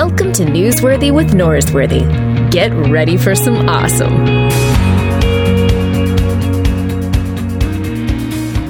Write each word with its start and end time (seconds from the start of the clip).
Welcome 0.00 0.32
to 0.34 0.44
Newsworthy 0.44 1.12
with 1.12 1.32
Norsworthy. 1.32 2.52
Get 2.52 2.72
ready 2.88 3.16
for 3.16 3.34
some 3.34 3.68
awesome. 3.68 4.14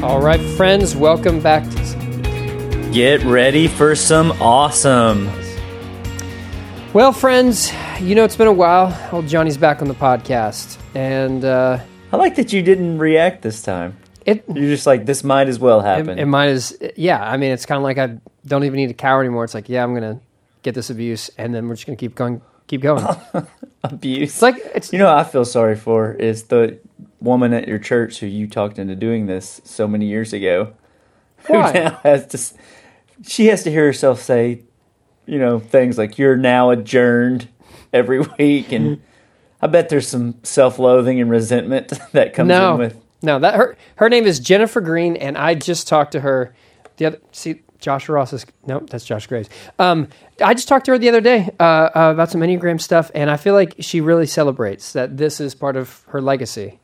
All 0.03 0.22
right, 0.22 0.41
friends, 0.56 0.96
welcome 0.96 1.43
back 1.43 1.69
to. 1.69 2.91
Get 2.95 3.22
ready 3.25 3.69
for 3.69 3.95
some 3.95 4.33
awesome. 4.41 5.27
Well, 6.95 7.12
friends, 7.12 7.74
you 8.00 8.14
know 8.14 8.24
it's 8.24 8.36
been 8.36 8.46
a 8.46 8.50
while. 8.50 8.98
Old 9.12 9.29
Johnny's 9.29 9.58
back 9.58 9.82
on 9.82 9.88
the 9.88 9.95
podcast, 9.95 10.79
and 10.95 11.45
uh, 11.45 11.79
I 12.10 12.16
like 12.16 12.36
that 12.36 12.54
you 12.54 12.62
didn't 12.62 12.96
react 12.96 13.42
this 13.42 13.60
time. 13.60 13.98
it 14.24 14.45
You're 14.48 14.70
just 14.70 14.86
like, 14.86 15.04
this 15.04 15.22
might 15.22 15.48
as 15.48 15.58
well 15.58 15.80
it, 15.80 15.84
happen. 15.84 16.18
it 16.18 16.24
might 16.24 16.48
as 16.48 16.74
yeah. 16.96 17.22
I 17.22 17.36
mean, 17.36 17.52
it's 17.52 17.66
kind 17.66 17.76
of 17.76 17.82
like 17.82 17.98
I 17.98 18.16
don't 18.46 18.64
even 18.64 18.79
need 18.79 18.86
to 18.86 18.95
cower 18.95 19.20
anymore. 19.20 19.45
It's 19.45 19.52
like 19.52 19.68
yeah, 19.68 19.84
I'm 19.84 19.92
gonna 19.92 20.22
get 20.68 20.74
this 20.74 20.90
abuse, 20.90 21.30
and 21.38 21.54
then 21.54 21.66
we're 21.66 21.74
just 21.74 21.86
gonna 21.86 21.96
keep 21.96 22.14
going, 22.14 22.42
keep 22.66 22.82
going. 22.82 23.04
Abuse. 23.84 24.30
It's 24.30 24.42
like 24.42 24.56
it's 24.74 24.92
you 24.92 24.98
know, 24.98 25.14
I 25.14 25.24
feel 25.24 25.44
sorry 25.44 25.77
for 25.77 26.12
is 26.12 26.44
the 26.44 26.78
woman 27.20 27.52
at 27.54 27.66
your 27.66 27.78
church 27.78 28.20
who 28.20 28.27
you 28.27 28.46
talked 28.46 28.78
into 28.78 28.94
doing 28.94 29.27
this 29.27 29.60
so 29.64 29.88
many 29.88 30.06
years 30.06 30.32
ago. 30.32 30.74
Who 31.46 31.54
Why? 31.54 31.72
now 31.72 32.00
has 32.02 32.27
to? 32.28 32.58
She 33.27 33.46
has 33.46 33.62
to 33.64 33.70
hear 33.70 33.86
herself 33.86 34.20
say, 34.20 34.62
you 35.27 35.38
know, 35.38 35.58
things 35.58 35.96
like 35.96 36.18
"you're 36.18 36.36
now 36.36 36.70
adjourned" 36.70 37.48
every 37.92 38.20
week, 38.38 38.72
and 38.72 39.00
I 39.62 39.69
bet 39.69 39.88
there's 39.88 40.08
some 40.08 40.34
self-loathing 40.42 41.20
and 41.20 41.30
resentment 41.30 41.92
that 42.12 42.34
comes 42.34 42.48
no, 42.48 42.74
in 42.74 42.78
with. 42.78 42.96
no. 43.22 43.38
That 43.38 43.55
her 43.55 43.77
her 43.96 44.10
name 44.10 44.27
is 44.27 44.38
Jennifer 44.38 44.82
Green, 44.82 45.16
and 45.16 45.38
I 45.38 45.55
just 45.55 45.88
talked 45.88 46.12
to 46.12 46.20
her 46.20 46.55
the 46.96 47.06
other. 47.06 47.20
See, 47.32 47.62
Josh 47.78 48.09
Ross 48.09 48.32
is 48.32 48.45
no, 48.66 48.80
that's 48.80 49.05
Josh 49.05 49.27
Graves. 49.27 49.48
Um, 49.78 50.09
I 50.42 50.55
just 50.55 50.69
talked 50.69 50.86
to 50.86 50.92
her 50.92 50.98
the 50.98 51.09
other 51.09 51.20
day 51.20 51.50
uh, 51.60 51.62
uh, 51.62 51.91
about 52.12 52.30
some 52.30 52.41
Enneagram 52.41 52.80
stuff, 52.80 53.11
and 53.14 53.30
I 53.30 53.36
feel 53.36 53.55
like 53.55 53.77
she 53.80 54.00
really 54.00 54.27
celebrates 54.27 54.92
that 54.92 55.16
this 55.16 55.41
is 55.41 55.55
part 55.55 55.77
of 55.77 56.05
her 56.08 56.20
legacy. 56.20 56.80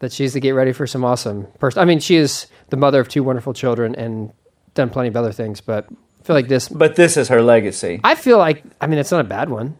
That 0.00 0.12
she's 0.12 0.32
to 0.34 0.40
get 0.40 0.52
ready 0.52 0.72
for 0.72 0.86
some 0.86 1.04
awesome 1.04 1.48
person. 1.58 1.82
I 1.82 1.84
mean, 1.84 1.98
she 1.98 2.16
is 2.16 2.46
the 2.68 2.76
mother 2.76 3.00
of 3.00 3.08
two 3.08 3.24
wonderful 3.24 3.52
children 3.52 3.96
and 3.96 4.32
done 4.74 4.90
plenty 4.90 5.08
of 5.08 5.16
other 5.16 5.32
things, 5.32 5.60
but 5.60 5.88
I 5.90 6.22
feel 6.22 6.36
like 6.36 6.46
this. 6.46 6.68
But 6.68 6.94
this 6.94 7.16
is 7.16 7.28
her 7.28 7.42
legacy. 7.42 8.00
I 8.04 8.14
feel 8.14 8.38
like 8.38 8.62
I 8.80 8.86
mean, 8.86 8.98
it's 9.00 9.10
not 9.10 9.20
a 9.20 9.24
bad 9.28 9.50
one. 9.50 9.76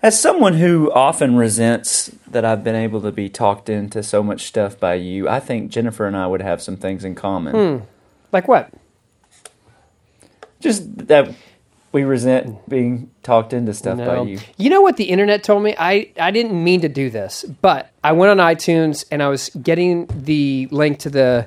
As 0.00 0.20
someone 0.20 0.54
who 0.54 0.92
often 0.92 1.36
resents 1.36 2.12
that 2.28 2.44
I've 2.44 2.62
been 2.62 2.76
able 2.76 3.00
to 3.00 3.10
be 3.10 3.28
talked 3.28 3.68
into 3.68 4.02
so 4.02 4.22
much 4.22 4.44
stuff 4.44 4.78
by 4.78 4.94
you, 4.94 5.28
I 5.28 5.40
think 5.40 5.70
Jennifer 5.70 6.06
and 6.06 6.16
I 6.16 6.26
would 6.26 6.42
have 6.42 6.62
some 6.62 6.76
things 6.76 7.04
in 7.04 7.14
common. 7.14 7.82
Like 8.30 8.46
what? 8.46 8.70
Just 10.60 11.08
that 11.08 11.34
we 11.92 12.04
resent 12.04 12.68
being 12.68 13.10
talked 13.22 13.52
into 13.52 13.72
stuff 13.72 13.96
by 13.96 14.22
you. 14.22 14.38
You 14.58 14.68
know 14.70 14.82
what 14.82 14.98
the 14.98 15.04
internet 15.04 15.42
told 15.42 15.62
me? 15.62 15.74
I, 15.78 16.10
I 16.20 16.30
didn't 16.30 16.62
mean 16.62 16.82
to 16.82 16.90
do 16.90 17.08
this, 17.08 17.44
but 17.62 17.90
I 18.04 18.12
went 18.12 18.38
on 18.38 18.54
iTunes 18.54 19.04
and 19.10 19.22
I 19.22 19.28
was 19.28 19.48
getting 19.62 20.06
the 20.08 20.68
link 20.70 20.98
to 21.00 21.10
the 21.10 21.46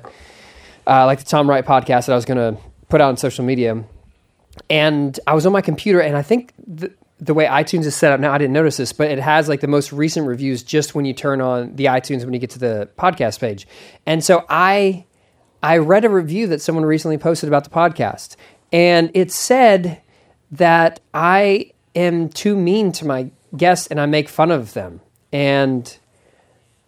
uh, 0.86 1.06
like 1.06 1.20
the 1.20 1.24
Tom 1.24 1.48
Wright 1.48 1.64
podcast 1.64 2.06
that 2.06 2.10
I 2.10 2.16
was 2.16 2.24
going 2.24 2.38
to 2.38 2.60
put 2.88 3.00
out 3.00 3.10
on 3.10 3.16
social 3.16 3.44
media, 3.44 3.84
and 4.68 5.20
I 5.26 5.34
was 5.34 5.46
on 5.46 5.52
my 5.52 5.60
computer 5.60 6.00
and 6.00 6.16
I 6.16 6.22
think 6.22 6.52
the 6.66 6.92
the 7.20 7.34
way 7.34 7.44
iTunes 7.44 7.84
is 7.84 7.94
set 7.94 8.12
up 8.12 8.18
now, 8.18 8.32
I 8.32 8.38
didn't 8.38 8.54
notice 8.54 8.78
this, 8.78 8.94
but 8.94 9.10
it 9.10 9.18
has 9.18 9.46
like 9.46 9.60
the 9.60 9.68
most 9.68 9.92
recent 9.92 10.26
reviews 10.26 10.62
just 10.62 10.94
when 10.94 11.04
you 11.04 11.12
turn 11.12 11.42
on 11.42 11.76
the 11.76 11.84
iTunes 11.84 12.24
when 12.24 12.32
you 12.32 12.40
get 12.40 12.50
to 12.50 12.58
the 12.58 12.88
podcast 12.98 13.38
page, 13.40 13.68
and 14.04 14.24
so 14.24 14.44
I 14.48 15.04
I 15.62 15.76
read 15.76 16.04
a 16.04 16.08
review 16.08 16.46
that 16.48 16.60
someone 16.60 16.84
recently 16.84 17.18
posted 17.18 17.48
about 17.48 17.64
the 17.64 17.70
podcast, 17.70 18.36
and 18.72 19.10
it 19.14 19.32
said 19.32 20.00
that 20.52 21.00
I 21.14 21.72
am 21.94 22.28
too 22.28 22.56
mean 22.56 22.92
to 22.92 23.06
my 23.06 23.30
guests 23.56 23.86
and 23.88 24.00
I 24.00 24.06
make 24.06 24.28
fun 24.28 24.50
of 24.50 24.74
them. 24.74 25.00
And 25.32 25.96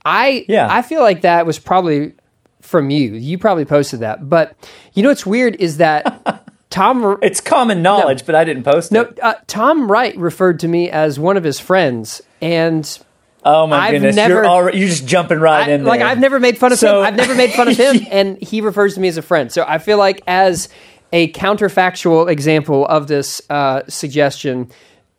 I 0.05 0.45
Yeah. 0.49 0.69
I 0.71 0.83
feel 0.83 1.01
like 1.01 1.23
that 1.23 1.47
was 1.47 1.59
probably 1.59 2.13
from 2.61 2.91
you. 2.91 3.15
You 3.15 3.39
probably 3.39 3.65
posted 3.65 4.01
that. 4.01 4.29
But 4.29 4.55
you 4.95 5.03
know 5.03 5.09
what's 5.09 5.27
weird 5.27 5.57
is 5.57 5.79
that 5.79 6.45
Tom 6.71 7.19
It's 7.23 7.41
common 7.41 7.83
knowledge, 7.83 8.25
but 8.27 8.35
I 8.35 8.45
didn't 8.45 8.63
post 8.65 8.93
no, 8.93 9.03
it. 9.03 9.19
uh, 9.23 9.35
Tom 9.47 9.91
Wright 9.91 10.17
referred 10.17 10.61
to 10.61 10.69
me 10.69 10.89
as 10.91 11.19
one 11.19 11.37
of 11.37 11.45
his 11.45 11.61
friends 11.61 12.23
and 12.41 12.99
Oh 13.45 13.67
my 13.67 13.77
I've 13.77 13.91
goodness, 13.95 14.15
never- 14.17 14.35
you're 14.35 14.47
already, 14.47 14.79
you're 14.79 14.89
just 14.89 15.05
jumping 15.07 15.41
right 15.41 15.67
I- 15.69 15.73
in 15.73 15.83
there. 15.83 15.89
like 15.89 16.01
I've 16.01 16.21
never 16.21 16.39
made 16.39 16.59
fun 16.59 16.71
of 16.73 16.79
So- 16.79 17.01
him. 17.01 17.07
I've 17.07 17.17
never 17.17 17.35
made 17.35 17.51
fun 17.53 17.67
of 17.69 17.77
him, 17.87 18.07
and 18.11 18.39
he 18.41 18.61
refers 18.61 18.95
to 18.95 19.01
me 19.01 19.09
as 19.09 19.17
a 19.17 19.23
friend. 19.23 19.51
So 19.51 19.65
I 19.67 19.79
feel 19.79 19.99
like 19.99 20.23
as 20.29 20.69
a 21.13 21.31
counterfactual 21.33 22.31
example 22.31 22.87
of 22.87 23.07
this 23.07 23.43
uh, 23.51 23.83
suggestion, 23.89 24.71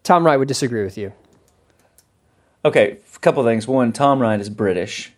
Tom 0.03 0.25
Wright 0.25 0.39
would 0.39 0.47
disagree 0.47 0.83
with 0.83 0.97
you. 0.97 1.13
Okay, 2.65 2.97
a 3.15 3.19
couple 3.19 3.41
of 3.41 3.45
things. 3.45 3.67
One, 3.67 3.91
Tom 3.91 4.21
Wright 4.21 4.39
is 4.39 4.49
British, 4.49 5.13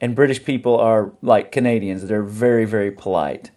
and 0.00 0.14
British 0.14 0.44
people 0.44 0.78
are 0.78 1.12
like 1.22 1.52
Canadians. 1.52 2.06
They're 2.06 2.22
very, 2.22 2.64
very 2.64 2.90
polite. 2.90 3.50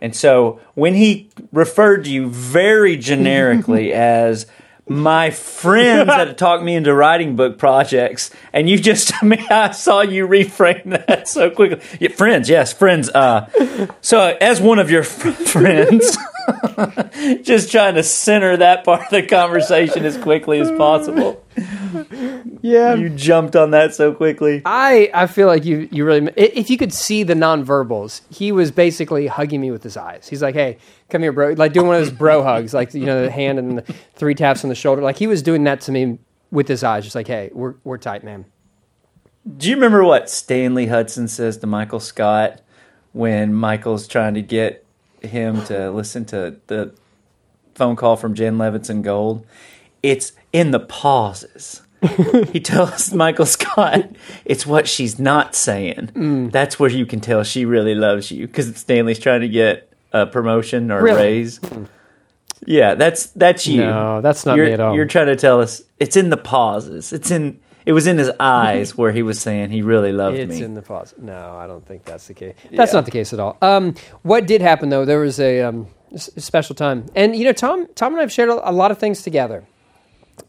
And 0.00 0.14
so 0.14 0.60
when 0.74 0.94
he 0.94 1.28
referred 1.52 2.04
to 2.04 2.10
you 2.10 2.28
very 2.28 2.96
generically 3.12 3.92
as 3.92 4.46
my 4.88 5.30
friends 5.30 6.06
that 6.08 6.38
talked 6.38 6.62
me 6.62 6.74
into 6.74 6.94
writing 6.94 7.36
book 7.36 7.58
projects, 7.58 8.30
and 8.52 8.68
you 8.68 8.78
just, 8.78 9.12
I 9.22 9.26
mean, 9.26 9.44
I 9.50 9.70
saw 9.72 10.00
you 10.00 10.26
reframe 10.26 11.04
that 11.06 11.28
so 11.28 11.50
quickly. 11.50 11.80
Yeah, 12.00 12.10
friends, 12.10 12.48
yes, 12.48 12.72
friends. 12.72 13.08
Uh, 13.10 13.48
so 14.00 14.36
as 14.40 14.60
one 14.60 14.78
of 14.78 14.90
your 14.90 15.02
f- 15.02 15.08
friends, 15.48 16.16
just 17.42 17.70
trying 17.70 17.94
to 17.94 18.02
center 18.02 18.56
that 18.56 18.84
part 18.84 19.02
of 19.02 19.10
the 19.10 19.22
conversation 19.22 20.04
as 20.04 20.16
quickly 20.16 20.60
as 20.60 20.70
possible. 20.72 21.44
Yeah. 22.62 22.94
You 22.94 23.08
jumped 23.10 23.56
on 23.56 23.72
that 23.72 23.94
so 23.94 24.12
quickly. 24.14 24.62
I, 24.64 25.10
I 25.12 25.26
feel 25.26 25.46
like 25.46 25.64
you 25.64 25.88
you 25.90 26.04
really 26.04 26.32
if 26.36 26.70
you 26.70 26.76
could 26.76 26.92
see 26.92 27.22
the 27.22 27.34
nonverbals, 27.34 28.22
he 28.30 28.52
was 28.52 28.70
basically 28.70 29.26
hugging 29.26 29.60
me 29.60 29.70
with 29.70 29.82
his 29.82 29.96
eyes. 29.96 30.28
He's 30.28 30.42
like, 30.42 30.54
"Hey, 30.54 30.78
come 31.08 31.22
here, 31.22 31.32
bro!" 31.32 31.52
Like 31.52 31.72
doing 31.72 31.86
one 31.88 31.96
of 31.96 32.02
those 32.02 32.12
bro 32.12 32.42
hugs, 32.44 32.74
like 32.74 32.94
you 32.94 33.06
know, 33.06 33.22
the 33.22 33.30
hand 33.30 33.58
and 33.58 33.78
the 33.78 33.94
three 34.14 34.34
taps 34.34 34.64
on 34.64 34.68
the 34.68 34.74
shoulder. 34.74 35.02
Like 35.02 35.16
he 35.16 35.26
was 35.26 35.42
doing 35.42 35.64
that 35.64 35.80
to 35.82 35.92
me 35.92 36.18
with 36.50 36.68
his 36.68 36.82
eyes, 36.84 37.04
just 37.04 37.14
like, 37.14 37.26
"Hey, 37.26 37.50
we're 37.52 37.74
we're 37.84 37.98
tight, 37.98 38.24
man." 38.24 38.44
Do 39.56 39.68
you 39.68 39.76
remember 39.76 40.04
what 40.04 40.28
Stanley 40.28 40.86
Hudson 40.86 41.28
says 41.28 41.58
to 41.58 41.66
Michael 41.66 42.00
Scott 42.00 42.60
when 43.12 43.54
Michael's 43.54 44.06
trying 44.06 44.34
to 44.34 44.42
get 44.42 44.84
him 45.22 45.64
to 45.66 45.90
listen 45.90 46.24
to 46.26 46.56
the 46.66 46.92
phone 47.74 47.96
call 47.96 48.16
from 48.16 48.34
Jen 48.34 48.58
Levinson 48.58 49.02
Gould? 49.02 49.46
It's 50.02 50.32
in 50.52 50.70
the 50.70 50.80
pauses. 50.80 51.82
he 52.52 52.60
tells 52.60 53.12
Michael 53.12 53.46
Scott, 53.46 54.10
it's 54.44 54.64
what 54.64 54.86
she's 54.86 55.18
not 55.18 55.54
saying. 55.56 56.10
Mm. 56.14 56.52
That's 56.52 56.78
where 56.78 56.90
you 56.90 57.04
can 57.06 57.20
tell 57.20 57.42
she 57.42 57.64
really 57.64 57.94
loves 57.96 58.30
you 58.30 58.46
because 58.46 58.74
Stanley's 58.76 59.18
trying 59.18 59.40
to 59.40 59.48
get 59.48 59.92
a 60.12 60.26
promotion 60.26 60.92
or 60.92 61.02
Really? 61.02 61.16
a 61.18 61.22
raise. 61.22 61.56
Hmm. 61.58 61.84
Yeah, 62.66 62.94
that's 62.94 63.26
that's 63.30 63.66
you. 63.66 63.82
No, 63.82 64.20
that's 64.20 64.44
not 64.44 64.56
you're, 64.56 64.66
me 64.66 64.72
at 64.72 64.80
all. 64.80 64.94
You're 64.94 65.06
trying 65.06 65.26
to 65.26 65.36
tell 65.36 65.60
us 65.60 65.82
it's 65.98 66.16
in 66.16 66.30
the 66.30 66.36
pauses. 66.36 67.12
It's 67.12 67.30
in 67.30 67.60
it 67.88 67.92
was 67.92 68.06
in 68.06 68.18
his 68.18 68.30
eyes 68.38 68.96
where 68.98 69.12
he 69.12 69.22
was 69.22 69.40
saying 69.40 69.70
he 69.70 69.80
really 69.82 70.12
loved 70.12 70.36
It's 70.36 70.58
me. 70.58 70.62
in 70.62 70.74
the 70.74 70.82
pause. 70.82 71.14
No, 71.18 71.56
I 71.56 71.66
don't 71.66 71.84
think 71.86 72.04
that's 72.04 72.26
the 72.28 72.34
case. 72.34 72.54
That's 72.70 72.92
Yeah. 72.92 72.98
not 72.98 73.04
the 73.06 73.10
case 73.10 73.32
at 73.32 73.40
all. 73.40 73.56
Um, 73.62 73.94
what 74.22 74.46
did 74.46 74.60
happen 74.60 74.90
though? 74.90 75.04
There 75.06 75.20
was 75.20 75.40
a, 75.40 75.62
um, 75.62 75.86
s- 76.12 76.30
special 76.36 76.74
time, 76.74 77.06
and 77.16 77.34
you 77.34 77.44
know, 77.44 77.52
Tom, 77.52 77.86
Tom 77.94 78.12
and 78.12 78.20
I 78.20 78.22
have 78.22 78.32
shared 78.32 78.50
a, 78.50 78.70
a 78.70 78.72
lot 78.72 78.90
of 78.90 78.98
things 78.98 79.22
together. 79.22 79.64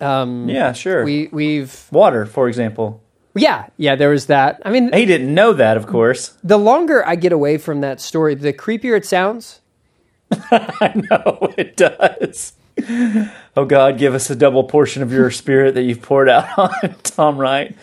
Um, 0.02 0.48
yeah, 0.50 0.74
sure. 0.74 1.04
we 1.06 1.30
we've 1.32 1.88
Water, 1.92 2.26
for 2.26 2.48
example. 2.48 3.02
yeah 3.36 3.68
yeah. 3.78 3.96
There 3.96 4.10
was 4.10 4.26
that. 4.28 4.62
I 4.66 4.70
mean, 4.70 4.92
He 4.94 5.06
didn't 5.06 5.34
know 5.34 5.54
that, 5.54 5.78
of 5.78 5.88
course. 5.88 6.38
the 6.44 6.58
longer 6.60 7.08
I 7.08 7.16
get 7.16 7.32
away 7.32 7.58
from 7.58 7.82
that 7.82 8.00
story, 8.02 8.36
the 8.36 8.54
creepier 8.54 8.96
it 8.98 9.06
sounds. 9.06 9.62
I 10.52 10.94
know 11.10 11.54
it 11.58 11.76
does. 11.76 12.54
Oh 13.58 13.66
God, 13.66 13.98
give 13.98 14.14
us 14.16 14.30
a 14.30 14.36
double 14.36 14.64
portion 14.64 15.04
of 15.04 15.12
your 15.12 15.32
spirit 15.32 15.76
that 15.76 15.84
you've 15.84 16.02
poured 16.02 16.30
out 16.30 16.46
on 16.58 16.96
Tom 17.04 17.38
Wright. 17.38 17.76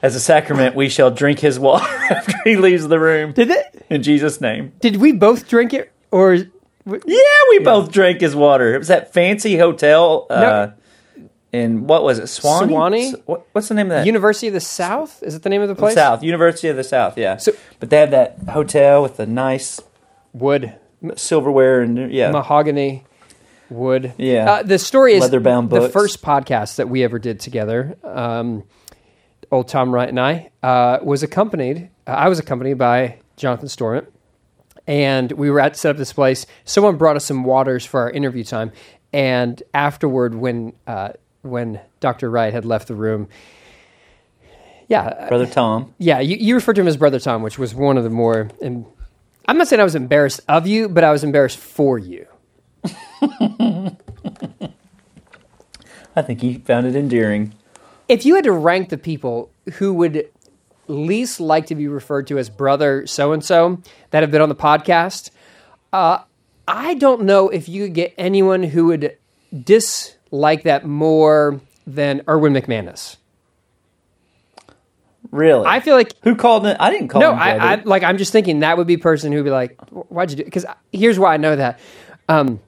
As 0.00 0.14
a 0.14 0.20
sacrament, 0.20 0.76
we 0.76 0.88
shall 0.88 1.10
drink 1.10 1.40
his 1.40 1.58
water 1.58 1.84
after 2.10 2.32
he 2.44 2.56
leaves 2.56 2.86
the 2.86 3.00
room. 3.00 3.32
Did 3.32 3.50
it? 3.50 3.86
In 3.90 4.02
Jesus' 4.02 4.40
name. 4.40 4.72
Did 4.80 4.96
we 4.96 5.12
both 5.12 5.48
drink 5.48 5.74
it, 5.74 5.92
or 6.12 6.34
Yeah, 6.34 6.48
we 7.50 7.58
both 7.58 7.90
drank 7.90 8.20
his 8.20 8.36
water. 8.36 8.74
It 8.74 8.78
was 8.78 8.88
that 8.88 9.12
fancy 9.12 9.58
hotel 9.58 10.26
uh, 10.30 10.68
in 11.52 11.86
what 11.88 12.04
was 12.04 12.18
it, 12.20 12.24
Sewanee? 12.24 12.68
Sewanee? 12.70 13.22
What, 13.26 13.46
what's 13.52 13.68
the 13.68 13.74
name 13.74 13.86
of 13.86 13.90
that? 13.90 14.06
University 14.06 14.46
of 14.46 14.54
the 14.54 14.60
South? 14.60 15.20
Is 15.22 15.34
it 15.34 15.42
the 15.42 15.48
name 15.48 15.62
of 15.62 15.68
the 15.68 15.74
place? 15.74 15.94
South, 15.94 16.22
University 16.22 16.68
of 16.68 16.76
the 16.76 16.84
South, 16.84 17.18
yeah. 17.18 17.36
So- 17.38 17.52
but 17.80 17.90
they 17.90 17.98
have 17.98 18.12
that 18.12 18.38
hotel 18.50 19.02
with 19.02 19.16
the 19.16 19.26
nice 19.26 19.80
Wood, 20.32 20.74
silverware 21.16 21.80
and 21.80 22.12
yeah, 22.12 22.30
mahogany, 22.30 23.04
wood. 23.70 24.14
Yeah. 24.18 24.50
Uh, 24.50 24.62
the 24.62 24.78
story 24.78 25.14
is 25.14 25.20
Leather-bound 25.22 25.70
the 25.70 25.88
first 25.88 26.22
podcast 26.22 26.76
that 26.76 26.88
we 26.88 27.04
ever 27.04 27.18
did 27.18 27.40
together. 27.40 27.96
Um, 28.04 28.64
old 29.50 29.68
Tom 29.68 29.92
Wright 29.92 30.08
and 30.08 30.20
I 30.20 30.50
uh, 30.62 30.98
was 31.02 31.22
accompanied. 31.22 31.90
Uh, 32.06 32.10
I 32.10 32.28
was 32.28 32.38
accompanied 32.38 32.74
by 32.78 33.18
Jonathan 33.36 33.68
Storment, 33.68 34.06
and 34.86 35.32
we 35.32 35.50
were 35.50 35.60
at 35.60 35.76
set 35.76 35.90
up 35.90 35.96
this 35.96 36.12
place. 36.12 36.46
Someone 36.64 36.96
brought 36.96 37.16
us 37.16 37.24
some 37.24 37.44
waters 37.44 37.84
for 37.84 38.00
our 38.00 38.10
interview 38.10 38.44
time, 38.44 38.72
And 39.12 39.62
afterward, 39.74 40.34
when 40.34 40.72
uh, 40.86 41.10
when 41.42 41.80
Dr. 42.00 42.30
Wright 42.30 42.52
had 42.52 42.64
left 42.64 42.88
the 42.88 42.94
room, 42.94 43.28
yeah, 44.88 45.28
Brother 45.28 45.46
Tom. 45.46 45.94
yeah, 45.98 46.20
you, 46.20 46.36
you 46.36 46.54
referred 46.54 46.76
to 46.76 46.80
him 46.80 46.88
as 46.88 46.96
Brother 46.96 47.20
Tom, 47.20 47.42
which 47.42 47.58
was 47.58 47.74
one 47.74 47.98
of 47.98 48.04
the 48.04 48.10
more. 48.10 48.50
And 48.62 48.86
I'm 49.46 49.58
not 49.58 49.68
saying 49.68 49.80
I 49.80 49.84
was 49.84 49.94
embarrassed 49.94 50.40
of 50.48 50.66
you, 50.66 50.88
but 50.88 51.04
I 51.04 51.10
was 51.10 51.24
embarrassed 51.24 51.58
for 51.58 51.98
you. 51.98 52.26
I 56.16 56.22
think 56.22 56.40
he 56.40 56.54
found 56.54 56.86
it 56.86 56.96
endearing. 56.96 57.54
If 58.08 58.24
you 58.24 58.34
had 58.34 58.44
to 58.44 58.52
rank 58.52 58.88
the 58.88 58.98
people 58.98 59.50
who 59.74 59.92
would 59.94 60.28
least 60.88 61.40
like 61.40 61.66
to 61.66 61.74
be 61.74 61.86
referred 61.86 62.26
to 62.28 62.38
as 62.38 62.48
Brother 62.50 63.06
So 63.06 63.32
and 63.32 63.44
So 63.44 63.80
that 64.10 64.22
have 64.22 64.30
been 64.30 64.40
on 64.40 64.48
the 64.48 64.54
podcast, 64.54 65.30
uh, 65.92 66.20
I 66.66 66.94
don't 66.94 67.22
know 67.22 67.48
if 67.48 67.68
you 67.68 67.84
could 67.84 67.94
get 67.94 68.14
anyone 68.18 68.62
who 68.62 68.86
would 68.86 69.16
dislike 69.64 70.64
that 70.64 70.84
more 70.84 71.60
than 71.86 72.22
Erwin 72.28 72.52
McManus. 72.52 73.16
Really? 75.30 75.66
I 75.66 75.80
feel 75.80 75.94
like 75.94 76.12
Who 76.22 76.36
called 76.36 76.66
it? 76.66 76.76
I 76.80 76.90
didn't 76.90 77.08
call 77.08 77.20
no, 77.20 77.32
him 77.32 77.38
I, 77.38 77.56
I, 77.56 77.74
like 77.84 78.02
I'm 78.02 78.16
just 78.16 78.32
thinking 78.32 78.60
that 78.60 78.78
would 78.78 78.86
be 78.86 78.94
a 78.94 78.98
person 78.98 79.30
who'd 79.32 79.44
be 79.44 79.50
like, 79.50 79.78
"Why'd 79.90 80.30
you 80.30 80.36
do?" 80.36 80.44
Because 80.44 80.64
here's 80.90 81.18
why 81.18 81.34
I 81.34 81.36
know 81.36 81.54
that. 81.54 81.80
Um, 82.30 82.60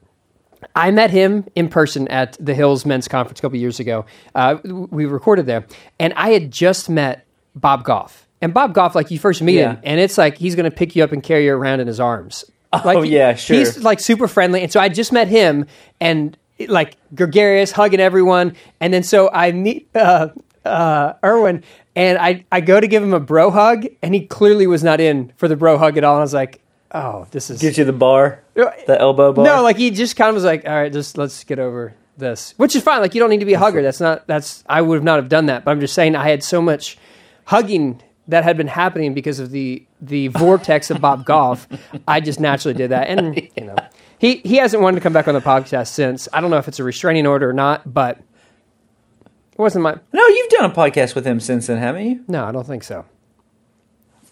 I 0.75 0.91
met 0.91 1.11
him 1.11 1.45
in 1.55 1.69
person 1.69 2.07
at 2.07 2.37
the 2.39 2.53
Hills 2.53 2.85
Men's 2.85 3.07
Conference 3.07 3.39
a 3.39 3.41
couple 3.41 3.57
years 3.57 3.79
ago. 3.79 4.05
Uh, 4.35 4.57
we 4.63 5.05
recorded 5.05 5.45
there, 5.45 5.65
and 5.99 6.13
I 6.15 6.29
had 6.29 6.51
just 6.51 6.89
met 6.89 7.25
Bob 7.55 7.83
Goff. 7.83 8.27
And 8.41 8.53
Bob 8.53 8.73
Goff, 8.73 8.95
like 8.95 9.11
you 9.11 9.19
first 9.19 9.41
meet 9.41 9.55
Yeah. 9.59 9.73
him, 9.73 9.79
and 9.83 9.99
it's 9.99 10.17
like 10.17 10.37
he's 10.37 10.55
going 10.55 10.69
to 10.69 10.75
pick 10.75 10.95
you 10.95 11.03
up 11.03 11.11
and 11.11 11.21
carry 11.21 11.45
you 11.45 11.53
around 11.53 11.79
in 11.79 11.87
his 11.87 11.99
arms. 11.99 12.45
Like, 12.85 12.97
Oh, 12.97 13.01
yeah, 13.01 13.35
sure. 13.35 13.57
He's 13.57 13.77
like 13.83 13.99
super 13.99 14.27
friendly, 14.27 14.61
and 14.63 14.71
so 14.71 14.79
I 14.79 14.87
just 14.89 15.11
met 15.11 15.27
him, 15.27 15.65
and 15.99 16.37
like 16.67 16.95
gregarious, 17.13 17.71
hugging 17.73 17.99
everyone, 17.99 18.55
and 18.79 18.93
then 18.93 19.03
so 19.03 19.29
I 19.33 19.51
meet 19.51 19.89
uh, 19.95 20.29
uh, 20.63 21.13
Erwin, 21.23 21.63
and 21.95 22.17
I 22.17 22.45
I 22.51 22.61
go 22.61 22.79
to 22.79 22.87
give 22.87 23.03
him 23.03 23.13
a 23.13 23.19
bro 23.19 23.51
hug, 23.51 23.85
and 24.01 24.13
he 24.15 24.25
clearly 24.25 24.67
was 24.67 24.83
not 24.83 25.01
in 25.01 25.33
for 25.35 25.47
the 25.49 25.55
bro 25.57 25.77
hug 25.77 25.97
at 25.97 26.03
all. 26.05 26.13
And 26.15 26.21
I 26.21 26.23
was 26.23 26.33
like, 26.33 26.60
oh, 26.91 27.27
this 27.31 27.49
is 27.49 27.61
Gives 27.61 27.77
you 27.77 27.85
the 27.85 27.93
bar, 27.93 28.43
the 28.53 28.97
elbow 28.99 29.33
bar. 29.33 29.45
no, 29.45 29.63
like 29.63 29.77
he 29.77 29.91
just 29.91 30.15
kind 30.15 30.29
of 30.29 30.35
was 30.35 30.43
like, 30.43 30.65
all 30.67 30.73
right, 30.73 30.91
just 30.91 31.17
let's 31.17 31.43
get 31.43 31.59
over 31.59 31.93
this, 32.17 32.53
which 32.57 32.75
is 32.75 32.83
fine. 32.83 33.01
Like 33.01 33.15
you 33.15 33.19
don't 33.19 33.29
need 33.29 33.39
to 33.39 33.45
be 33.45 33.53
a 33.53 33.59
hugger. 33.59 33.81
That's 33.81 33.99
not. 33.99 34.27
That's 34.27 34.63
I 34.67 34.81
would 34.81 34.95
have 34.95 35.03
not 35.03 35.17
have 35.17 35.29
done 35.29 35.47
that. 35.47 35.63
But 35.65 35.71
I'm 35.71 35.79
just 35.79 35.93
saying 35.93 36.15
I 36.15 36.27
had 36.29 36.43
so 36.43 36.61
much 36.61 36.97
hugging 37.45 38.01
that 38.27 38.43
had 38.43 38.55
been 38.57 38.67
happening 38.67 39.13
because 39.13 39.39
of 39.39 39.51
the 39.51 39.85
the 40.01 40.27
vortex 40.29 40.89
of 40.91 41.01
Bob 41.01 41.25
Goff. 41.25 41.67
I 42.07 42.19
just 42.19 42.39
naturally 42.39 42.75
did 42.75 42.91
that, 42.91 43.07
and 43.07 43.35
you 43.57 43.65
know, 43.65 43.75
he 44.19 44.35
he 44.37 44.57
hasn't 44.57 44.81
wanted 44.81 44.95
to 44.97 45.01
come 45.01 45.13
back 45.13 45.27
on 45.27 45.33
the 45.33 45.41
podcast 45.41 45.87
since. 45.87 46.27
I 46.31 46.41
don't 46.41 46.51
know 46.51 46.57
if 46.57 46.67
it's 46.67 46.79
a 46.79 46.83
restraining 46.83 47.25
order 47.27 47.49
or 47.49 47.53
not, 47.53 47.91
but 47.91 48.17
it 48.17 49.57
wasn't 49.57 49.83
my. 49.83 49.97
no, 50.13 50.27
you've 50.27 50.49
done 50.49 50.69
a 50.69 50.73
podcast 50.73 51.15
with 51.15 51.25
him 51.25 51.39
since 51.39 51.67
then, 51.67 51.77
haven't 51.77 52.05
you? 52.05 52.23
No, 52.27 52.45
I 52.45 52.51
don't 52.51 52.67
think 52.67 52.83
so. 52.83 53.05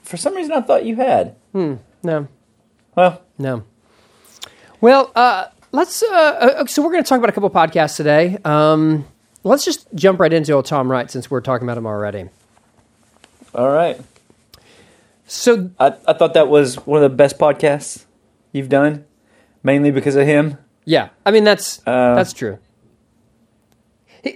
For 0.03 0.17
some 0.17 0.35
reason, 0.35 0.53
I 0.53 0.62
thought 0.62 0.85
you 0.85 0.95
had. 0.95 1.35
Hmm. 1.51 1.75
No, 2.03 2.27
Well, 3.00 3.22
no. 3.38 3.63
Well, 4.81 5.13
uh, 5.16 5.46
let's. 5.72 6.04
Uh, 6.04 6.07
uh, 6.07 6.66
so 6.66 6.81
we're 6.81 6.92
going 6.92 7.01
to 7.01 7.07
talk 7.07 7.18
about 7.18 7.30
a 7.30 7.31
couple 7.31 7.50
podcasts 7.50 7.96
today. 7.96 8.38
Um, 8.44 9.07
let's 9.46 9.63
just 9.63 9.88
jump 9.96 10.19
right 10.19 10.34
into 10.34 10.51
old 10.51 10.66
Tom 10.66 10.92
Wright 10.92 11.10
since 11.10 11.31
we're 11.31 11.40
talking 11.40 11.66
about 11.66 11.78
him 11.78 11.86
already. 11.86 12.28
all 13.56 13.69
right. 13.72 14.01
So 15.28 15.72
I, 15.80 15.94
I 16.06 16.12
thought 16.12 16.34
that 16.34 16.50
was 16.50 16.75
one 16.86 17.01
of 17.01 17.10
the 17.10 17.16
best 17.16 17.38
podcasts 17.38 18.04
you've 18.51 18.68
done, 18.68 19.06
mainly 19.63 19.92
because 19.92 20.18
of 20.18 20.28
him. 20.28 20.57
yeah, 20.84 21.07
I 21.25 21.31
mean 21.31 21.46
that's 21.46 21.80
Uh, 21.88 22.16
that's 22.16 22.34
true. 22.34 22.60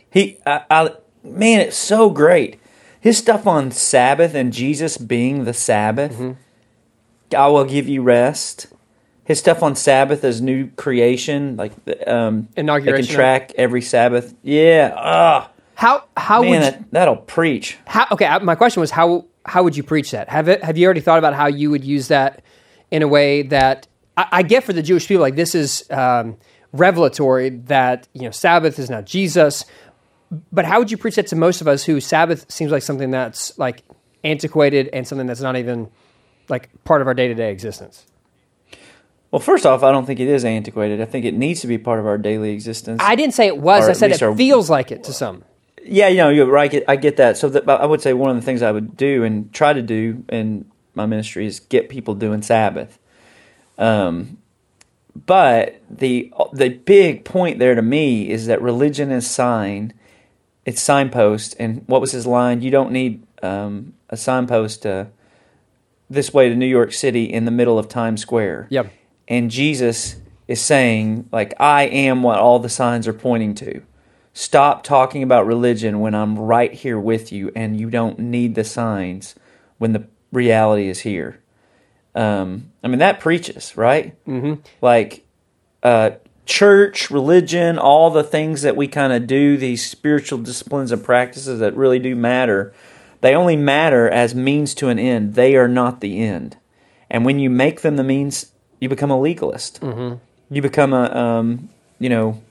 He, 0.10 0.38
I, 0.46 0.62
I, 0.72 0.90
man, 1.22 1.60
it's 1.60 1.76
so 1.76 2.10
great. 2.10 2.62
His 3.02 3.18
stuff 3.18 3.46
on 3.46 3.72
Sabbath 3.72 4.34
and 4.34 4.54
Jesus 4.54 4.98
being 4.98 5.44
the 5.44 5.54
Sabbath. 5.54 6.14
Mm-hmm. 6.14 6.32
I 7.34 7.48
will 7.48 7.66
give 7.66 7.88
you 7.88 8.02
rest. 8.02 8.68
His 9.26 9.40
stuff 9.40 9.64
on 9.64 9.76
Sabbath 9.76 10.24
is 10.24 10.42
new 10.42 10.68
creation, 10.76 11.56
like 11.56 11.72
um, 12.06 12.50
they 12.56 12.64
can 12.64 13.06
track 13.06 13.54
every 13.56 13.82
Sabbath. 13.82 14.34
Yeah, 14.44 14.94
ah, 14.98 15.50
How 15.76 16.04
how 16.18 16.42
man, 16.42 16.50
would 16.50 16.56
you, 16.56 16.62
that, 16.62 16.92
that'll 16.92 17.16
preach. 17.16 17.78
how 17.88 18.08
okay? 18.12 18.38
My 18.40 18.56
question 18.56 18.82
was 18.82 18.92
how 18.92 19.26
how 19.46 19.64
would 19.64 19.78
you 19.78 19.84
preach 19.84 20.12
that? 20.12 20.28
Have 20.30 20.50
it 20.50 20.62
have 20.64 20.78
you 20.78 20.86
already 20.86 21.00
thought 21.00 21.20
about 21.20 21.34
how 21.36 21.48
you 21.48 21.70
would 21.70 21.86
use 21.86 22.10
that 22.10 22.42
in 22.92 23.02
a 23.02 23.08
way 23.08 23.44
that 23.44 23.88
I, 24.18 24.28
I 24.32 24.42
get 24.44 24.66
for 24.66 24.74
the 24.74 24.84
Jewish 24.84 25.08
people? 25.08 25.22
Like 25.22 25.36
this 25.36 25.56
is 25.56 25.86
um, 25.90 26.36
revelatory 26.74 27.50
that 27.50 28.10
you 28.14 28.24
know 28.24 28.32
Sabbath 28.32 28.78
is 28.78 28.90
not 28.90 29.06
Jesus, 29.06 29.64
but 30.52 30.66
how 30.66 30.80
would 30.80 30.92
you 30.92 30.98
preach 30.98 31.16
that 31.16 31.28
to 31.28 31.38
most 31.38 31.62
of 31.62 31.68
us 31.70 31.86
who 31.86 32.02
Sabbath 32.02 32.52
seems 32.52 32.74
like 32.74 32.84
something 32.84 33.10
that's 33.12 33.58
like 33.58 33.84
antiquated 34.26 34.90
and 34.92 35.08
something 35.08 35.28
that's 35.28 35.42
not 35.42 35.56
even 35.56 35.90
like 36.50 36.70
part 36.84 37.02
of 37.02 37.08
our 37.08 37.14
day 37.14 37.28
to 37.28 37.34
day 37.34 37.52
existence? 37.52 38.06
Well, 39.32 39.40
first 39.40 39.66
off, 39.66 39.82
I 39.82 39.92
don't 39.92 40.06
think 40.06 40.20
it 40.20 40.28
is 40.28 40.46
antiquated. 40.46 41.02
I 41.02 41.06
think 41.06 41.26
it 41.26 41.34
needs 41.34 41.62
to 41.62 41.68
be 41.68 41.80
part 41.80 42.00
of 42.00 42.06
our 42.06 42.20
daily 42.20 42.52
existence. 42.52 43.02
I 43.04 43.16
didn't 43.16 43.34
say 43.34 43.48
it 43.48 43.58
was. 43.58 43.90
I 43.90 43.94
said 43.94 44.12
it 44.12 44.22
our- 44.22 44.36
feels 44.36 44.70
like 44.70 44.92
it 44.92 45.04
to 45.06 45.14
some. 45.14 45.44
Yeah, 45.86 46.08
you 46.08 46.18
know, 46.18 46.30
you're 46.30 46.46
right. 46.46 46.66
I 46.66 46.68
get, 46.68 46.84
I 46.88 46.96
get 46.96 47.18
that. 47.18 47.36
So 47.38 47.50
that, 47.50 47.68
I 47.68 47.86
would 47.86 48.00
say 48.00 48.14
one 48.14 48.30
of 48.30 48.36
the 48.36 48.42
things 48.42 48.62
I 48.62 48.72
would 48.72 48.96
do 48.96 49.24
and 49.24 49.52
try 49.52 49.74
to 49.74 49.82
do 49.82 50.24
in 50.30 50.66
my 50.94 51.06
ministry 51.06 51.46
is 51.46 51.60
get 51.60 51.90
people 51.90 52.16
doing 52.16 52.42
Sabbath. 52.42 53.00
Um, 53.78 54.38
but 55.26 55.82
the 55.90 56.32
the 56.54 56.70
big 56.70 57.26
point 57.26 57.60
there 57.60 57.76
to 57.76 57.82
me 57.82 58.30
is 58.30 58.46
that 58.48 58.62
religion 58.62 59.12
is 59.12 59.30
sign, 59.30 59.94
it's 60.66 60.82
signpost. 60.82 61.56
And 61.60 61.84
what 61.88 62.02
was 62.02 62.12
his 62.12 62.26
line? 62.26 62.62
You 62.62 62.72
don't 62.72 62.92
need 62.92 63.24
um, 63.42 63.94
a 64.10 64.18
signpost 64.18 64.86
uh, 64.86 65.06
this 66.14 66.34
way 66.34 66.50
to 66.50 66.56
New 66.56 66.66
York 66.68 66.94
City 66.94 67.26
in 67.26 67.46
the 67.46 67.52
middle 67.52 67.78
of 67.78 67.88
Times 67.88 68.22
Square. 68.22 68.68
Yep. 68.70 68.92
And 69.28 69.50
Jesus 69.50 70.18
is 70.48 70.62
saying, 70.62 71.30
like, 71.32 71.54
I 71.60 71.84
am 71.84 72.24
what 72.24 72.40
all 72.40 72.60
the 72.60 72.70
signs 72.70 73.08
are 73.08 73.14
pointing 73.14 73.56
to. 73.56 73.82
Stop 74.34 74.84
talking 74.84 75.24
about 75.24 75.46
religion 75.46 76.00
when 76.00 76.16
I'm 76.16 76.38
right 76.38 76.74
here 76.74 77.00
with 77.00 77.32
you 77.32 77.52
and 77.56 77.80
you 77.80 77.90
don't 77.90 78.18
need 78.20 78.56
the 78.56 78.64
signs 78.64 79.36
when 79.78 79.94
the 79.94 80.08
reality 80.32 80.88
is 80.88 81.02
here. 81.02 81.40
Um, 82.16 82.72
I 82.84 82.88
mean, 82.88 83.00
that 83.00 83.20
preaches, 83.20 83.78
right? 83.78 84.16
Mm-hmm. 84.26 84.62
Like, 84.82 85.26
uh, 85.82 86.12
church, 86.46 87.10
religion, 87.10 87.78
all 87.78 88.10
the 88.10 88.24
things 88.24 88.64
that 88.64 88.76
we 88.76 88.88
kind 88.88 89.14
of 89.14 89.28
do, 89.28 89.58
these 89.58 89.90
spiritual 89.90 90.40
disciplines 90.40 90.92
and 90.92 91.04
practices 91.04 91.60
that 91.60 91.76
really 91.76 92.00
do 92.00 92.16
matter, 92.16 92.74
they 93.24 93.34
only 93.36 93.56
matter 93.56 94.08
as 94.10 94.36
means 94.36 94.74
to 94.76 94.90
an 94.90 95.00
end. 95.00 95.34
They 95.36 95.56
are 95.56 95.68
not 95.68 96.00
the 96.02 96.20
end. 96.20 96.58
And 97.10 97.26
when 97.26 97.40
you 97.40 97.50
make 97.50 97.82
them 97.82 97.96
the 97.96 98.04
means, 98.04 98.52
you 98.80 98.90
become 98.90 99.10
a 99.12 99.20
legalist. 99.20 99.82
Mm-hmm. 99.82 100.18
You 100.54 100.62
become 100.62 100.94
a, 100.94 101.06
um, 101.16 101.70
you 102.00 102.10
know, 102.10 102.42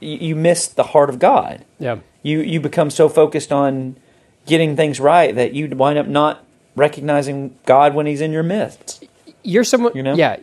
you, 0.00 0.16
you 0.28 0.34
miss 0.36 0.66
the 0.66 0.82
heart 0.82 1.10
of 1.10 1.18
God. 1.18 1.64
Yeah. 1.78 1.98
You 2.22 2.40
you 2.40 2.58
become 2.60 2.90
so 2.90 3.08
focused 3.08 3.52
on 3.52 3.96
getting 4.46 4.76
things 4.76 4.98
right 4.98 5.34
that 5.34 5.52
you 5.54 5.68
wind 5.68 5.98
up 5.98 6.06
not 6.06 6.44
recognizing 6.76 7.56
God 7.66 7.94
when 7.94 8.06
He's 8.06 8.20
in 8.20 8.32
your 8.32 8.42
midst. 8.42 9.04
you're 9.42 9.64
someone 9.64 9.92
You 9.94 10.02
know? 10.02 10.14
yeah 10.14 10.36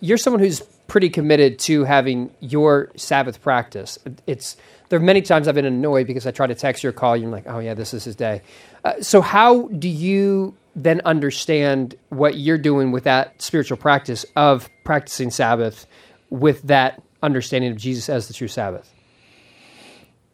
you're 0.00 0.18
someone 0.18 0.40
who's 0.40 0.62
pretty 0.86 1.10
committed 1.10 1.58
to 1.58 1.84
having 1.84 2.30
your 2.40 2.90
sabbath 2.96 3.42
practice. 3.42 3.98
It's 4.26 4.56
there 4.88 4.98
are 4.98 5.02
many 5.02 5.20
times 5.20 5.48
i've 5.48 5.54
been 5.56 5.64
annoyed 5.64 6.06
because 6.06 6.28
i 6.28 6.30
try 6.30 6.46
to 6.46 6.54
text 6.54 6.84
you 6.84 6.90
or 6.90 6.92
call 6.92 7.16
you 7.16 7.24
and 7.24 7.34
I'm 7.34 7.44
like 7.44 7.52
oh 7.52 7.58
yeah 7.58 7.74
this 7.74 7.92
is 7.92 8.04
his 8.04 8.16
day. 8.16 8.42
Uh, 8.84 9.00
so 9.00 9.20
how 9.20 9.68
do 9.68 9.88
you 9.88 10.54
then 10.76 11.00
understand 11.04 11.96
what 12.10 12.36
you're 12.36 12.58
doing 12.58 12.92
with 12.92 13.04
that 13.04 13.40
spiritual 13.42 13.76
practice 13.76 14.24
of 14.36 14.68
practicing 14.84 15.30
sabbath 15.30 15.86
with 16.30 16.62
that 16.62 17.02
understanding 17.22 17.72
of 17.72 17.76
jesus 17.76 18.08
as 18.08 18.28
the 18.28 18.34
true 18.34 18.48
sabbath? 18.48 18.92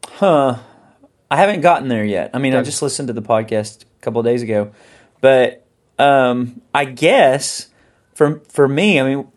Huh. 0.07 0.59
I 1.31 1.37
haven't 1.37 1.63
gotten 1.63 1.89
there 1.89 2.05
yet. 2.05 2.31
I 2.35 2.39
mean, 2.39 2.55
I 2.55 2.61
just 2.63 2.83
listened 2.83 3.07
to 3.07 3.15
the 3.15 3.23
podcast 3.23 3.85
a 3.85 4.01
couple 4.03 4.21
of 4.21 4.27
days 4.27 4.43
ago, 4.43 4.73
but 5.23 5.67
um, 5.99 6.61
I 6.75 6.85
guess 6.85 7.69
for 8.15 8.41
for 8.51 8.69
me, 8.69 9.01
I 9.01 9.03
mean, 9.03 9.29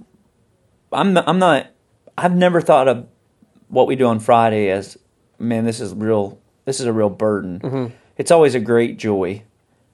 I'm 0.91 1.13
not, 1.13 1.27
I'm 1.27 1.39
not. 1.39 1.67
I've 2.17 2.35
never 2.35 2.61
thought 2.61 2.87
of 2.87 3.07
what 3.67 3.87
we 3.87 3.95
do 3.95 4.05
on 4.05 4.19
Friday 4.19 4.69
as 4.69 4.97
man. 5.39 5.65
This 5.65 5.79
is 5.81 5.93
real. 5.93 6.39
This 6.65 6.79
is 6.79 6.85
a 6.85 6.93
real 6.93 7.09
burden. 7.09 7.93
It's 8.17 8.31
always 8.31 8.55
a 8.55 8.59
great 8.59 8.97
joy. 8.97 9.43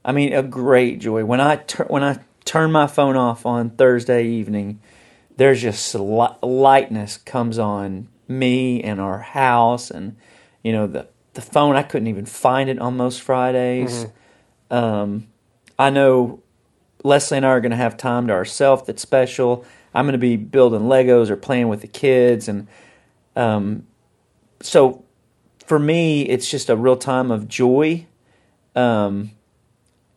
I 0.06 0.12
mean, 0.12 0.34
a 0.34 0.44
great 0.44 1.00
joy 1.00 1.26
when 1.26 1.40
I 1.42 1.56
tur- 1.58 1.86
when 1.88 2.04
I 2.04 2.20
turn 2.46 2.72
my 2.72 2.88
phone 2.88 3.16
off 3.16 3.46
on 3.46 3.72
Thursday 3.72 4.26
evening. 4.28 4.80
There's 5.38 5.62
just 5.62 5.96
li- 5.96 6.36
lightness 6.44 7.18
comes 7.18 7.58
on 7.58 8.10
me 8.28 8.84
and 8.84 9.00
our 9.02 9.20
house, 9.20 9.90
and 9.90 10.16
you 10.64 10.72
know 10.72 10.86
the 10.88 11.08
the 11.34 11.42
phone. 11.42 11.76
I 11.76 11.84
couldn't 11.84 12.08
even 12.08 12.26
find 12.26 12.70
it 12.70 12.78
on 12.80 12.98
most 12.98 13.22
Fridays. 13.22 14.06
Um, 14.70 15.28
I 15.80 15.90
know 15.90 16.42
Leslie 17.04 17.38
and 17.38 17.46
I 17.46 17.50
are 17.50 17.62
going 17.62 17.72
to 17.72 17.78
have 17.78 17.98
time 17.98 18.28
to 18.28 18.34
ourselves 18.34 18.84
that's 18.86 19.02
special. 19.02 19.66
I'm 19.94 20.06
going 20.06 20.14
to 20.14 20.18
be 20.20 20.38
building 20.38 20.82
Legos 20.82 21.30
or 21.30 21.36
playing 21.38 21.68
with 21.68 21.82
the 21.82 21.88
kids, 21.88 22.48
and 22.48 22.68
Um, 23.36 23.88
so 24.62 25.04
for 25.66 25.80
me, 25.80 26.24
it's 26.24 26.50
just 26.50 26.70
a 26.70 26.76
real 26.76 26.98
time 26.98 27.32
of 27.32 27.48
joy. 27.48 28.06
Um, 28.76 29.32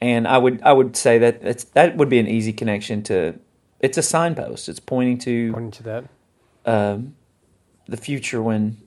and 0.01 0.27
I 0.29 0.39
would 0.39 0.61
I 0.63 0.73
would 0.73 0.97
say 0.97 1.19
that 1.19 1.43
it's, 1.43 1.65
that 1.65 1.97
would 1.97 2.09
be 2.09 2.19
an 2.19 2.27
easy 2.29 2.53
connection 2.53 3.03
to. 3.05 3.39
It's 3.81 3.99
a 3.99 4.03
signpost. 4.03 4.69
It's 4.69 4.81
pointing 4.81 5.19
to 5.19 5.53
Pointing 5.53 5.71
to 5.73 5.83
that. 5.85 6.05
um, 6.65 7.15
the 7.87 7.97
future 7.97 8.43
when 8.43 8.79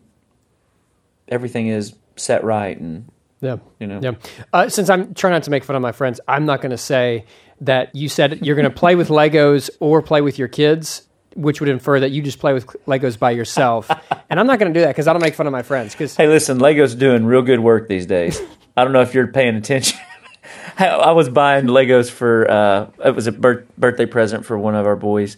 everything 1.28 1.68
is 1.68 1.96
set 2.16 2.44
right 2.44 2.80
and 2.80 3.10
Yeah. 3.42 3.58
you 3.80 3.88
know 3.88 4.00
Yeah. 4.02 4.12
Uh, 4.52 4.70
since 4.70 4.90
I'm 4.90 5.14
trying 5.14 5.34
not 5.34 5.44
to 5.44 5.52
make 5.52 5.64
fun 5.64 5.76
of 5.76 5.82
my 5.82 5.92
friends, 5.92 6.20
I'm 6.28 6.46
not 6.46 6.62
going 6.62 6.72
to 6.72 6.78
say 6.78 7.26
that 7.62 7.96
you 7.96 8.10
said 8.10 8.46
you're 8.46 8.56
going 8.56 8.70
to 8.70 8.76
play 8.76 8.96
with 8.96 9.10
Legos 9.10 9.70
or 9.80 10.02
play 10.02 10.22
with 10.22 10.38
your 10.40 10.48
kids, 10.48 11.08
which 11.36 11.60
would 11.60 11.70
infer 11.70 12.00
that 12.00 12.12
you 12.12 12.22
just 12.22 12.40
play 12.40 12.54
with 12.54 12.66
Legos 12.88 13.18
by 13.18 13.32
yourself. 13.32 13.90
and 14.30 14.40
I'm 14.40 14.48
not 14.48 14.60
going 14.60 14.74
to 14.74 14.80
do 14.80 14.84
that 14.84 14.90
because 14.90 15.08
I 15.08 15.14
don't 15.14 15.22
make 15.22 15.36
fun 15.36 15.48
of 15.48 15.52
my 15.54 15.64
friends. 15.64 15.94
Because 15.94 16.16
Hey, 16.16 16.28
listen, 16.28 16.60
Lego's 16.60 16.96
doing 16.96 17.26
real 17.26 17.42
good 17.42 17.60
work 17.60 17.88
these 17.88 18.06
days. 18.06 18.42
I 18.76 18.84
don't 18.84 18.94
know 18.94 19.02
if 19.02 19.14
you're 19.14 19.28
paying 19.28 19.56
attention. 19.56 20.00
I- 20.78 21.12
was 21.12 21.30
buying 21.30 21.66
Legos 21.66 22.10
for 22.12 22.50
uh, 22.50 22.90
it 23.04 23.16
was 23.16 23.28
a 23.28 23.32
bir- 23.32 23.66
birthday 23.78 24.06
present 24.06 24.46
for 24.46 24.58
one 24.58 24.76
of 24.76 24.86
our 24.86 24.96
boys, 24.96 25.38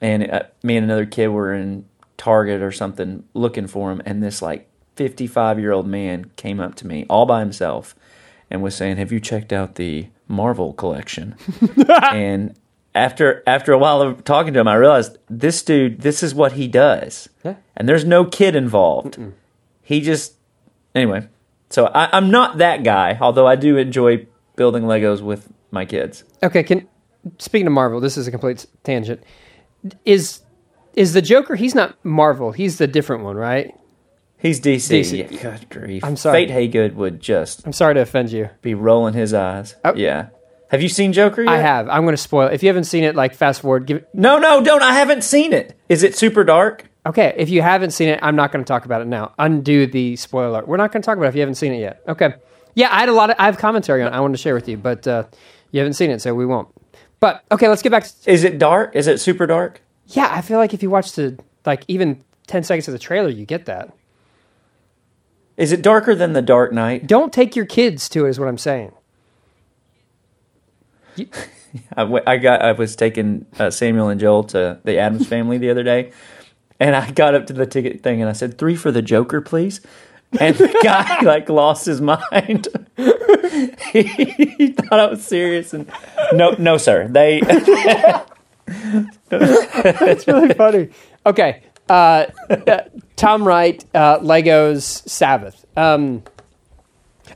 and 0.00 0.30
uh, 0.30 0.42
me 0.62 0.76
and 0.76 0.84
another 0.84 1.06
kid 1.06 1.28
were 1.28 1.54
in 1.54 1.86
Target 2.18 2.60
or 2.62 2.70
something 2.70 3.24
looking 3.32 3.66
for 3.66 3.88
them, 3.90 4.02
and 4.04 4.22
this 4.22 4.42
like 4.42 4.68
55 4.96 5.58
year 5.58 5.72
old 5.72 5.86
man 5.86 6.30
came 6.36 6.60
up 6.60 6.74
to 6.76 6.86
me 6.86 7.06
all 7.08 7.26
by 7.26 7.40
himself 7.40 7.94
and 8.50 8.62
was 8.62 8.74
saying, 8.74 8.96
"Have 8.96 9.12
you 9.12 9.20
checked 9.20 9.52
out 9.52 9.74
the 9.76 10.08
Marvel 10.28 10.72
collection?" 10.72 11.34
and 12.12 12.54
after 12.94 13.42
after 13.46 13.72
a 13.72 13.78
while 13.78 14.00
of 14.02 14.24
talking 14.24 14.52
to 14.54 14.60
him, 14.60 14.68
I 14.68 14.74
realized 14.74 15.18
this 15.28 15.62
dude, 15.62 16.00
this 16.02 16.22
is 16.22 16.34
what 16.34 16.52
he 16.52 16.68
does, 16.68 17.28
Yeah. 17.44 17.56
and 17.76 17.88
there's 17.88 18.04
no 18.04 18.24
kid 18.24 18.54
involved. 18.54 19.18
He 19.82 20.00
just 20.00 20.34
anyway. 20.94 21.28
So 21.70 21.86
I, 21.86 22.08
I'm 22.16 22.30
not 22.30 22.58
that 22.58 22.84
guy, 22.84 23.18
although 23.20 23.46
I 23.48 23.56
do 23.56 23.76
enjoy 23.76 24.26
building 24.54 24.84
Legos 24.84 25.20
with 25.20 25.52
my 25.72 25.84
kids. 25.84 26.22
okay, 26.42 26.62
can 26.62 26.86
speaking 27.38 27.66
of 27.66 27.72
Marvel, 27.72 27.98
this 28.00 28.16
is 28.16 28.28
a 28.28 28.30
complete 28.30 28.66
tangent. 28.84 29.22
Is 30.04 30.40
is 30.94 31.12
the 31.14 31.22
Joker? 31.22 31.56
He's 31.56 31.74
not 31.74 31.96
Marvel. 32.04 32.52
He's 32.52 32.78
the 32.78 32.86
different 32.86 33.24
one, 33.24 33.34
right? 33.36 33.74
He's 34.44 34.60
DC. 34.60 35.00
DC. 35.00 35.30
Yeah, 35.32 35.40
good 35.40 35.70
grief. 35.70 36.04
I'm 36.04 36.16
sorry. 36.16 36.46
Fate 36.46 36.50
Haygood 36.50 36.92
would 36.96 37.18
just 37.18 37.66
I'm 37.66 37.72
sorry 37.72 37.94
to 37.94 38.00
offend 38.00 38.30
you. 38.30 38.50
be 38.60 38.74
rolling 38.74 39.14
his 39.14 39.32
eyes. 39.32 39.74
Oh. 39.82 39.94
Yeah. 39.94 40.28
Have 40.68 40.82
you 40.82 40.90
seen 40.90 41.14
Joker 41.14 41.42
yet? 41.42 41.50
I 41.50 41.58
have. 41.60 41.88
I'm 41.88 42.02
going 42.02 42.12
to 42.12 42.20
spoil. 42.20 42.48
If 42.48 42.62
you 42.62 42.68
haven't 42.68 42.84
seen 42.84 43.04
it, 43.04 43.14
like 43.14 43.34
fast 43.34 43.62
forward. 43.62 43.86
Give 43.86 44.04
No, 44.12 44.38
no, 44.38 44.62
don't. 44.62 44.82
I 44.82 44.92
haven't 44.92 45.24
seen 45.24 45.54
it. 45.54 45.74
Is 45.88 46.02
it 46.02 46.14
super 46.14 46.44
dark? 46.44 46.90
Okay, 47.06 47.32
if 47.38 47.48
you 47.48 47.62
haven't 47.62 47.92
seen 47.92 48.10
it, 48.10 48.18
I'm 48.20 48.36
not 48.36 48.52
going 48.52 48.62
to 48.62 48.68
talk 48.68 48.84
about 48.84 49.00
it 49.00 49.06
now. 49.06 49.32
Undo 49.38 49.86
the 49.86 50.16
spoiler. 50.16 50.62
We're 50.62 50.76
not 50.76 50.92
going 50.92 51.00
to 51.00 51.06
talk 51.06 51.16
about 51.16 51.26
it 51.26 51.30
if 51.30 51.34
you 51.36 51.40
haven't 51.40 51.54
seen 51.54 51.72
it 51.72 51.80
yet. 51.80 52.02
Okay. 52.06 52.34
Yeah, 52.74 52.88
I 52.94 53.00
had 53.00 53.08
a 53.08 53.12
lot 53.12 53.30
of 53.30 53.36
I 53.38 53.46
have 53.46 53.56
commentary 53.56 54.02
on 54.02 54.12
it 54.12 54.14
I 54.14 54.20
wanted 54.20 54.36
to 54.36 54.42
share 54.42 54.54
with 54.54 54.68
you, 54.68 54.76
but 54.76 55.06
uh, 55.06 55.24
you 55.70 55.80
haven't 55.80 55.94
seen 55.94 56.10
it, 56.10 56.20
so 56.20 56.34
we 56.34 56.44
won't. 56.44 56.68
But 57.18 57.44
okay, 57.50 57.68
let's 57.68 57.80
get 57.80 57.92
back 57.92 58.04
to 58.04 58.30
Is 58.30 58.44
it 58.44 58.58
dark? 58.58 58.94
Is 58.94 59.06
it 59.06 59.22
super 59.22 59.46
dark? 59.46 59.80
Yeah, 60.08 60.28
I 60.30 60.42
feel 60.42 60.58
like 60.58 60.74
if 60.74 60.82
you 60.82 60.90
watch 60.90 61.12
the 61.12 61.38
like 61.64 61.84
even 61.88 62.22
10 62.46 62.62
seconds 62.62 62.88
of 62.88 62.92
the 62.92 62.98
trailer, 62.98 63.30
you 63.30 63.46
get 63.46 63.64
that. 63.66 63.90
Is 65.56 65.72
it 65.72 65.82
darker 65.82 66.14
than 66.14 66.32
the 66.32 66.42
Dark 66.42 66.72
Knight? 66.72 67.06
Don't 67.06 67.32
take 67.32 67.54
your 67.54 67.66
kids 67.66 68.08
to 68.10 68.26
it 68.26 68.30
is 68.30 68.40
what 68.40 68.48
I'm 68.48 68.58
saying. 68.58 68.92
I, 71.96 72.02
w- 72.02 72.22
I 72.26 72.38
got 72.38 72.62
I 72.62 72.72
was 72.72 72.96
taking 72.96 73.46
uh, 73.58 73.70
Samuel 73.70 74.08
and 74.08 74.20
Joel 74.20 74.44
to 74.44 74.80
the 74.84 74.98
Addams 74.98 75.26
family 75.28 75.58
the 75.58 75.70
other 75.70 75.82
day, 75.82 76.12
and 76.80 76.96
I 76.96 77.10
got 77.12 77.34
up 77.34 77.46
to 77.48 77.52
the 77.52 77.66
ticket 77.66 78.02
thing 78.02 78.20
and 78.20 78.28
I 78.28 78.32
said 78.32 78.58
three 78.58 78.76
for 78.76 78.90
the 78.90 79.02
Joker, 79.02 79.40
please. 79.40 79.80
And 80.40 80.56
the 80.56 80.76
guy 80.82 81.20
like 81.22 81.48
lost 81.48 81.86
his 81.86 82.00
mind. 82.00 82.66
he, 82.96 84.02
he 84.02 84.72
thought 84.72 84.98
I 84.98 85.06
was 85.06 85.24
serious, 85.24 85.72
and 85.72 85.90
no, 86.32 86.56
no, 86.58 86.76
sir. 86.78 87.06
They 87.08 87.40
It's 89.30 90.26
really 90.26 90.54
funny. 90.54 90.88
Okay. 91.26 91.62
Uh, 91.88 92.26
uh, 92.50 92.80
Tom 93.16 93.46
Wright, 93.46 93.84
uh, 93.94 94.18
Legos 94.20 95.06
Sabbath. 95.08 95.64
Um, 95.76 96.22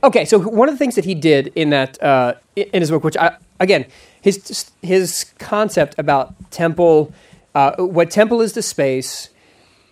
okay, 0.03 0.25
so 0.25 0.39
one 0.39 0.67
of 0.67 0.73
the 0.73 0.79
things 0.79 0.95
that 0.95 1.05
he 1.05 1.15
did 1.15 1.51
in 1.55 1.69
that 1.69 2.01
uh, 2.01 2.33
in 2.55 2.81
his 2.81 2.89
book, 2.89 3.03
which 3.03 3.17
I 3.17 3.37
again 3.59 3.85
his 4.21 4.71
his 4.81 5.31
concept 5.37 5.95
about 5.97 6.33
temple, 6.51 7.13
uh, 7.53 7.75
what 7.77 8.09
temple 8.09 8.41
is 8.41 8.53
the 8.53 8.61
space, 8.61 9.29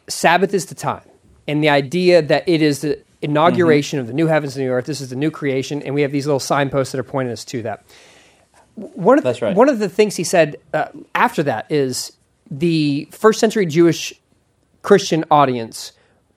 Sabbath 0.07 0.53
is 0.53 0.65
the 0.65 0.75
time, 0.75 1.07
and 1.47 1.63
the 1.63 1.69
idea 1.69 2.21
that 2.21 2.47
it 2.47 2.61
is 2.61 2.81
the 2.81 3.01
inauguration 3.21 3.99
of 3.99 4.07
the 4.07 4.13
new 4.13 4.27
heavens 4.27 4.55
and 4.55 4.65
new 4.65 4.71
earth. 4.71 4.85
This 4.85 5.01
is 5.01 5.09
the 5.09 5.15
new 5.15 5.31
creation, 5.31 5.81
and 5.83 5.93
we 5.93 6.01
have 6.01 6.11
these 6.11 6.25
little 6.25 6.39
signposts 6.39 6.91
that 6.91 6.99
are 6.99 7.03
pointing 7.03 7.31
us 7.31 7.45
to 7.45 7.61
that. 7.63 7.85
One 8.75 9.17
of 9.17 9.23
That's 9.23 9.41
right. 9.41 9.55
one 9.55 9.69
of 9.69 9.79
the 9.79 9.89
things 9.89 10.15
he 10.15 10.23
said 10.23 10.57
uh, 10.73 10.87
after 11.15 11.43
that 11.43 11.71
is 11.71 12.11
the 12.49 13.07
first 13.11 13.39
century 13.39 13.65
Jewish 13.65 14.13
Christian 14.81 15.25
audience 15.31 15.91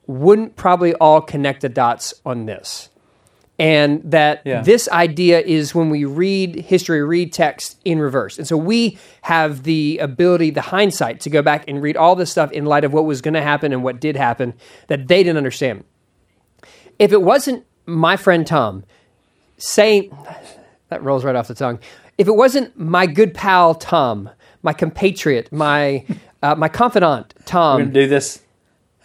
wouldn't 0.07 0.57
probably 0.57 0.95
all 0.95 1.21
connect 1.21 1.63
the 1.63 1.69
dots 1.69 2.15
on 2.27 2.47
this. 2.47 2.89
And 3.59 4.01
that 4.11 4.41
Yeah. 4.45 4.63
this 4.63 4.89
idea 4.89 5.41
is 5.41 5.75
when 5.75 5.91
we 5.91 6.07
read 6.07 6.55
history, 6.57 7.03
read 7.03 7.31
text 7.33 7.79
in 7.85 7.99
reverse. 7.99 8.39
And 8.39 8.47
so 8.47 8.57
we 8.57 8.99
have 9.23 9.65
the 9.65 9.99
ability, 10.01 10.51
the 10.51 10.63
hindsight, 10.63 11.21
to 11.21 11.31
go 11.31 11.43
back 11.43 11.65
and 11.69 11.83
read 11.83 11.97
all 11.97 12.17
this 12.17 12.31
stuff 12.31 12.51
in 12.53 12.65
light 12.65 12.85
of 12.85 12.93
what 12.95 13.05
was 13.05 13.21
going 13.21 13.35
to 13.35 13.43
happen 13.43 13.73
and 13.73 13.85
what 13.85 14.01
did 14.01 14.17
happen 14.17 14.55
that 14.89 15.09
they 15.09 15.23
didn't 15.23 15.37
understand. 15.37 15.85
If 16.99 17.13
it 17.13 17.23
wasn't 17.23 17.65
my 17.85 18.17
friend 18.17 18.47
Tom 18.47 18.85
saying, 19.59 20.11
that 20.89 21.03
rolls 21.03 21.23
right 21.25 21.37
off 21.37 21.49
the 21.49 21.55
tongue. 21.55 21.79
If 22.17 22.29
it 22.29 22.35
wasn't 22.37 22.79
my 22.79 23.07
good 23.07 23.35
pal 23.35 23.75
Tom, 23.75 24.31
my 24.63 24.73
compatriot, 24.73 25.53
my 25.53 26.05
uh, 26.43 26.55
my 26.55 26.69
confidant 26.69 27.35
We're 27.39 27.45
Tom, 27.45 27.79
gonna 27.81 27.93
do 27.93 28.07
this. 28.09 28.41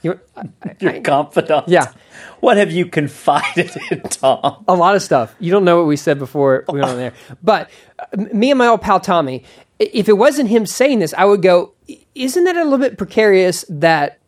you- 0.02 0.20
I- 0.38 0.50
You're 0.80 1.02
confidant. 1.02 1.68
Yeah. 1.68 1.92
What 2.40 2.58
have 2.58 2.72
you 2.72 2.86
confided 2.86 3.72
in, 3.92 4.02
Tom? 4.04 4.64
a 4.68 4.76
lot 4.76 4.96
of 4.96 5.02
stuff. 5.02 5.36
You 5.40 5.52
don't 5.52 5.66
know 5.66 5.78
what 5.78 5.88
we 5.88 5.98
said 5.98 6.20
before 6.20 6.64
we 6.72 6.80
went 6.80 6.92
on 6.92 6.98
there. 7.04 7.14
But 7.44 7.70
uh, 8.00 8.06
me 8.34 8.52
and 8.52 8.58
my 8.58 8.68
old 8.68 8.82
pal 8.82 9.00
Tommy, 9.00 9.44
if 9.80 10.08
it 10.08 10.14
wasn't 10.18 10.50
him 10.50 10.66
saying 10.66 11.00
this, 11.00 11.14
I 11.18 11.26
would 11.26 11.42
go, 11.42 11.74
isn't 12.14 12.44
that 12.46 12.56
a 12.56 12.64
little 12.64 12.78
bit 12.80 12.98
precarious 12.98 13.66
that 13.70 14.20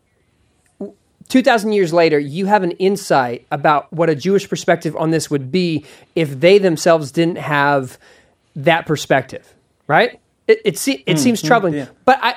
2,000 1.29 1.73
years 1.73 1.91
later, 1.91 2.17
you 2.17 2.45
have 2.45 2.63
an 2.63 2.71
insight 2.71 3.45
about 3.51 3.91
what 3.91 4.09
a 4.09 4.15
Jewish 4.15 4.47
perspective 4.47 4.95
on 4.95 5.11
this 5.11 5.29
would 5.29 5.51
be 5.51 5.85
if 6.15 6.39
they 6.39 6.57
themselves 6.57 7.11
didn't 7.11 7.37
have 7.37 7.97
that 8.55 8.85
perspective, 8.85 9.53
right? 9.87 10.19
It, 10.47 10.61
it, 10.63 10.77
se- 10.77 11.03
it 11.05 11.19
seems 11.19 11.41
troubling. 11.41 11.73
yeah. 11.73 11.87
But 12.05 12.19
I, 12.21 12.35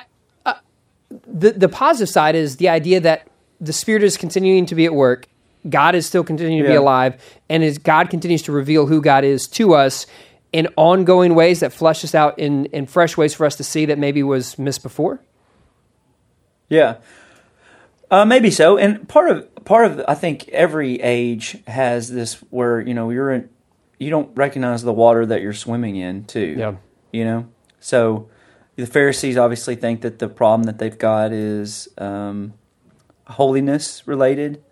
the, 1.27 1.51
the 1.51 1.69
positive 1.69 2.09
side 2.09 2.35
is 2.35 2.57
the 2.57 2.69
idea 2.69 2.99
that 3.01 3.27
the 3.59 3.73
Spirit 3.73 4.03
is 4.03 4.17
continuing 4.17 4.65
to 4.67 4.75
be 4.75 4.85
at 4.85 4.93
work. 4.93 5.27
God 5.69 5.93
is 5.93 6.07
still 6.07 6.23
continuing 6.23 6.63
to 6.63 6.67
be 6.67 6.75
alive, 6.75 7.21
and 7.47 7.63
as 7.63 7.77
God 7.77 8.09
continues 8.09 8.41
to 8.43 8.51
reveal 8.51 8.87
who 8.87 8.99
God 8.99 9.23
is 9.23 9.47
to 9.49 9.75
us 9.75 10.07
in 10.51 10.67
ongoing 10.75 11.35
ways 11.35 11.59
that 11.59 11.71
flesh 11.71 12.03
us 12.03 12.15
out 12.15 12.39
in, 12.39 12.65
in 12.65 12.87
fresh 12.87 13.15
ways 13.15 13.35
for 13.35 13.45
us 13.45 13.55
to 13.57 13.63
see 13.63 13.85
that 13.85 13.99
maybe 13.99 14.23
was 14.23 14.57
missed 14.57 14.81
before. 14.81 15.21
Yeah, 16.67 16.97
uh, 18.09 18.25
maybe 18.25 18.49
so. 18.49 18.77
And 18.77 19.07
part 19.07 19.29
of 19.29 19.65
part 19.65 19.85
of 19.85 20.03
I 20.07 20.15
think 20.15 20.49
every 20.49 20.99
age 21.01 21.57
has 21.67 22.09
this 22.09 22.35
where 22.49 22.81
you 22.81 22.95
know 22.95 23.11
you're 23.11 23.31
in, 23.31 23.49
you 23.99 24.09
don't 24.09 24.35
recognize 24.35 24.81
the 24.81 24.93
water 24.93 25.27
that 25.27 25.41
you're 25.41 25.53
swimming 25.53 25.95
in 25.95 26.23
too. 26.25 26.55
Yeah. 26.57 26.75
you 27.11 27.23
know. 27.23 27.47
So 27.79 28.29
the 28.81 28.87
Pharisees 28.87 29.37
obviously 29.37 29.75
think 29.75 30.01
that 30.01 30.17
the 30.17 30.27
problem 30.27 30.63
that 30.63 30.79
they've 30.79 30.97
got 30.97 31.31
is 31.31 31.87
um, 31.99 32.53
holiness 33.27 34.07
related, 34.07 34.63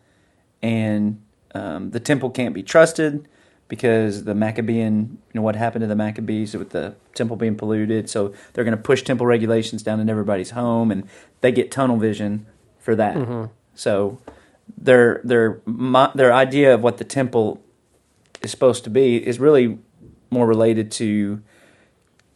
and 0.63 1.21
um, 1.53 1.91
the 1.91 1.99
temple 1.99 2.31
can't 2.31 2.55
be 2.55 2.63
trusted 2.63 3.27
because 3.67 4.23
the 4.23 4.33
Maccabean, 4.33 5.19
you 5.31 5.35
know, 5.35 5.43
what 5.43 5.55
happened 5.55 5.83
to 5.83 5.87
the 5.87 5.95
Maccabees 5.95 6.55
with 6.57 6.71
the 6.71 6.95
temple 7.13 7.35
being 7.35 7.55
polluted. 7.55 8.09
So 8.09 8.33
they're 8.53 8.63
going 8.63 8.75
to 8.75 8.81
push 8.81 9.03
temple 9.03 9.27
regulations 9.27 9.83
down 9.83 9.99
in 9.99 10.09
everybody's 10.09 10.49
home, 10.51 10.89
and 10.89 11.07
they 11.41 11.51
get 11.51 11.69
tunnel 11.71 11.97
vision 11.97 12.47
for 12.79 12.95
that. 12.95 13.15
So 13.75 14.17
their 14.75 15.21
their 15.23 15.61
their 16.15 16.33
idea 16.33 16.73
of 16.73 16.81
what 16.81 16.97
the 16.97 17.03
temple 17.03 17.61
is 18.41 18.49
supposed 18.49 18.83
to 18.85 18.89
be 18.89 19.17
is 19.17 19.39
really 19.39 19.77
more 20.31 20.47
related 20.47 20.89
to 20.93 21.43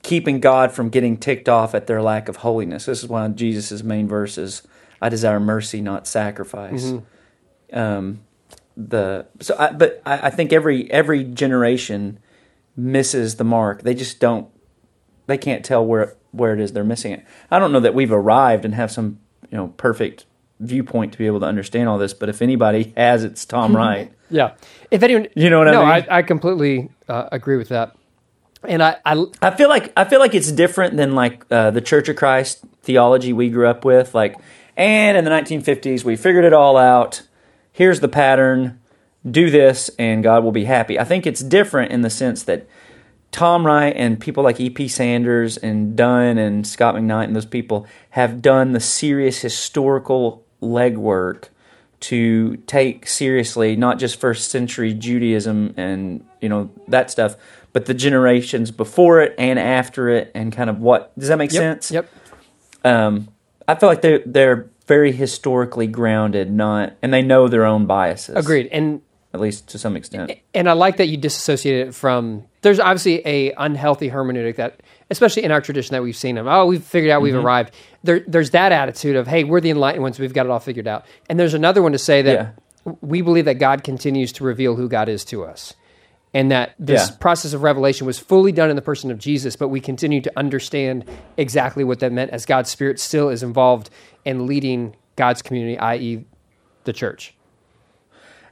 keeping 0.03 0.39
God 0.39 0.71
from 0.71 0.89
getting 0.89 1.17
ticked 1.17 1.49
off 1.49 1.73
at 1.73 1.87
their 1.87 2.01
lack 2.01 2.29
of 2.29 2.37
holiness. 2.37 2.85
This 2.85 3.01
is 3.03 3.09
one 3.09 3.31
of 3.31 3.35
Jesus' 3.35 3.83
main 3.83 4.07
verses. 4.07 4.61
I 5.01 5.09
desire 5.09 5.39
mercy, 5.39 5.81
not 5.81 6.07
sacrifice. 6.07 6.93
Um, 7.71 8.21
the 8.77 9.25
so, 9.39 9.55
I, 9.57 9.71
but 9.71 10.01
I, 10.05 10.27
I 10.27 10.29
think 10.29 10.53
every 10.53 10.89
every 10.91 11.23
generation 11.23 12.19
misses 12.75 13.35
the 13.35 13.43
mark. 13.43 13.83
They 13.83 13.93
just 13.93 14.19
don't. 14.19 14.47
They 15.27 15.37
can't 15.37 15.63
tell 15.63 15.85
where 15.85 16.15
where 16.31 16.53
it 16.53 16.59
is 16.59 16.73
they're 16.73 16.83
missing 16.83 17.11
it. 17.13 17.25
I 17.51 17.59
don't 17.59 17.71
know 17.71 17.79
that 17.79 17.93
we've 17.93 18.11
arrived 18.11 18.65
and 18.65 18.75
have 18.75 18.91
some 18.91 19.19
you 19.51 19.57
know 19.57 19.69
perfect 19.77 20.25
viewpoint 20.59 21.11
to 21.13 21.17
be 21.17 21.27
able 21.27 21.39
to 21.41 21.45
understand 21.45 21.89
all 21.89 21.97
this. 21.97 22.13
But 22.13 22.29
if 22.29 22.41
anybody 22.41 22.93
has, 22.97 23.23
it's 23.23 23.45
Tom 23.45 23.75
Wright. 23.75 24.11
Yeah. 24.29 24.53
If 24.89 25.03
anyone, 25.03 25.27
You 25.35 25.49
know 25.49 25.59
what 25.59 25.67
I 25.67 25.71
no, 25.71 25.79
mean? 25.81 25.89
I, 25.89 26.17
I 26.17 26.21
completely 26.23 26.89
uh, 27.07 27.29
agree 27.31 27.57
with 27.57 27.69
that. 27.69 27.95
And 28.67 28.81
I, 28.81 28.97
I, 29.05 29.25
I 29.41 29.51
feel 29.51 29.69
like 29.69 29.91
I 29.97 30.05
feel 30.05 30.19
like 30.19 30.33
it's 30.33 30.51
different 30.51 30.97
than 30.97 31.15
like 31.15 31.45
uh, 31.51 31.71
the 31.71 31.81
Church 31.81 32.09
of 32.09 32.15
Christ 32.15 32.63
theology 32.81 33.33
we 33.33 33.49
grew 33.49 33.67
up 33.67 33.85
with. 33.85 34.15
Like, 34.15 34.37
and 34.77 35.17
in 35.17 35.23
the 35.23 35.31
1950s, 35.31 36.03
we 36.03 36.15
figured 36.15 36.45
it 36.45 36.53
all 36.53 36.77
out. 36.77 37.23
Here's 37.71 37.99
the 37.99 38.07
pattern. 38.07 38.79
Do 39.29 39.49
this, 39.49 39.89
and 39.97 40.21
God 40.21 40.43
will 40.43 40.51
be 40.51 40.65
happy. 40.65 40.99
I 40.99 41.05
think 41.05 41.25
it's 41.25 41.41
different 41.41 41.93
in 41.93 42.01
the 42.01 42.09
sense 42.09 42.43
that 42.43 42.67
Tom 43.31 43.65
Wright 43.65 43.93
and 43.95 44.19
people 44.19 44.43
like 44.43 44.59
E.P. 44.59 44.87
Sanders 44.89 45.57
and 45.57 45.95
Dunn 45.95 46.37
and 46.37 46.67
Scot 46.67 46.93
McKnight 46.95 47.25
and 47.25 47.35
those 47.35 47.45
people 47.45 47.87
have 48.11 48.41
done 48.41 48.73
the 48.73 48.79
serious 48.79 49.41
historical 49.41 50.45
legwork 50.61 51.47
to 52.03 52.57
take 52.67 53.07
seriously 53.07 53.77
not 53.77 53.97
just 53.97 54.19
first 54.19 54.51
century 54.51 54.93
Judaism 54.93 55.73
and 55.77 56.25
you 56.41 56.49
know 56.49 56.69
that 56.89 57.09
stuff, 57.09 57.37
but 57.71 57.85
the 57.85 57.93
generations 57.93 58.71
before 58.71 59.21
it 59.21 59.33
and 59.37 59.57
after 59.57 60.09
it, 60.09 60.31
and 60.35 60.51
kind 60.51 60.69
of 60.69 60.79
what 60.79 61.17
does 61.17 61.29
that 61.29 61.37
make 61.37 61.51
yep, 61.53 61.59
sense? 61.59 61.91
Yep. 61.91 62.09
Um, 62.83 63.29
I 63.67 63.75
feel 63.75 63.87
like 63.87 64.01
they're 64.01 64.21
they're 64.25 64.69
very 64.85 65.13
historically 65.13 65.87
grounded, 65.87 66.51
not 66.51 66.93
and 67.01 67.13
they 67.13 67.21
know 67.21 67.47
their 67.47 67.65
own 67.65 67.85
biases. 67.85 68.35
Agreed. 68.35 68.67
And 68.71 69.01
at 69.33 69.39
least 69.39 69.69
to 69.69 69.79
some 69.79 69.95
extent. 69.95 70.31
and 70.53 70.69
I 70.69 70.73
like 70.73 70.97
that 70.97 71.07
you 71.07 71.17
disassociate 71.17 71.87
it 71.87 71.95
from. 71.95 72.43
There's 72.61 72.79
obviously 72.79 73.25
a 73.25 73.53
unhealthy 73.53 74.09
hermeneutic 74.09 74.57
that, 74.57 74.81
especially 75.13 75.43
in 75.43 75.51
our 75.51 75.61
tradition, 75.61 75.93
that 75.93 76.03
we've 76.03 76.15
seen 76.17 76.35
them. 76.35 76.47
Oh, 76.47 76.65
we've 76.65 76.83
figured 76.83 77.11
out, 77.11 77.21
we've 77.21 77.33
Mm-hmm. 77.33 77.45
arrived. 77.45 77.73
There, 78.03 78.19
there's 78.27 78.49
that 78.51 78.71
attitude 78.73 79.15
of, 79.15 79.27
hey, 79.27 79.43
we're 79.45 79.61
the 79.61 79.69
enlightened 79.69 80.03
ones, 80.03 80.19
we've 80.19 80.33
got 80.33 80.45
it 80.45 80.49
all 80.51 80.59
figured 80.59 80.87
out. 80.87 81.05
And 81.29 81.39
there's 81.39 81.53
another 81.53 81.81
one 81.81 81.93
to 81.93 81.97
say 81.97 82.21
that 82.23 82.55
we 83.01 83.21
believe 83.21 83.45
that 83.45 83.55
God 83.59 83.83
continues 83.83 84.31
to 84.33 84.43
reveal 84.43 84.75
who 84.75 84.89
God 84.89 85.07
is 85.07 85.23
to 85.25 85.43
us, 85.45 85.73
and 86.33 86.51
that 86.51 86.73
this 86.77 87.09
Yeah. 87.09 87.15
process 87.19 87.53
of 87.53 87.63
revelation 87.63 88.05
was 88.07 88.19
fully 88.19 88.51
done 88.51 88.69
in 88.69 88.75
the 88.75 88.81
person 88.81 89.09
of 89.11 89.19
Jesus, 89.19 89.55
but 89.55 89.69
we 89.69 89.79
continue 89.79 90.19
to 90.21 90.31
understand 90.35 91.05
exactly 91.37 91.83
what 91.83 91.99
that 91.99 92.11
meant 92.11 92.31
as 92.31 92.45
God's 92.45 92.69
Spirit 92.69 92.99
still 92.99 93.29
is 93.29 93.41
involved 93.43 93.89
in 94.25 94.45
leading 94.47 94.95
God's 95.15 95.41
community, 95.41 95.77
i.e., 95.77 96.25
the 96.85 96.91
church. 96.93 97.35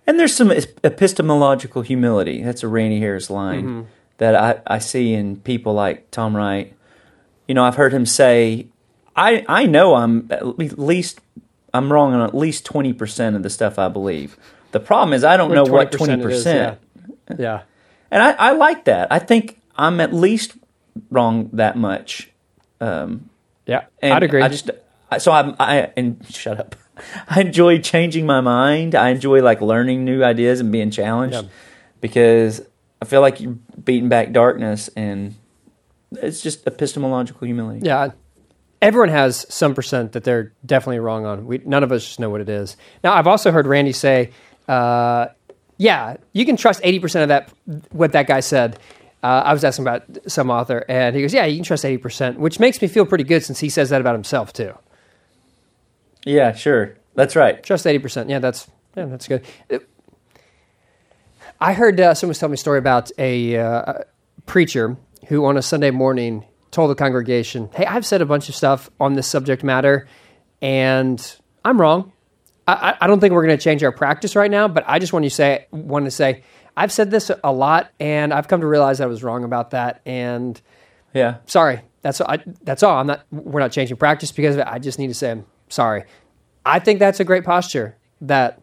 And 0.07 0.19
there's 0.19 0.33
some 0.35 0.51
epistemological 0.83 1.81
humility. 1.81 2.41
That's 2.43 2.63
a 2.63 2.67
Randy 2.67 2.99
Harris 2.99 3.29
line 3.29 3.63
Mm-hmm. 3.63 3.81
That 4.21 4.35
I, 4.35 4.75
I 4.75 4.77
see 4.77 5.13
in 5.15 5.37
people 5.37 5.73
like 5.73 6.11
Tom 6.11 6.35
Wright. 6.37 6.75
You 7.47 7.55
know, 7.55 7.63
I've 7.63 7.73
heard 7.73 7.91
him 7.91 8.05
say, 8.05 8.67
I, 9.15 9.43
I 9.49 9.65
know 9.65 9.95
I'm 9.95 10.27
at 10.29 10.59
least 10.77 11.19
I'm 11.73 11.91
wrong 11.91 12.13
on 12.13 12.21
at 12.21 12.35
least 12.35 12.63
twenty 12.63 12.93
percent 12.93 13.35
of 13.35 13.41
the 13.41 13.49
stuff 13.49 13.79
I 13.79 13.89
believe. 13.89 14.37
The 14.73 14.79
problem 14.79 15.13
is 15.13 15.23
I 15.23 15.37
don't 15.37 15.51
know 15.51 15.63
what 15.63 15.91
twenty 15.91 16.21
20% 16.21 16.23
it 16.23 16.31
is. 16.33 16.45
Yeah. 16.45 16.75
yeah. 17.35 17.61
And 18.11 18.21
I, 18.21 18.31
I 18.33 18.51
like 18.51 18.85
that. 18.85 19.11
I 19.11 19.17
think 19.17 19.59
I'm 19.75 19.99
at 19.99 20.13
least 20.13 20.53
wrong 21.09 21.49
that 21.53 21.75
much. 21.75 22.29
Um, 22.79 23.27
Yeah, 23.65 23.85
I'd 24.03 24.21
agree. 24.21 24.43
I 24.43 24.49
just 24.49 24.69
I- 25.09 25.17
so 25.17 25.31
I'm 25.31 25.55
I 25.59 25.91
and 25.97 26.23
shut 26.29 26.59
up. 26.59 26.75
I 27.27 27.41
enjoy 27.41 27.79
changing 27.79 28.27
my 28.27 28.41
mind. 28.41 28.93
I 28.93 29.09
enjoy 29.09 29.41
like 29.41 29.61
learning 29.61 30.05
new 30.05 30.23
ideas 30.23 30.59
and 30.59 30.71
being 30.71 30.91
challenged 30.91 31.33
Yeah. 31.35 31.49
because 32.01 32.61
I 33.01 33.05
feel 33.05 33.21
like 33.21 33.41
you're 33.41 33.57
beating 33.83 34.09
back 34.09 34.31
darkness 34.31 34.89
and 34.95 35.35
it's 36.11 36.41
just 36.41 36.65
epistemological 36.67 37.45
humility. 37.45 37.81
Yeah. 37.83 38.11
Everyone 38.81 39.09
has 39.09 39.45
some 39.53 39.73
percent 39.75 40.13
that 40.13 40.23
they're 40.23 40.53
definitely 40.65 40.99
wrong 40.99 41.25
on. 41.25 41.45
We, 41.45 41.59
none 41.65 41.83
of 41.83 41.91
us 41.91 42.03
just 42.03 42.19
know 42.19 42.29
what 42.29 42.41
it 42.41 42.49
is. 42.49 42.77
Now, 43.03 43.13
I've 43.13 43.27
also 43.27 43.51
heard 43.51 43.67
Randy 43.67 43.91
say, 43.91 44.31
uh, 44.67 45.27
yeah, 45.77 46.17
you 46.33 46.45
can 46.45 46.57
trust 46.57 46.81
80% 46.83 47.23
of 47.23 47.27
that, 47.29 47.51
what 47.91 48.11
that 48.11 48.27
guy 48.27 48.39
said. 48.39 48.79
Uh, 49.23 49.43
I 49.45 49.53
was 49.53 49.63
asking 49.63 49.87
about 49.87 50.03
some 50.27 50.49
author, 50.49 50.83
and 50.89 51.15
he 51.15 51.21
goes, 51.21 51.33
yeah, 51.33 51.45
you 51.45 51.57
can 51.57 51.63
trust 51.63 51.83
80%, 51.83 52.37
which 52.37 52.59
makes 52.59 52.81
me 52.81 52.87
feel 52.87 53.05
pretty 53.05 53.23
good 53.23 53.43
since 53.43 53.59
he 53.59 53.69
says 53.69 53.89
that 53.91 54.01
about 54.01 54.15
himself, 54.15 54.51
too. 54.51 54.73
Yeah, 56.25 56.53
sure. 56.53 56.97
That's 57.15 57.35
right. 57.35 57.61
Trust 57.61 57.85
80%. 57.85 58.29
Yeah, 58.29 58.39
that's, 58.39 58.67
yeah, 58.95 59.05
that's 59.05 59.27
good. 59.27 59.43
I 61.61 61.73
heard 61.73 61.99
uh, 61.99 62.13
someone 62.15 62.31
was 62.31 62.39
telling 62.39 62.51
me 62.51 62.55
a 62.55 62.57
story 62.57 62.79
about 62.79 63.11
a 63.17 63.55
uh, 63.57 63.93
preacher 64.47 64.97
who 65.27 65.45
on 65.45 65.57
a 65.57 65.61
Sunday 65.61 65.91
morning 65.91 66.45
told 66.71 66.89
the 66.89 66.95
congregation, 66.95 67.69
Hey, 67.75 67.85
I've 67.85 68.05
said 68.05 68.21
a 68.21 68.25
bunch 68.25 68.49
of 68.49 68.55
stuff 68.55 68.89
on 68.99 69.13
this 69.13 69.27
subject 69.27 69.63
matter, 69.63 70.07
and 70.61 71.35
I'm 71.63 71.79
wrong. 71.79 72.11
I, 72.67 72.95
I- 73.01 73.07
don't 73.07 73.19
think 73.19 73.33
we're 73.33 73.45
going 73.45 73.57
to 73.57 73.63
change 73.63 73.83
our 73.83 73.91
practice 73.91 74.35
right 74.35 74.49
now, 74.49 74.67
but 74.67 74.83
I 74.87 74.99
just 74.99 75.13
want 75.13 75.23
to 75.25 75.29
say, 75.29 75.67
want 75.71 76.05
to 76.05 76.11
say, 76.11 76.43
I've 76.75 76.91
said 76.91 77.11
this 77.11 77.29
a 77.43 77.51
lot, 77.51 77.91
and 77.99 78.33
I've 78.33 78.47
come 78.47 78.61
to 78.61 78.67
realize 78.67 79.01
I 79.01 79.05
was 79.05 79.23
wrong 79.23 79.43
about 79.43 79.71
that, 79.71 80.01
and 80.05 80.59
Yeah. 81.13 81.37
sorry. 81.45 81.81
That's 82.01 82.19
I, 82.21 82.39
that's 82.63 82.81
all. 82.81 82.97
I'm 82.97 83.05
not. 83.05 83.25
We're 83.29 83.59
not 83.59 83.71
changing 83.71 83.95
practice 83.97 84.31
because 84.31 84.55
of 84.55 84.61
it. 84.61 84.67
I 84.67 84.79
just 84.79 84.97
need 84.97 85.09
to 85.09 85.13
say 85.13 85.29
I'm 85.31 85.45
sorry. 85.69 86.05
I 86.65 86.79
think 86.79 86.97
that's 86.97 87.19
a 87.19 87.23
great 87.23 87.43
posture. 87.43 87.95
That 88.21 88.59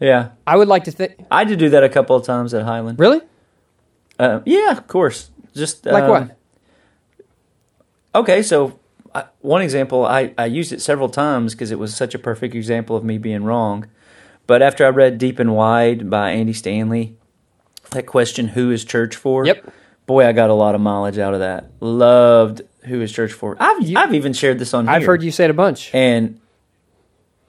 Yeah. 0.00 0.30
I 0.46 0.56
would 0.56 0.68
like 0.68 0.84
to 0.84 0.90
think. 0.92 1.16
I 1.30 1.44
did 1.44 1.58
do 1.58 1.70
that 1.70 1.82
a 1.84 1.88
couple 1.88 2.14
of 2.16 2.24
times 2.24 2.54
at 2.54 2.62
Highland. 2.64 2.98
Really? 2.98 3.20
Uh, 4.18 4.40
yeah, 4.46 4.70
of 4.72 4.86
course. 4.86 5.30
Just 5.54 5.84
Like 5.86 6.04
um, 6.04 6.10
what? 6.10 6.36
Okay, 8.14 8.42
so 8.42 8.78
I, 9.14 9.24
one 9.40 9.62
example, 9.62 10.04
I, 10.04 10.34
I 10.38 10.46
used 10.46 10.72
it 10.72 10.80
several 10.80 11.08
times 11.08 11.54
because 11.54 11.70
it 11.70 11.78
was 11.78 11.94
such 11.94 12.14
a 12.14 12.18
perfect 12.18 12.54
example 12.54 12.96
of 12.96 13.04
me 13.04 13.18
being 13.18 13.44
wrong. 13.44 13.86
But 14.46 14.62
after 14.62 14.84
I 14.86 14.88
read 14.88 15.18
Deep 15.18 15.38
and 15.38 15.54
Wide 15.54 16.08
by 16.08 16.30
Andy 16.30 16.52
Stanley, 16.52 17.16
that 17.90 18.06
question, 18.06 18.48
who 18.48 18.70
is 18.70 18.84
church 18.84 19.14
for? 19.14 19.44
Yep. 19.46 19.72
Boy, 20.06 20.26
I 20.26 20.32
got 20.32 20.48
a 20.48 20.54
lot 20.54 20.74
of 20.74 20.80
mileage 20.80 21.18
out 21.18 21.34
of 21.34 21.40
that. 21.40 21.70
Loved 21.80 22.62
who 22.84 23.00
is 23.02 23.12
church 23.12 23.32
for. 23.32 23.56
I've, 23.60 23.82
You- 23.82 23.98
I've 23.98 24.14
even 24.14 24.32
shared 24.32 24.58
this 24.58 24.72
on 24.72 24.86
here. 24.86 24.94
I've 24.94 25.04
heard 25.04 25.22
you 25.22 25.30
say 25.30 25.44
it 25.44 25.50
a 25.50 25.54
bunch. 25.54 25.94
And, 25.94 26.40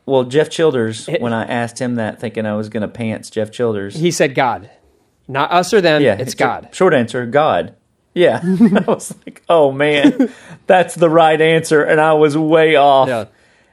well, 0.10 0.24
Jeff 0.26 0.50
Childers, 0.50 1.08
It- 1.08 1.22
when 1.22 1.34
I 1.34 1.46
asked 1.46 1.80
him 1.80 1.96
that, 1.96 2.20
thinking 2.20 2.46
I 2.46 2.56
was 2.56 2.70
going 2.70 2.82
to 2.82 2.88
pants 2.88 3.30
Jeff 3.30 3.52
Childers. 3.52 3.96
He 3.96 4.12
said 4.12 4.36
God, 4.36 4.70
not 5.28 5.52
us 5.52 5.74
or 5.74 5.82
them. 5.82 6.02
Yeah, 6.02 6.18
it's 6.20 6.34
a 6.34 6.38
God. 6.38 6.70
Short 6.72 6.94
answer, 6.94 7.26
God. 7.26 7.76
Yeah. 8.14 8.42
I 8.44 8.84
was 8.88 9.14
like, 9.26 9.44
oh 9.48 9.72
man, 9.72 10.30
that's 10.68 10.96
the 10.96 11.10
right 11.10 11.40
answer, 11.40 11.82
and 11.84 12.02
I 12.02 12.14
was 12.14 12.36
way 12.38 12.76
off. 12.76 13.08
Yeah. 13.08 13.26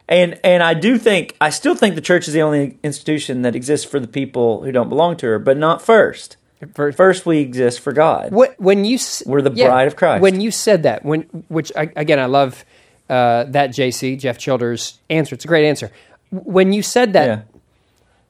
And 0.09 0.38
and 0.44 0.62
I 0.62 0.75
do 0.75 0.99
think 0.99 1.35
I 1.40 1.51
still 1.51 1.75
think 1.75 1.94
the 1.96 2.01
church 2.01 2.29
is 2.29 2.35
the 2.35 2.42
only 2.42 2.79
institution 2.85 3.42
that 3.42 3.57
exists 3.57 3.85
for 3.90 3.99
the 3.99 4.07
people 4.07 4.62
who 4.62 4.70
don't 4.70 4.88
belong 4.88 5.16
to 5.16 5.27
her, 5.27 5.38
but 5.40 5.57
not 5.57 5.83
first. 5.83 6.37
For- 6.75 6.92
First, 6.92 7.27
we 7.27 7.38
exist 7.40 7.81
for 7.81 7.92
God. 7.92 8.31
What 8.33 8.55
when 8.61 8.85
you 8.85 8.99
We're 9.27 9.42
the 9.42 9.51
bride 9.51 9.88
of 9.88 9.96
Christ. 9.96 10.22
When 10.22 10.40
you 10.40 10.51
said 10.53 10.85
that, 10.85 11.05
when 11.05 11.22
which 11.49 11.72
I, 11.75 11.90
again 11.96 12.18
I 12.20 12.27
love 12.27 12.64
uh, 13.11 13.44
that 13.44 13.70
JC 13.70 14.18
Jeff 14.18 14.38
Childers 14.38 14.99
answer. 15.11 15.35
It's 15.35 15.44
a 15.44 15.49
great 15.49 15.66
answer. 15.66 15.90
When 16.31 16.73
you 16.73 16.83
said 16.83 17.12
that, 17.15 17.27
Yeah. 17.27 17.43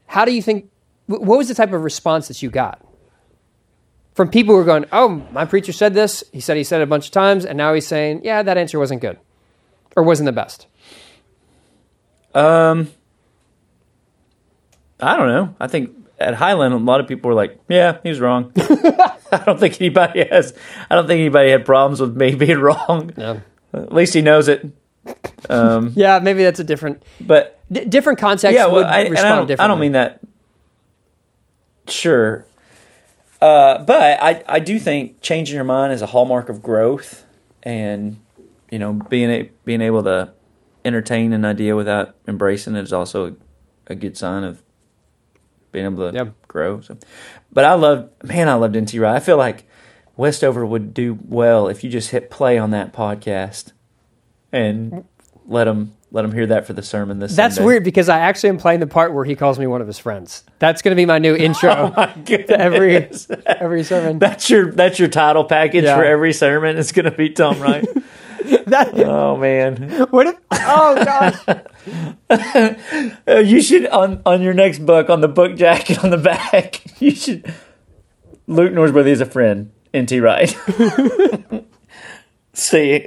how 0.07 0.25
do 0.25 0.33
you 0.33 0.43
think? 0.43 0.71
What 1.07 1.39
was 1.39 1.49
the 1.49 1.55
type 1.55 1.73
of 1.73 1.83
response 1.85 2.29
that 2.29 2.43
you 2.43 2.51
got 2.51 2.81
from 4.15 4.29
people 4.29 4.55
who 4.55 4.59
were 4.59 4.65
going, 4.65 4.87
"Oh, 4.93 5.23
my 5.33 5.45
preacher 5.45 5.73
said 5.73 5.95
this. 5.95 6.25
He 6.33 6.41
said 6.41 6.57
he 6.57 6.65
said 6.65 6.81
it 6.81 6.85
a 6.85 6.87
bunch 6.87 7.07
of 7.07 7.13
times, 7.13 7.45
and 7.45 7.57
now 7.57 7.75
he's 7.75 7.87
saying, 7.87 8.23
yeah, 8.25 8.43
that 8.43 8.57
answer 8.59 8.79
wasn't 8.79 9.01
good, 9.01 9.19
or 9.97 10.03
wasn't 10.03 10.27
the 10.27 10.33
best." 10.33 10.67
Um, 12.35 12.89
I 15.01 15.17
don't 15.17 15.29
know. 15.29 15.55
I 15.61 15.67
think 15.69 15.91
at 16.19 16.35
Highland, 16.35 16.75
a 16.75 16.79
lot 16.79 17.01
of 17.01 17.07
people 17.09 17.29
were 17.29 17.35
like, 17.35 17.59
"Yeah, 17.69 17.99
he 18.03 18.09
was 18.09 18.21
wrong." 18.21 18.53
I 18.57 19.43
don't 19.45 19.59
think 19.61 19.81
anybody 19.81 20.25
has. 20.25 20.55
I 20.91 20.95
don't 20.95 21.07
think 21.07 21.21
anybody 21.21 21.51
had 21.51 21.65
problems 21.65 22.01
with 22.01 22.17
me 22.17 22.35
being 22.45 22.59
wrong. 22.59 23.13
Yeah, 23.17 23.41
At 23.73 23.93
least 23.93 24.15
he 24.15 24.23
knows 24.23 24.49
it. 24.49 24.67
Um, 25.49 25.93
yeah, 25.97 26.19
maybe 26.19 26.43
that's 26.43 26.61
a 26.61 26.65
different 26.65 27.03
but 27.21 27.56
d- 27.71 27.85
different 27.85 28.19
context. 28.19 28.55
yeah, 28.55 28.67
well, 28.67 28.77
would 28.77 28.87
I, 28.87 29.03
respond 29.09 29.19
I 29.19 29.37
don't, 29.37 29.47
differently. 29.47 29.65
I 29.65 29.69
don't 29.69 29.81
mean 29.81 29.93
that. 29.93 30.21
Sure, 31.89 32.45
uh, 33.41 33.79
but 33.85 34.19
I, 34.21 34.43
I 34.49 34.59
do 34.59 34.79
think 34.81 35.21
changing 35.21 35.55
your 35.55 35.65
mind 35.65 35.93
is 35.93 36.03
a 36.03 36.07
hallmark 36.07 36.49
of 36.49 36.61
growth, 36.63 37.25
and 37.63 38.19
you 38.73 38.81
know, 38.81 38.93
being 38.95 39.31
a, 39.31 39.51
being 39.65 39.81
able 39.81 40.03
to 40.03 40.33
entertain 40.85 41.33
an 41.33 41.45
idea 41.45 41.77
without 41.77 42.17
embracing 42.27 42.75
it 42.75 42.83
is 42.83 42.93
also 42.93 43.29
a, 43.29 43.93
a 43.93 43.95
good 43.95 44.17
sign 44.17 44.43
of 44.43 44.63
being 45.71 45.85
able 45.85 46.11
to 46.11 46.17
Yeah. 46.17 46.31
grow. 46.49 46.81
So, 46.81 46.97
but 47.53 47.65
I 47.65 47.75
love, 47.75 48.11
man, 48.25 48.49
I 48.49 48.55
loved 48.55 48.77
NT 48.77 48.95
Wright. 48.95 49.15
I 49.15 49.21
feel 49.21 49.37
like 49.37 49.65
Westover 50.17 50.67
would 50.67 50.93
do 50.95 51.19
well 51.29 51.69
if 51.69 51.85
you 51.85 51.91
just 51.91 52.11
hit 52.11 52.31
play 52.31 52.59
on 52.59 52.71
that 52.71 52.93
podcast 52.93 53.73
and 54.51 55.05
let 55.47 55.65
them 55.65 55.96
let 56.13 56.23
them 56.23 56.33
hear 56.33 56.47
that 56.47 56.67
for 56.67 56.73
the 56.73 56.83
sermon 56.83 57.19
this. 57.19 57.35
That's 57.35 57.57
Sunday. 57.57 57.67
weird 57.67 57.85
because 57.85 58.09
I 58.09 58.21
actually 58.21 58.51
am 58.51 58.59
playing 58.59 58.81
the 58.81 58.87
part 58.87 59.13
where 59.13 59.25
he 59.25 59.35
calls 59.35 59.59
me 59.59 59.67
one 59.67 59.81
of 59.81 59.87
his 59.87 59.99
friends. 59.99 60.45
That's 60.59 60.81
going 60.83 60.93
to 60.93 60.97
be 60.97 61.05
my 61.07 61.19
new 61.19 61.35
intro 61.35 61.91
to 62.27 62.51
every 62.61 63.09
every 63.47 63.83
sermon. 63.85 64.19
That's 64.19 64.49
your 64.49 64.73
that's 64.73 64.99
your 64.99 65.09
title 65.09 65.45
package 65.45 65.85
Yeah. 65.85 65.97
for 65.97 66.05
every 66.05 66.33
sermon. 66.33 66.77
It's 66.79 66.93
going 66.93 67.05
to 67.07 67.11
be 67.11 67.31
Tom 67.31 67.61
Wright. 67.61 67.85
that 68.67 68.93
Oh 68.99 69.37
man, 69.37 70.07
what? 70.11 70.27
If, 70.29 70.37
oh 70.53 71.05
gosh. 71.05 71.59
Uh, 73.27 73.39
you 73.39 73.61
should 73.61 73.87
on 73.89 74.23
on 74.25 74.43
your 74.43 74.55
next 74.55 74.81
book 74.87 75.11
on 75.11 75.21
the 75.21 75.29
book 75.29 75.57
jacket 75.57 76.03
on 76.05 76.11
the 76.11 76.19
back. 76.19 76.83
You 77.01 77.11
should. 77.11 77.53
Luke 78.47 78.73
Norsworthy 78.73 79.09
is 79.09 79.21
a 79.21 79.27
friend. 79.27 79.73
N.T. 79.93 80.21
Wright. 80.21 80.57
See, 82.53 83.07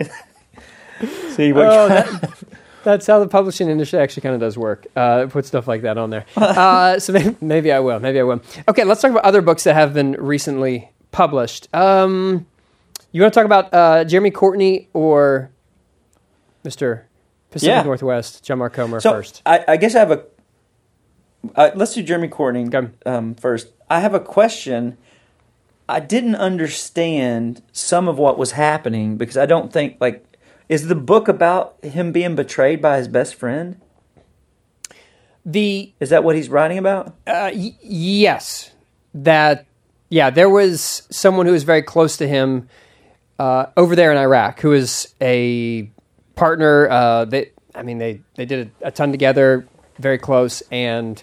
see 1.29 1.53
what? 1.53 1.65
Oh, 1.65 1.87
that, 1.87 2.43
that's 2.83 3.07
how 3.07 3.19
the 3.19 3.27
publishing 3.27 3.69
industry 3.69 3.99
actually 3.99 4.21
kind 4.21 4.35
of 4.35 4.41
does 4.41 4.57
work. 4.57 4.87
Uh, 4.95 5.27
put 5.27 5.45
stuff 5.45 5.67
like 5.67 5.81
that 5.83 5.97
on 5.97 6.09
there. 6.09 6.25
Uh, 6.37 6.99
so 6.99 7.13
maybe, 7.13 7.35
maybe 7.41 7.71
I 7.71 7.79
will. 7.79 7.99
Maybe 7.99 8.19
I 8.19 8.23
will. 8.23 8.41
Okay, 8.67 8.83
let's 8.83 9.01
talk 9.01 9.11
about 9.11 9.23
other 9.25 9.41
books 9.41 9.63
that 9.65 9.73
have 9.75 9.93
been 9.93 10.13
recently 10.13 10.89
published. 11.11 11.73
Um, 11.73 12.45
you 13.11 13.21
want 13.21 13.33
to 13.33 13.39
talk 13.39 13.45
about 13.45 13.73
uh, 13.73 14.03
Jeremy 14.05 14.31
Courtney 14.31 14.89
or 14.93 15.51
Mr. 16.63 17.03
Pacific 17.51 17.69
Yeah. 17.75 17.83
Northwest, 17.83 18.43
John 18.43 18.59
Mark 18.59 18.73
Comer 18.73 18.99
so 18.99 19.11
first? 19.11 19.41
I, 19.45 19.63
I 19.67 19.77
guess 19.77 19.95
I 19.95 19.99
have 19.99 20.11
a. 20.11 20.23
Uh, 21.55 21.71
let's 21.75 21.93
do 21.93 22.03
Jeremy 22.03 22.27
Courtney 22.27 22.67
um, 23.05 23.33
first. 23.35 23.69
I 23.89 24.01
have 24.01 24.13
a 24.13 24.19
question. 24.19 24.97
I 25.87 25.99
didn't 25.99 26.35
understand 26.35 27.63
some 27.71 28.07
of 28.07 28.19
what 28.19 28.37
was 28.37 28.51
happening 28.51 29.17
because 29.17 29.37
I 29.37 29.45
don't 29.45 29.71
think 29.73 29.97
like 29.99 30.23
is 30.69 30.87
the 30.87 30.95
book 30.95 31.27
about 31.27 31.75
him 31.83 32.11
being 32.11 32.35
betrayed 32.35 32.81
by 32.81 32.97
his 32.97 33.07
best 33.07 33.35
friend? 33.35 33.79
The 35.45 35.91
Is 35.99 36.09
that 36.09 36.23
what 36.23 36.35
he's 36.35 36.49
writing 36.49 36.77
about? 36.77 37.07
Uh, 37.25 37.51
y- 37.53 37.75
yes, 37.81 38.71
that 39.13 39.65
yeah, 40.09 40.29
there 40.29 40.49
was 40.49 41.03
someone 41.09 41.45
who 41.45 41.51
was 41.53 41.63
very 41.63 41.81
close 41.81 42.17
to 42.17 42.27
him 42.27 42.67
uh, 43.39 43.67
over 43.77 43.95
there 43.95 44.11
in 44.11 44.17
Iraq 44.17 44.59
who 44.59 44.69
was 44.69 45.13
a 45.21 45.89
partner. 46.35 46.89
Uh, 46.89 47.25
they, 47.25 47.51
I 47.73 47.83
mean, 47.83 47.97
they 47.97 48.21
they 48.35 48.45
did 48.45 48.71
a, 48.81 48.87
a 48.87 48.91
ton 48.91 49.11
together, 49.11 49.65
very 49.97 50.17
close, 50.17 50.61
and 50.71 51.21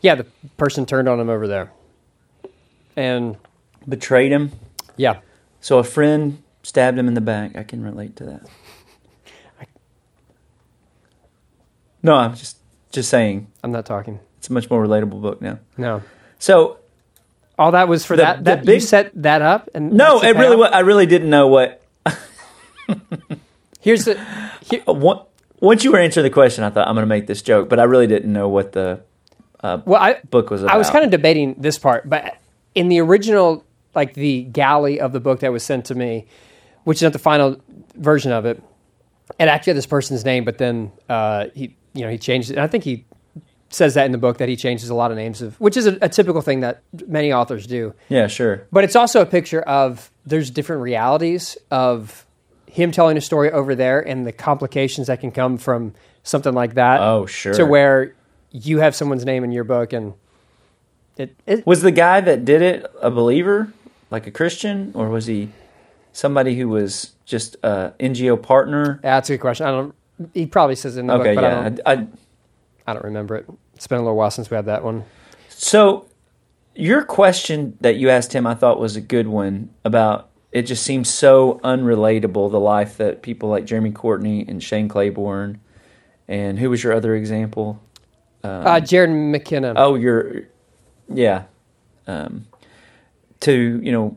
yeah, 0.00 0.14
the 0.16 0.24
person 0.56 0.86
turned 0.86 1.08
on 1.08 1.20
him 1.20 1.28
over 1.28 1.46
there, 1.46 1.70
and 2.96 3.36
Betrayed 3.88 4.30
him. 4.30 4.52
yeah, 4.96 5.20
So 5.60 5.78
a 5.78 5.84
friend 5.84 6.42
stabbed 6.62 6.98
him 6.98 7.08
in 7.08 7.14
the 7.14 7.20
back. 7.22 7.56
I 7.56 7.62
can 7.62 7.82
relate 7.82 8.14
to 8.16 8.24
that. 8.24 8.42
No, 12.02 12.14
I'm 12.14 12.34
just 12.34 12.56
just 12.92 13.08
saying 13.10 13.46
I'm 13.62 13.72
not 13.72 13.86
talking. 13.86 14.18
it's 14.38 14.48
a 14.50 14.52
much 14.52 14.68
more 14.70 14.84
relatable 14.84 15.20
book 15.22 15.40
now. 15.42 15.58
No, 15.76 16.02
So 16.38 16.78
all 17.58 17.72
that 17.72 17.88
was 17.88 18.04
for 18.06 18.16
The- 18.16 18.22
that. 18.22 18.38
the 18.38 18.42
That 18.44 18.58
you 18.60 18.64
big- 18.66 18.80
set 18.82 19.10
that 19.22 19.42
up, 19.42 19.68
and 19.74 19.92
no, 19.92 20.18
that's 20.18 20.22
the 20.22 20.28
it 20.28 20.32
really 20.40 20.56
payoff? 20.56 20.70
wa- 20.72 20.76
I 20.76 20.80
really 20.80 21.06
didn't 21.06 21.28
know 21.30 21.46
what. 21.48 21.82
Here's 23.80 24.04
the 24.04 24.18
here, 24.62 24.82
uh, 24.88 24.92
Once 25.60 25.84
you 25.84 25.92
were 25.92 25.98
answering 25.98 26.24
the 26.24 26.30
question, 26.30 26.64
I 26.64 26.70
thought 26.70 26.88
I'm 26.88 26.94
going 26.94 27.02
to 27.02 27.06
make 27.08 27.26
this 27.26 27.42
joke, 27.42 27.68
but 27.68 27.78
I 27.78 27.82
really 27.84 28.06
didn't 28.06 28.32
know 28.32 28.48
what 28.48 28.72
the 28.72 29.02
well, 29.62 29.96
I 29.96 30.18
book 30.30 30.48
was 30.48 30.62
about. 30.62 30.74
I 30.74 30.78
was 30.78 30.88
kind 30.88 31.04
of 31.04 31.10
debating 31.10 31.54
this 31.58 31.78
part, 31.78 32.08
but 32.08 32.38
in 32.74 32.88
the 32.88 32.98
original, 33.00 33.62
like 33.94 34.14
the 34.14 34.44
galley 34.44 34.98
of 35.00 35.12
the 35.12 35.20
book 35.20 35.40
that 35.40 35.52
was 35.52 35.62
sent 35.62 35.84
to 35.86 35.94
me, 35.94 36.26
which 36.84 36.96
is 36.98 37.02
not 37.02 37.12
the 37.12 37.18
final 37.18 37.60
version 37.94 38.32
of 38.32 38.46
it, 38.46 38.62
it 39.38 39.48
actually 39.48 39.72
had 39.72 39.76
this 39.76 39.86
person's 39.86 40.24
name, 40.24 40.44
but 40.46 40.56
then 40.56 40.92
uh, 41.10 41.48
he, 41.54 41.76
you 41.94 42.02
know, 42.04 42.10
he 42.10 42.18
changed 42.18 42.56
I 42.56 42.66
think 42.66 42.84
he 42.84 43.04
says 43.70 43.94
that 43.94 44.04
in 44.06 44.12
the 44.12 44.18
book 44.18 44.38
that 44.38 44.48
he 44.48 44.56
changes 44.56 44.90
a 44.90 44.94
lot 44.94 45.10
of 45.12 45.16
names 45.16 45.42
of, 45.42 45.58
which 45.60 45.76
is 45.76 45.86
a, 45.86 45.96
a 46.02 46.08
typical 46.08 46.42
thing 46.42 46.60
that 46.60 46.82
many 47.06 47.32
authors 47.32 47.66
do. 47.66 47.94
yeah, 48.08 48.26
sure. 48.26 48.66
But 48.72 48.82
it's 48.84 48.96
also 48.96 49.22
a 49.22 49.26
picture 49.26 49.60
of 49.62 50.10
there's 50.26 50.50
different 50.50 50.82
realities 50.82 51.56
of 51.70 52.26
him 52.66 52.90
telling 52.90 53.16
a 53.16 53.20
story 53.20 53.50
over 53.50 53.74
there 53.74 54.00
and 54.00 54.26
the 54.26 54.32
complications 54.32 55.06
that 55.06 55.20
can 55.20 55.30
come 55.30 55.56
from 55.56 55.94
something 56.24 56.52
like 56.52 56.74
that. 56.74 57.00
Oh, 57.00 57.26
sure. 57.26 57.54
To 57.54 57.64
where 57.64 58.14
you 58.50 58.78
have 58.80 58.94
someone's 58.96 59.24
name 59.24 59.44
in 59.44 59.52
your 59.52 59.64
book 59.64 59.92
and 59.92 60.14
it, 61.16 61.36
it 61.46 61.66
Was 61.66 61.82
the 61.82 61.90
guy 61.92 62.20
that 62.20 62.44
did 62.44 62.62
it 62.62 62.86
a 63.00 63.10
believer, 63.10 63.72
like 64.10 64.26
a 64.26 64.30
Christian, 64.30 64.90
or 64.94 65.08
was 65.10 65.26
he 65.26 65.50
somebody 66.12 66.56
who 66.56 66.68
was 66.68 67.12
just 67.24 67.56
a 67.62 67.92
NGO 68.00 68.40
partner? 68.40 68.98
that's 69.02 69.28
a 69.30 69.34
good 69.34 69.40
question. 69.40 69.66
I 69.66 69.70
don't. 69.70 69.94
He 70.34 70.46
probably 70.46 70.76
says 70.76 70.96
it 70.96 71.00
in 71.00 71.06
the 71.06 71.14
Okay, 71.14 71.34
book, 71.34 71.36
but 71.36 71.44
I 71.44 71.48
yeah. 71.48 71.62
don't. 71.68 71.80
I, 71.86 71.92
I, 71.92 72.06
I 72.86 72.92
don't 72.94 73.04
remember 73.04 73.36
it. 73.36 73.46
It's 73.74 73.86
been 73.86 73.98
a 73.98 74.02
little 74.02 74.16
while 74.16 74.30
since 74.30 74.50
we 74.50 74.54
had 74.56 74.66
that 74.66 74.84
one. 74.84 75.04
So, 75.48 76.06
your 76.74 77.02
question 77.04 77.76
that 77.80 77.96
you 77.96 78.10
asked 78.10 78.32
him, 78.32 78.46
I 78.46 78.54
thought 78.54 78.78
was 78.80 78.96
a 78.96 79.00
good 79.00 79.26
one 79.28 79.70
about 79.84 80.28
it. 80.52 80.62
Just 80.62 80.82
seems 80.82 81.08
so 81.08 81.60
unrelatable 81.64 82.50
the 82.50 82.60
life 82.60 82.96
that 82.98 83.22
people 83.22 83.48
like 83.48 83.64
Jeremy 83.64 83.92
Courtney 83.92 84.44
and 84.46 84.62
Shane 84.62 84.88
Claiborne, 84.88 85.60
and 86.28 86.58
who 86.58 86.70
was 86.70 86.82
your 86.84 86.92
other 86.92 87.14
example? 87.14 87.80
uh, 88.44 88.80
Jarrod 88.80 89.30
McKenna. 89.30 89.74
Oh, 89.76 89.94
your 89.94 90.42
yeah, 91.12 91.44
um, 92.06 92.46
to 93.40 93.80
you 93.82 93.92
know, 93.92 94.16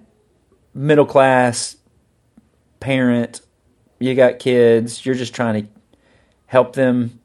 middle 0.73 1.05
class 1.05 1.77
parent. 2.79 3.41
You 3.99 4.15
got 4.15 4.39
kids. 4.39 5.05
You're 5.05 5.15
just 5.15 5.33
trying 5.33 5.63
to 5.63 5.69
help 6.53 6.73
them, 6.73 7.19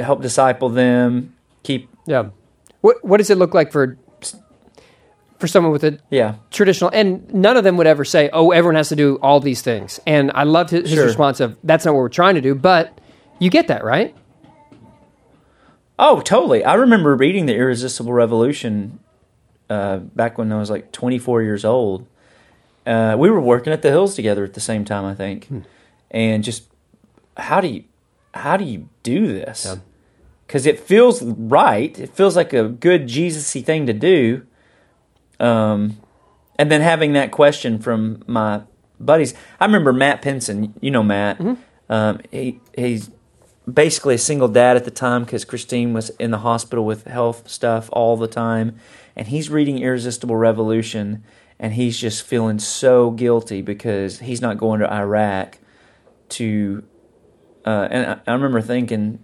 help 0.00 0.22
disciple 0.22 0.70
them, 0.70 1.34
keep 1.62 1.88
yeah. 2.06 2.30
What 2.80 2.96
What 3.04 3.18
does 3.18 3.28
it 3.30 3.36
look 3.38 3.52
like 3.54 3.70
for 3.70 3.96
for 5.38 5.46
someone 5.46 5.70
with 5.70 5.84
a 5.84 5.98
yeah. 6.10 6.36
traditional? 6.50 6.90
And 6.92 7.32
none 7.32 7.56
of 7.58 7.62
them 7.64 7.76
would 7.76 7.86
ever 7.86 8.04
say, 8.04 8.30
"Oh, 8.32 8.50
everyone 8.50 8.76
has 8.76 8.88
to 8.88 8.96
do 8.96 9.16
all 9.22 9.38
these 9.40 9.60
things." 9.62 10.00
And 10.06 10.32
I 10.34 10.44
loved 10.44 10.70
his, 10.70 10.82
his 10.88 10.94
Sure. 10.94 11.04
response 11.06 11.40
of, 11.40 11.56
"That's 11.62 11.84
not 11.84 11.92
what 11.94 12.00
we're 12.00 12.08
trying 12.08 12.34
to 12.36 12.40
do." 12.40 12.54
But 12.54 12.98
you 13.38 13.50
get 13.50 13.68
that, 13.68 13.84
right? 13.84 14.14
Oh, 15.98 16.20
totally. 16.20 16.64
I 16.64 16.74
remember 16.74 17.14
reading 17.16 17.46
The 17.46 17.54
Irresistible 17.56 18.12
Revolution 18.12 18.98
uh, 19.68 19.98
back 19.98 20.38
when 20.38 20.52
I 20.52 20.58
was 20.58 20.70
like 20.70 20.92
24 20.92 21.42
years 21.42 21.64
old. 21.64 22.06
Uh, 22.86 23.16
we 23.18 23.28
were 23.30 23.40
working 23.40 23.72
at 23.72 23.82
the 23.82 23.90
Hills 23.90 24.14
together 24.14 24.44
at 24.44 24.54
the 24.54 24.60
same 24.60 24.84
time, 24.84 25.04
I 25.04 25.14
think, 25.14 25.48
and 26.10 26.42
just 26.42 26.64
how 27.36 27.60
do 27.60 27.68
you 27.68 27.84
how 28.38 28.56
do 28.56 28.64
you 28.64 28.88
do 29.02 29.26
this? 29.26 29.64
Because 30.46 30.64
it 30.66 30.80
feels 30.80 31.22
right. 31.22 31.98
It 31.98 32.14
feels 32.14 32.34
like 32.34 32.52
a 32.52 32.68
good 32.68 33.06
Jesus-y 33.06 33.62
thing 33.62 33.86
to 33.86 33.92
do. 33.92 34.46
Um, 35.38 35.98
and 36.58 36.70
then 36.72 36.80
having 36.80 37.12
that 37.12 37.30
question 37.30 37.78
from 37.78 38.22
my 38.26 38.62
buddies. 38.98 39.34
I 39.60 39.66
remember 39.66 39.92
Matt 39.92 40.22
Pinson. 40.22 40.74
You 40.80 40.90
know 40.90 41.02
Matt. 41.02 41.40
Um, 41.88 42.20
he 42.30 42.60
he's 42.76 43.10
basically 43.72 44.14
a 44.14 44.18
single 44.18 44.48
dad 44.48 44.76
at 44.76 44.84
the 44.84 44.90
time 44.90 45.24
because 45.24 45.44
Christine 45.44 45.92
was 45.92 46.10
in 46.18 46.30
the 46.30 46.38
hospital 46.38 46.84
with 46.84 47.06
health 47.06 47.48
stuff 47.48 47.88
all 47.92 48.16
the 48.16 48.26
time, 48.26 48.76
and 49.14 49.28
he's 49.28 49.50
reading 49.50 49.78
Irresistible 49.78 50.36
Revolution, 50.36 51.22
and 51.58 51.74
he's 51.74 51.98
just 51.98 52.22
feeling 52.22 52.58
so 52.58 53.10
guilty 53.10 53.62
because 53.62 54.20
he's 54.20 54.40
not 54.40 54.58
going 54.58 54.80
to 54.80 54.92
Iraq 54.92 55.58
to. 56.30 56.84
Uh, 57.68 57.86
and 57.90 58.06
I, 58.26 58.30
I 58.30 58.32
remember 58.34 58.62
thinking 58.62 59.22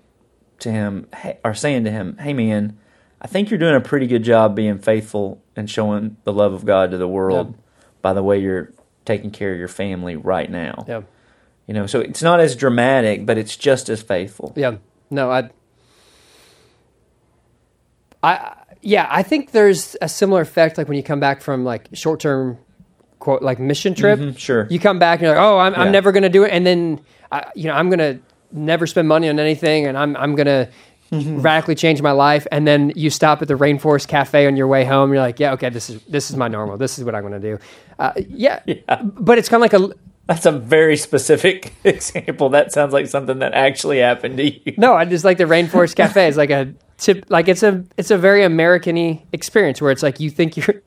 to 0.58 0.70
him, 0.70 1.08
hey, 1.16 1.38
or 1.44 1.54
saying 1.54 1.84
to 1.84 1.90
him, 1.90 2.18
"Hey, 2.18 2.32
man." 2.34 2.78
I 3.20 3.26
think 3.26 3.48
you're 3.48 3.58
doing 3.58 3.74
a 3.74 3.80
pretty 3.80 4.06
good 4.06 4.22
job 4.22 4.54
being 4.54 4.76
faithful 4.76 5.42
and 5.56 5.70
showing 5.70 6.18
the 6.24 6.32
love 6.32 6.52
of 6.52 6.66
God 6.66 6.90
to 6.90 6.98
the 6.98 7.08
world 7.08 7.54
Yeah. 7.56 7.62
by 8.02 8.12
the 8.12 8.22
way 8.22 8.38
you're 8.38 8.70
taking 9.06 9.30
care 9.30 9.50
of 9.50 9.58
your 9.58 9.68
family 9.68 10.14
right 10.14 10.50
now. 10.50 10.84
Yeah. 10.86 11.02
You 11.66 11.72
know, 11.72 11.86
so 11.86 12.00
it's 12.00 12.22
not 12.22 12.40
as 12.40 12.54
dramatic, 12.54 13.24
but 13.24 13.38
it's 13.38 13.56
just 13.56 13.88
as 13.88 14.02
faithful. 14.02 14.52
Yeah. 14.56 14.76
No, 15.10 15.30
I. 15.30 15.48
I 18.22 18.56
yeah, 18.82 19.06
I 19.10 19.22
think 19.22 19.52
there's 19.52 19.96
a 20.02 20.08
similar 20.08 20.42
effect 20.42 20.76
like 20.76 20.88
when 20.88 20.98
you 20.98 21.02
come 21.02 21.20
back 21.20 21.40
from 21.40 21.64
like 21.64 21.88
short 21.94 22.20
term 22.20 22.58
quote 23.20 23.40
like 23.40 23.58
mission 23.58 23.94
trip. 23.94 24.18
Mhm, 24.18 24.36
sure. 24.36 24.66
You 24.68 24.78
come 24.78 24.98
back 24.98 25.20
and 25.20 25.26
you're 25.28 25.34
like, 25.34 25.42
oh, 25.42 25.58
I'm, 25.58 25.72
Yeah. 25.72 25.80
I'm 25.80 25.92
never 25.92 26.12
going 26.12 26.24
to 26.24 26.28
do 26.28 26.44
it, 26.44 26.50
and 26.50 26.66
then 26.66 27.00
I, 27.32 27.50
you 27.54 27.64
know 27.68 27.72
I'm 27.74 27.88
going 27.88 28.00
to 28.00 28.20
never 28.54 28.86
spend 28.86 29.08
money 29.08 29.28
on 29.28 29.38
anything, 29.38 29.86
and 29.86 29.98
I'm 29.98 30.16
I'm 30.16 30.34
going 30.34 30.46
to 30.46 30.68
Mm-hmm. 31.12 31.42
radically 31.42 31.74
change 31.76 32.00
my 32.02 32.10
life. 32.10 32.44
And 32.50 32.66
then 32.66 32.90
you 32.96 33.08
stop 33.08 33.40
at 33.42 33.46
the 33.46 33.54
Rainforest 33.54 34.08
Cafe 34.08 34.46
on 34.48 34.56
your 34.56 34.66
way 34.66 34.84
home. 34.84 35.12
You're 35.12 35.22
like, 35.22 35.38
yeah, 35.38 35.52
okay, 35.52 35.68
this 35.68 35.88
is 35.90 36.02
this 36.06 36.30
is 36.30 36.34
my 36.36 36.48
normal. 36.48 36.76
This 36.76 36.98
is 36.98 37.04
what 37.04 37.14
I'm 37.14 37.20
going 37.20 37.40
to 37.40 37.56
do. 37.56 37.58
Uh, 37.98 38.12
yeah, 38.16 38.60
but 39.04 39.38
it's 39.38 39.48
kind 39.48 39.62
of 39.62 39.70
like 39.72 39.80
a 39.80 39.94
That's 40.26 40.46
a 40.46 40.50
very 40.50 40.96
specific 40.96 41.74
example. 41.84 42.48
That 42.48 42.72
sounds 42.72 42.92
like 42.94 43.06
something 43.06 43.40
that 43.40 43.52
actually 43.52 43.98
happened 43.98 44.38
to 44.38 44.50
you. 44.50 44.74
No, 44.76 44.94
I 44.94 45.04
just 45.04 45.24
like 45.24 45.38
the 45.38 45.44
Rainforest 45.44 45.94
Cafe. 45.94 46.26
It's 46.26 46.38
like 46.38 46.50
a 46.50 46.74
tip, 46.96 47.26
like 47.28 47.48
it's 47.48 47.62
a 47.62 47.84
it's 47.96 48.10
a 48.10 48.18
very 48.18 48.42
American-y 48.42 49.24
experience 49.32 49.80
where 49.80 49.92
it's 49.92 50.02
like 50.02 50.18
you 50.18 50.30
think 50.30 50.56
you're 50.56 50.82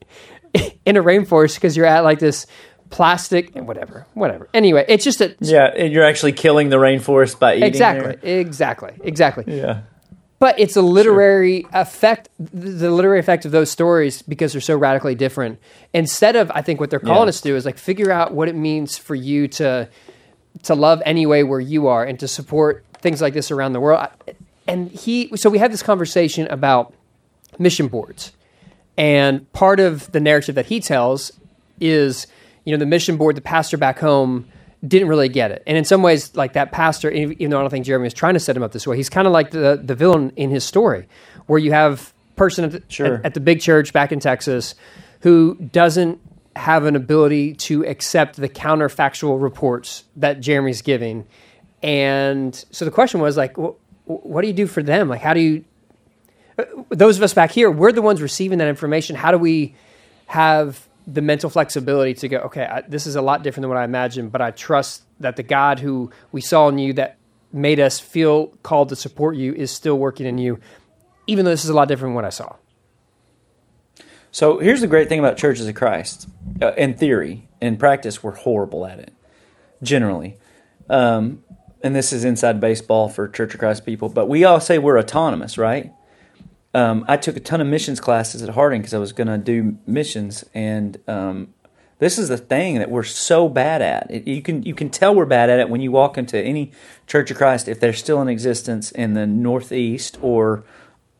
in 0.84 0.96
a 0.96 1.02
rainforest 1.02 1.54
because 1.54 1.74
you're 1.76 1.86
at 1.86 2.00
like 2.00 2.18
this 2.18 2.44
plastic 2.90 3.54
and 3.54 3.66
whatever, 3.66 4.06
whatever. 4.14 4.48
Anyway, 4.54 4.84
it's 4.88 5.04
just 5.04 5.20
a 5.20 5.34
Yeah, 5.40 5.66
and 5.76 5.92
you're 5.92 6.04
actually 6.04 6.32
killing 6.32 6.68
the 6.68 6.76
rainforest 6.76 7.38
by 7.38 7.54
eating 7.56 7.64
exactly, 7.68 8.16
exactly, 8.30 8.92
exactly. 9.02 9.44
Yeah. 9.46 9.80
But 10.40 10.60
it's 10.60 10.76
a 10.76 10.82
literary 10.82 11.66
effect, 11.72 12.28
the 12.38 12.90
literary 12.92 13.18
effect 13.18 13.44
of 13.44 13.50
those 13.50 13.70
stories 13.70 14.22
because 14.22 14.52
they're 14.52 14.60
so 14.60 14.76
radically 14.76 15.16
different. 15.16 15.58
Instead 15.92 16.36
of, 16.36 16.50
I 16.54 16.62
think 16.62 16.78
what 16.78 16.90
they're 16.90 17.00
calling 17.00 17.24
Yeah. 17.24 17.30
us 17.30 17.40
to 17.40 17.48
do 17.48 17.56
is 17.56 17.64
like 17.64 17.76
figure 17.76 18.12
out 18.12 18.32
what 18.32 18.48
it 18.48 18.54
means 18.54 18.96
for 18.96 19.14
you 19.16 19.48
to 19.48 19.88
to 20.62 20.74
love 20.74 21.02
anyway 21.04 21.42
where 21.42 21.60
you 21.60 21.86
are 21.86 22.04
and 22.04 22.18
to 22.20 22.26
support 22.26 22.84
things 23.00 23.20
like 23.20 23.34
this 23.34 23.50
around 23.50 23.72
the 23.74 23.80
world. 23.80 24.08
And 24.66 24.90
he, 24.90 25.30
so 25.36 25.50
we 25.50 25.58
had 25.58 25.72
this 25.72 25.82
conversation 25.82 26.48
about 26.48 26.92
mission 27.58 27.86
boards. 27.88 28.32
And 28.96 29.50
part 29.52 29.78
of 29.78 30.10
the 30.10 30.18
narrative 30.20 30.56
that 30.56 30.66
he 30.66 30.80
tells 30.80 31.32
is, 31.80 32.26
you 32.68 32.72
know, 32.72 32.78
the 32.78 32.84
mission 32.86 33.16
board, 33.16 33.34
the 33.34 33.40
pastor 33.40 33.78
back 33.78 33.98
home 33.98 34.46
didn't 34.86 35.08
really 35.08 35.30
get 35.30 35.50
it. 35.50 35.62
And 35.66 35.78
in 35.78 35.84
some 35.86 36.02
ways, 36.02 36.36
like 36.36 36.52
that 36.52 36.70
pastor, 36.70 37.10
even 37.10 37.48
though 37.50 37.56
I 37.56 37.62
don't 37.62 37.70
think 37.70 37.86
Jeremy 37.86 38.04
was 38.04 38.12
trying 38.12 38.34
to 38.34 38.40
set 38.40 38.54
him 38.54 38.62
up 38.62 38.72
this 38.72 38.86
way, 38.86 38.94
he's 38.98 39.08
kind 39.08 39.26
of 39.26 39.32
like 39.32 39.52
the, 39.52 39.80
the 39.82 39.94
villain 39.94 40.32
in 40.36 40.50
his 40.50 40.64
story, 40.64 41.08
where 41.46 41.58
you 41.58 41.72
have 41.72 42.12
person 42.36 42.64
at 42.66 42.72
the, 42.72 42.82
Sure. 42.88 43.14
at, 43.14 43.24
at 43.24 43.34
the 43.34 43.40
big 43.40 43.62
church 43.62 43.94
back 43.94 44.12
in 44.12 44.20
Texas 44.20 44.74
who 45.20 45.54
doesn't 45.72 46.20
have 46.56 46.84
an 46.84 46.94
ability 46.94 47.54
to 47.54 47.86
accept 47.86 48.36
the 48.36 48.48
counterfactual 48.50 49.40
reports 49.40 50.04
that 50.16 50.40
Jeremy's 50.40 50.82
giving. 50.82 51.26
And 51.82 52.54
so 52.70 52.84
the 52.84 52.90
question 52.90 53.20
was 53.20 53.36
like, 53.38 53.56
wh- 53.56 53.74
what 54.04 54.42
do 54.42 54.48
you 54.48 54.54
do 54.54 54.66
for 54.66 54.82
them? 54.82 55.08
Like, 55.08 55.22
how 55.22 55.32
do 55.32 55.40
you, 55.40 55.64
uh, 56.58 56.64
those 56.90 57.16
of 57.16 57.22
us 57.22 57.32
back 57.32 57.50
here, 57.50 57.70
we're 57.70 57.92
the 57.92 58.02
ones 58.02 58.20
receiving 58.20 58.58
that 58.58 58.68
information. 58.68 59.16
How 59.16 59.30
do 59.30 59.38
we 59.38 59.74
have 60.26 60.87
the 61.10 61.22
mental 61.22 61.48
flexibility 61.48 62.12
to 62.12 62.28
go, 62.28 62.36
okay, 62.38 62.64
I, 62.64 62.82
this 62.82 63.06
is 63.06 63.16
a 63.16 63.22
lot 63.22 63.42
different 63.42 63.62
than 63.62 63.70
what 63.70 63.78
I 63.78 63.84
imagined, 63.84 64.30
but 64.30 64.42
I 64.42 64.50
trust 64.50 65.04
that 65.20 65.36
the 65.36 65.42
God 65.42 65.78
who 65.78 66.10
we 66.32 66.42
saw 66.42 66.68
in 66.68 66.78
you 66.78 66.92
that 66.94 67.16
made 67.50 67.80
us 67.80 67.98
feel 67.98 68.48
called 68.62 68.90
to 68.90 68.96
support 68.96 69.34
you 69.36 69.54
is 69.54 69.70
still 69.70 69.98
working 69.98 70.26
in 70.26 70.36
you, 70.36 70.60
even 71.26 71.46
though 71.46 71.50
this 71.50 71.64
is 71.64 71.70
a 71.70 71.74
lot 71.74 71.88
different 71.88 72.10
than 72.10 72.14
what 72.14 72.26
I 72.26 72.30
saw. 72.30 72.56
So 74.30 74.58
here's 74.58 74.82
the 74.82 74.86
great 74.86 75.08
thing 75.08 75.18
about 75.18 75.38
churches 75.38 75.66
of 75.66 75.74
Christ. 75.74 76.28
Uh, 76.60 76.72
in 76.74 76.94
theory, 76.94 77.48
in 77.62 77.78
practice, 77.78 78.22
we're 78.22 78.34
horrible 78.34 78.86
at 78.86 78.98
it, 78.98 79.14
generally. 79.82 80.36
Um, 80.90 81.42
and 81.82 81.96
this 81.96 82.12
is 82.12 82.22
inside 82.22 82.60
baseball 82.60 83.08
for 83.08 83.28
Church 83.28 83.54
of 83.54 83.60
Christ 83.60 83.86
people, 83.86 84.10
but 84.10 84.28
we 84.28 84.44
all 84.44 84.60
say 84.60 84.78
we're 84.78 84.98
autonomous, 84.98 85.56
right? 85.56 85.90
Um, 86.74 87.04
I 87.08 87.16
took 87.16 87.36
a 87.36 87.40
ton 87.40 87.60
of 87.60 87.66
missions 87.66 88.00
classes 88.00 88.42
at 88.42 88.50
Harding 88.50 88.82
because 88.82 88.94
I 88.94 88.98
was 88.98 89.12
going 89.12 89.28
to 89.28 89.38
do 89.38 89.78
missions, 89.86 90.44
and 90.52 90.98
um, 91.08 91.54
this 91.98 92.18
is 92.18 92.28
the 92.28 92.36
thing 92.36 92.78
that 92.78 92.90
we're 92.90 93.04
so 93.04 93.48
bad 93.48 93.82
at. 93.82 94.10
It, 94.10 94.28
you 94.28 94.42
can 94.42 94.62
you 94.62 94.74
can 94.74 94.90
tell 94.90 95.14
we're 95.14 95.26
bad 95.26 95.50
at 95.50 95.58
it 95.58 95.68
when 95.68 95.80
you 95.80 95.90
walk 95.90 96.18
into 96.18 96.38
any 96.38 96.72
Church 97.06 97.30
of 97.30 97.36
Christ 97.36 97.68
if 97.68 97.80
they're 97.80 97.92
still 97.92 98.20
in 98.20 98.28
existence 98.28 98.90
in 98.92 99.14
the 99.14 99.26
Northeast 99.26 100.18
or 100.22 100.64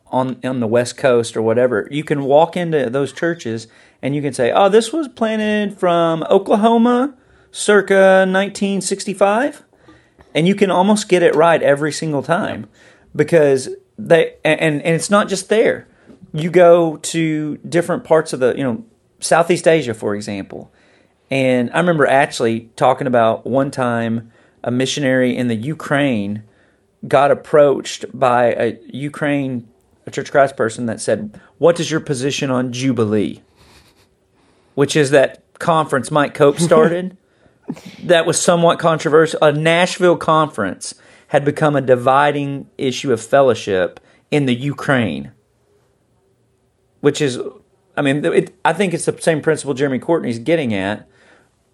on 0.07 0.39
on 0.45 0.61
the 0.61 0.67
West 0.67 0.97
Coast 0.97 1.37
or 1.37 1.43
whatever. 1.43 1.89
You 1.91 2.05
can 2.05 2.25
walk 2.25 2.57
into 2.57 2.91
those 2.91 3.13
churches 3.13 3.67
and 4.03 4.15
you 4.15 4.23
can 4.23 4.33
say, 4.33 4.53
"Oh, 4.53 4.69
this 4.69 4.93
was 4.93 5.09
planted 5.09 5.79
from 5.79 6.23
Oklahoma, 6.25 7.15
circa 7.51 8.25
1965," 8.29 9.65
and 10.35 10.47
you 10.47 10.55
can 10.55 10.71
almost 10.71 11.09
get 11.09 11.23
it 11.23 11.35
right 11.35 11.63
every 11.63 11.91
single 11.91 12.23
time 12.23 12.69
because 13.17 13.71
they 13.99 14.35
and 14.45 14.61
and 14.61 14.83
it's 14.83 15.11
not 15.11 15.29
just 15.29 15.49
there. 15.49 15.87
You 16.33 16.51
go 16.51 16.99
to 16.99 17.57
different 17.59 18.05
parts 18.05 18.33
of 18.33 18.41
the 18.41 18.55
you 18.57 18.63
know 18.63 18.85
Southeast 19.21 19.67
Asia, 19.67 19.95
for 19.95 20.15
example, 20.15 20.73
and 21.31 21.71
I 21.73 21.79
remember 21.79 22.07
actually 22.07 22.71
talking 22.77 23.07
about 23.07 23.47
one 23.47 23.71
time 23.71 24.33
a 24.63 24.71
missionary 24.71 25.37
in 25.37 25.49
the 25.49 25.57
Ukraine 25.57 26.45
got 27.07 27.31
approached 27.31 28.05
by 28.19 28.53
a 28.53 28.79
Ukraine 28.87 29.69
a 30.07 30.11
Church 30.11 30.29
of 30.29 30.33
Christ 30.33 30.57
person 30.57 30.87
that 30.87 31.01
said, 31.01 31.41
"What 31.59 31.81
is 31.81 31.91
your 31.91 32.01
position 32.01 32.51
on 32.51 32.73
Jubilee?" 32.73 33.43
Which 34.75 34.95
is 34.95 35.11
that 35.11 35.43
conference 35.59 36.11
Mike 36.11 36.35
Cope 36.35 36.61
started. 36.61 37.17
that 38.05 38.27
was 38.27 38.41
somewhat 38.41 38.79
controversial. 38.79 39.39
A 39.43 39.53
Nashville 39.53 40.17
conference 40.17 40.95
had 41.29 41.45
become 41.45 41.77
a 41.77 41.81
dividing 41.81 42.69
issue 42.77 43.13
of 43.13 43.21
fellowship 43.21 44.01
in 44.31 44.47
the 44.47 44.55
Ukraine, 44.55 45.33
which 47.01 47.21
is, 47.21 47.39
I 47.97 48.03
mean, 48.03 48.25
it, 48.25 48.55
I 48.65 48.73
think 48.73 48.93
it's 48.93 49.05
the 49.05 49.19
same 49.21 49.41
principle 49.41 49.75
Jeremy 49.75 49.99
Courtney's 49.99 50.39
getting 50.39 50.75
at. 50.75 51.07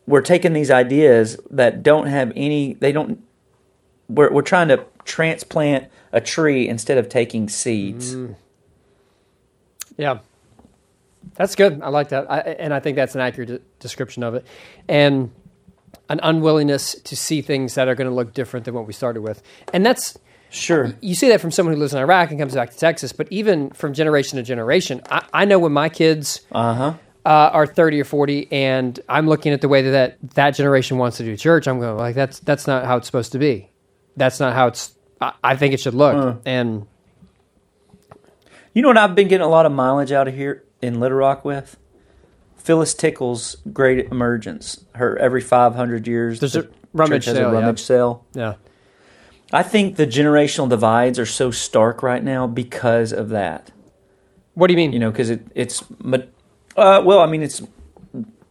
We're 0.07 0.23
taking 0.23 0.53
these 0.53 0.71
ideas 0.71 1.39
that 1.51 1.83
don't 1.83 2.07
have 2.07 2.33
any, 2.37 2.75
they 2.75 2.93
don't, 2.93 3.23
we're, 4.09 4.31
we're 4.33 4.43
trying 4.43 4.69
to 4.69 4.85
transplant 5.05 5.89
a 6.13 6.21
tree 6.21 6.69
instead 6.69 6.99
of 6.99 7.09
taking 7.09 7.49
seeds. 7.49 8.15
Mm. 8.15 8.37
Yeah. 9.97 10.19
That's 11.37 11.55
good. 11.55 11.81
I 11.81 11.89
like 11.89 12.11
that. 12.11 12.31
I, 12.31 12.41
and 12.41 12.75
I 12.75 12.81
think 12.81 12.97
that's 12.97 13.15
an 13.15 13.21
accurate 13.21 13.49
de- 13.49 13.61
description 13.79 14.23
of 14.23 14.35
it. 14.35 14.47
And 14.89 15.31
an 16.09 16.21
unwillingness 16.23 16.95
to 17.03 17.17
see 17.17 17.41
things 17.43 17.75
that 17.77 17.89
are 17.89 17.95
going 17.95 18.09
to 18.09 18.15
look 18.15 18.35
different 18.35 18.65
than 18.67 18.75
what 18.75 18.87
we 18.87 18.93
started 18.93 19.23
with. 19.23 19.43
And 19.73 19.85
that's, 19.87 20.19
Sure. 20.51 20.95
you 21.01 21.15
see 21.15 21.29
that 21.31 21.41
from 21.41 21.51
someone 21.51 21.75
who 21.75 21.81
lives 21.81 21.93
in 21.95 21.99
Iraq 21.99 22.31
and 22.31 22.39
comes 22.39 22.55
back 22.55 22.71
to 22.71 22.77
Texas, 22.79 23.13
but 23.13 23.27
even 23.33 23.71
from 23.71 23.93
generation 23.95 24.37
to 24.37 24.43
generation, 24.43 25.01
I, 25.11 25.27
I 25.33 25.45
know 25.47 25.59
when 25.59 25.73
my 25.73 25.89
kids 25.89 26.43
Uh-huh. 26.53 26.95
uh, 27.27 27.29
are 27.29 27.67
30 27.67 28.01
or 28.01 28.05
40 28.05 28.53
and 28.53 29.01
I'm 29.09 29.27
looking 29.27 29.53
at 29.53 29.61
the 29.63 29.69
way 29.69 29.83
that, 29.91 30.17
that 30.35 30.53
generation 30.53 30.99
wants 30.99 31.17
to 31.17 31.25
do 31.25 31.37
church, 31.37 31.67
I'm 31.67 31.81
going 31.81 31.97
like, 31.97 32.15
that's, 32.15 32.39
that's 32.41 32.67
not 32.67 32.85
how 32.85 32.97
it's 32.99 33.07
supposed 33.07 33.33
to 33.33 33.39
be. 33.39 33.71
That's 34.17 34.39
not 34.39 34.53
how 34.55 34.69
it's, 34.69 34.95
I, 35.21 35.33
I 35.43 35.57
think 35.57 35.75
it 35.75 35.81
should 35.81 35.95
look. 35.95 36.41
And 36.45 36.87
You 38.75 38.83
know 38.83 38.89
what 38.89 38.99
I've 38.99 39.15
been 39.15 39.29
getting 39.29 39.45
a 39.47 39.49
lot 39.51 39.67
of 39.67 39.73
mileage 39.73 40.13
out 40.13 40.29
of 40.29 40.35
here 40.35 40.65
in 40.83 41.01
Little 41.01 41.19
Rock 41.19 41.45
with? 41.45 41.77
Phyllis 42.65 42.95
Tickle's 42.95 43.59
Great 43.73 44.07
Emergence. 44.11 44.85
Her 44.95 45.19
every 45.19 45.43
500 45.43 46.09
years. 46.09 46.41
There's 46.41 46.55
the 46.55 46.63
a 46.63 46.69
rummage 46.95 47.27
sale, 47.27 47.37
a 47.37 47.41
yeah. 47.41 47.59
rummage 47.61 47.83
sale. 47.83 48.25
yeah. 48.33 48.55
I 49.53 49.63
think 49.63 49.97
the 49.97 50.07
generational 50.07 50.69
divides 50.69 51.19
are 51.19 51.27
so 51.27 51.51
stark 51.51 52.03
right 52.03 52.25
now 52.25 52.47
because 52.47 53.13
of 53.13 53.29
that. 53.29 53.71
What 54.55 54.67
do 54.67 54.73
you 54.73 54.77
mean? 54.77 54.93
You 54.93 54.99
know, 54.99 55.11
because 55.11 55.31
it, 55.31 55.47
it's, 55.55 55.83
uh, 56.77 57.03
well, 57.05 57.21
I 57.21 57.27
mean, 57.27 57.43
it's 57.43 57.63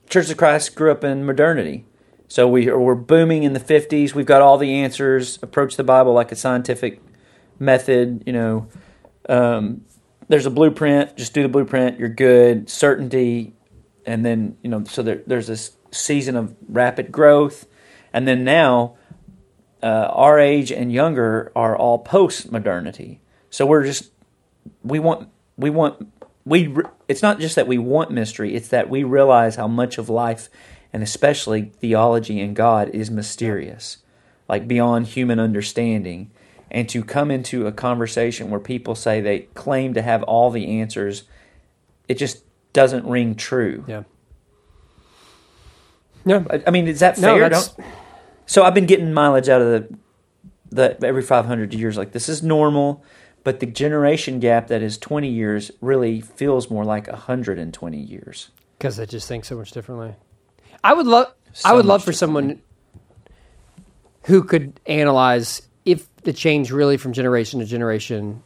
Church 0.10 0.30
of 0.30 0.38
Christ 0.38 0.76
grew 0.76 0.92
up 0.92 1.04
in 1.04 1.26
modernity. 1.26 1.86
So 2.28 2.48
we, 2.48 2.72
we're 2.72 2.96
booming 2.96 3.44
in 3.44 3.54
the 3.54 3.60
50s. 3.60 4.14
We've 4.14 4.26
got 4.26 4.42
all 4.42 4.58
the 4.58 4.76
answers, 4.76 5.40
approach 5.42 5.76
the 5.76 5.84
Bible 5.84 6.14
like 6.14 6.32
a 6.32 6.36
scientific 6.36 7.02
method. 7.60 8.24
You 8.26 8.34
know, 8.34 8.68
um, 9.28 9.84
there's 10.30 10.46
a 10.46 10.52
blueprint, 10.52 11.18
just 11.18 11.34
do 11.34 11.42
the 11.42 11.50
blueprint, 11.50 12.00
you're 12.00 12.10
good, 12.10 12.70
certainty. 12.70 13.54
And 14.06 14.26
then, 14.26 14.58
you 14.62 14.70
know, 14.70 14.84
so 14.84 15.02
there, 15.02 15.22
there's 15.26 15.48
this 15.48 15.76
season 15.92 16.36
of 16.36 16.56
rapid 16.68 17.12
growth. 17.12 17.68
And 18.12 18.28
then 18.28 18.44
now, 18.44 18.96
uh, 19.82 20.08
our 20.12 20.40
age 20.40 20.72
and 20.72 20.92
younger 20.92 21.52
are 21.56 21.76
all 21.76 22.00
post 22.00 22.52
modernity. 22.52 23.20
So 23.50 23.66
we're 23.66 23.84
just 23.84 24.12
we 24.84 25.00
want 25.00 25.30
we 25.58 25.70
want 25.70 26.08
we 26.46 26.76
it's 27.08 27.22
not 27.22 27.40
just 27.40 27.56
that 27.56 27.68
we 27.68 27.78
want 27.78 28.12
mystery 28.12 28.56
it's 28.56 28.70
that 28.70 28.90
we 28.90 29.04
realize 29.04 29.56
how 29.56 29.68
much 29.68 29.98
of 29.98 30.10
life 30.10 30.50
and 30.92 31.04
especially 31.04 31.72
theology 31.80 32.42
and 32.42 32.56
god 32.56 32.90
is 32.90 33.10
mysterious 33.10 33.98
like 34.48 34.68
beyond 34.68 35.08
human 35.08 35.40
understanding 35.40 36.30
and 36.72 36.90
to 36.90 37.04
come 37.04 37.30
into 37.30 37.68
a 37.68 37.72
conversation 37.72 38.50
where 38.50 38.60
people 38.60 38.96
say 38.96 39.22
they 39.22 39.40
claim 39.54 39.94
to 39.94 40.02
have 40.02 40.24
all 40.24 40.50
the 40.50 40.80
answers 40.80 41.24
it 42.08 42.16
just 42.16 42.44
doesn't 42.74 43.06
ring 43.06 43.36
true 43.36 43.84
yeah. 43.88 44.04
Yeah. 46.26 46.44
I, 46.50 46.64
I 46.68 46.72
mean 46.72 46.88
is 46.88 47.00
that 47.00 47.18
No, 47.18 47.38
fair 47.38 47.50
Don't- 47.50 47.76
so 48.46 48.64
i've 48.64 48.74
been 48.74 48.86
getting 48.86 49.14
mileage 49.14 49.50
out 49.50 49.62
of 49.62 49.68
the 49.68 49.98
the 50.70 51.06
every 51.06 51.22
500 51.22 51.74
years 51.74 51.98
like 51.98 52.12
this 52.12 52.28
is 52.28 52.42
normal 52.44 53.04
but 53.44 53.60
the 53.60 53.66
generation 53.66 54.40
gap 54.40 54.68
that 54.68 54.82
is 54.82 54.98
20 54.98 55.28
years 55.30 55.72
really 55.82 56.22
feels 56.22 56.70
more 56.70 56.86
like 56.86 57.08
120 57.08 57.98
years 57.98 58.50
because 58.84 58.98
they 58.98 59.06
just 59.06 59.30
think 59.30 59.46
so 59.46 59.56
much 59.56 59.72
differently. 59.72 60.14
I 60.84 60.94
would 60.94 61.08
love. 61.08 61.34
I 61.64 61.74
would 61.74 61.86
love 61.86 62.04
for 62.04 62.12
someone 62.12 62.62
who 64.26 64.44
could 64.44 64.78
analyze 64.86 65.62
if 65.86 66.14
the 66.24 66.34
change 66.34 66.70
really 66.70 66.98
from 66.98 67.14
generation 67.14 67.62
to 67.62 67.66
generation, 67.66 68.44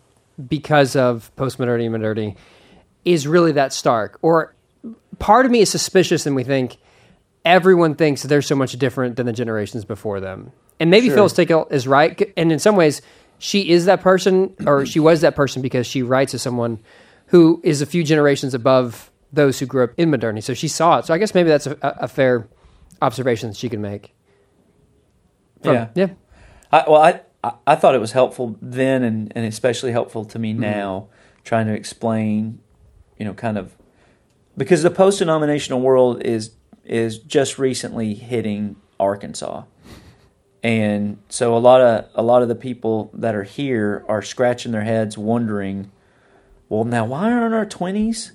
because 0.48 0.96
of 0.96 1.32
postmodernity 1.38 1.86
and 1.86 1.92
modernity, 1.92 2.36
is 3.08 3.28
really 3.28 3.54
that 3.54 3.74
stark. 3.74 4.20
Or 4.22 4.56
part 5.20 5.46
of 5.46 5.52
me 5.52 5.62
is 5.62 5.70
suspicious, 5.70 6.26
and 6.26 6.36
we 6.36 6.44
think 6.44 6.78
everyone 7.46 7.96
thinks 7.96 8.24
they're 8.24 8.42
so 8.42 8.56
much 8.56 8.74
different 8.74 9.16
than 9.16 9.26
the 9.26 9.34
generations 9.34 9.86
before 9.86 10.20
them. 10.20 10.52
And 10.80 10.92
maybe 10.92 11.08
Sure. 11.08 11.16
Phyllis 11.16 11.34
Tickle 11.34 11.68
is 11.72 11.88
right, 11.88 12.34
and 12.38 12.52
in 12.52 12.60
some 12.60 12.76
ways, 12.76 13.02
she 13.40 13.70
is 13.70 13.86
that 13.86 14.02
person, 14.02 14.54
or 14.66 14.86
she 14.86 15.00
was 15.00 15.22
that 15.22 15.36
person 15.36 15.62
because 15.62 15.88
she 15.88 16.04
writes 16.04 16.34
as 16.34 16.42
someone 16.42 16.80
who 17.28 17.62
is 17.64 17.82
a 17.82 17.86
few 17.86 18.04
generations 18.04 18.54
above 18.54 19.12
those 19.32 19.60
who 19.60 19.66
grew 19.66 19.84
up 19.84 19.92
in 19.98 20.10
modernity. 20.10 20.42
So 20.42 20.54
she 20.54 20.68
saw 20.68 21.00
it. 21.00 21.06
So 21.06 21.14
I 21.14 21.18
guess 21.18 21.34
maybe 21.34 21.50
that's 21.50 21.68
a, 21.68 21.78
a 21.82 22.08
fair 22.08 22.48
observation 23.02 23.50
that 23.50 23.58
she 23.58 23.70
can 23.70 23.82
make. 23.82 24.14
From- 25.62 25.74
Yeah. 25.74 25.88
yeah, 25.96 26.10
I, 26.72 26.86
well, 26.88 27.02
I, 27.02 27.22
I 27.66 27.76
thought 27.76 27.96
it 27.96 28.02
was 28.02 28.12
helpful 28.12 28.58
then, 28.62 29.04
and, 29.04 29.32
and 29.36 29.46
especially 29.46 29.92
helpful 29.92 30.26
to 30.26 30.40
me 30.40 30.52
mm-hmm. 30.52 30.62
now, 30.62 31.10
trying 31.44 31.68
to 31.68 31.74
explain, 31.74 32.60
you 33.18 33.26
know, 33.26 33.34
kind 33.34 33.58
of 33.58 33.76
because 34.58 34.84
the 34.84 34.92
post-denominational 34.92 35.82
world 35.82 36.22
is 36.24 36.52
is 36.84 37.20
just 37.20 37.60
recently 37.60 38.14
hitting 38.14 38.76
Arkansas, 39.00 39.64
and 40.64 41.18
so 41.30 41.56
a 41.56 41.60
lot 41.60 41.82
of 41.82 42.10
a 42.16 42.24
lot 42.24 42.42
of 42.42 42.48
the 42.48 42.56
people 42.56 43.12
that 43.14 43.36
are 43.36 43.44
here 43.44 44.04
are 44.08 44.22
scratching 44.22 44.72
their 44.72 44.84
heads, 44.84 45.18
wondering, 45.18 45.92
well, 46.70 46.84
now 46.84 47.06
why 47.06 47.32
aren't 47.32 47.54
our 47.54 47.66
twenties 47.66 48.34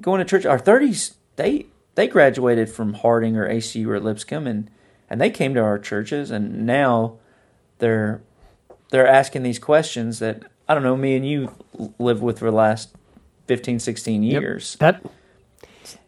going 0.00 0.18
to 0.18 0.24
church? 0.24 0.44
Our 0.44 0.58
thirties, 0.58 1.14
they 1.36 1.66
they 1.94 2.08
graduated 2.08 2.68
from 2.68 2.94
Harding 2.94 3.36
or 3.36 3.48
ACU 3.48 3.86
or 3.86 4.00
Lipscomb, 4.00 4.46
and 4.46 4.70
and 5.08 5.20
they 5.20 5.30
came 5.30 5.54
to 5.54 5.60
our 5.60 5.78
churches, 5.78 6.30
and 6.30 6.66
now 6.66 7.18
they're 7.78 8.22
they're 8.90 9.06
asking 9.06 9.42
these 9.42 9.58
questions 9.58 10.18
that 10.18 10.44
I 10.68 10.74
don't 10.74 10.82
know. 10.82 10.96
Me 10.96 11.16
and 11.16 11.26
you 11.26 11.54
lived 11.98 12.22
with 12.22 12.38
for 12.38 12.46
the 12.46 12.56
last 12.56 12.94
15, 13.46 13.78
16 13.78 14.22
Yep. 14.22 14.42
years. 14.42 14.76
That 14.80 15.02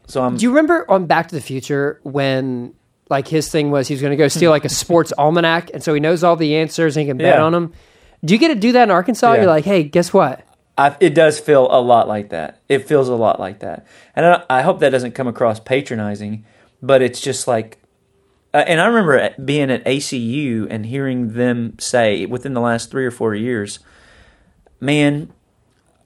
So 0.07 0.23
I'm 0.23 0.37
Do 0.37 0.43
you 0.45 0.51
remember 0.51 0.89
on 0.91 1.07
Back 1.07 1.29
to 1.29 1.35
the 1.35 1.41
Future 1.41 2.01
when 2.03 2.75
like 3.09 3.29
his 3.29 3.49
thing 3.51 3.71
was 3.71 3.87
he 3.89 3.95
was 3.95 4.01
going 4.01 4.11
to 4.13 4.17
go 4.17 4.29
steal 4.29 4.51
like 4.51 4.65
a 4.65 4.69
sports 4.83 5.13
almanac, 5.19 5.71
and 5.75 5.83
so 5.83 5.95
he 5.95 6.01
knows 6.01 6.25
all 6.25 6.37
the 6.37 6.57
answers 6.57 6.97
and 6.97 7.03
he 7.03 7.09
can 7.11 7.19
bet 7.19 7.37
Yeah. 7.37 7.43
on 7.43 7.53
them? 7.53 7.73
Do 8.25 8.35
you 8.35 8.39
get 8.41 8.49
to 8.49 8.55
do 8.55 8.73
that 8.73 8.85
in 8.85 8.91
Arkansas? 8.91 9.33
Yeah. 9.35 9.43
You're 9.43 9.47
like, 9.51 9.65
hey, 9.65 9.83
guess 9.85 10.13
what? 10.13 10.43
I, 10.79 10.95
it 11.01 11.15
does 11.15 11.39
feel 11.39 11.69
a 11.71 11.81
lot 11.81 12.07
like 12.09 12.31
that. 12.31 12.61
It 12.69 12.87
feels 12.87 13.09
a 13.09 13.15
lot 13.15 13.39
like 13.41 13.61
that, 13.61 13.87
and 14.15 14.27
I, 14.27 14.45
I 14.51 14.63
hope 14.63 14.81
that 14.81 14.91
doesn't 14.91 15.13
come 15.13 15.27
across 15.29 15.59
patronizing. 15.61 16.45
But 16.83 17.01
it's 17.01 17.21
just 17.23 17.49
like, 17.49 17.79
uh, 18.53 18.59
and 18.67 18.79
I 18.81 18.87
remember 18.87 19.31
being 19.43 19.71
at 19.71 19.85
ACU 19.87 20.67
and 20.69 20.85
hearing 20.85 21.33
them 21.33 21.77
say 21.79 22.27
within 22.27 22.53
the 22.53 22.61
last 22.61 22.91
three 22.91 23.07
or 23.07 23.11
four 23.11 23.35
years, 23.35 23.79
man, 24.81 25.33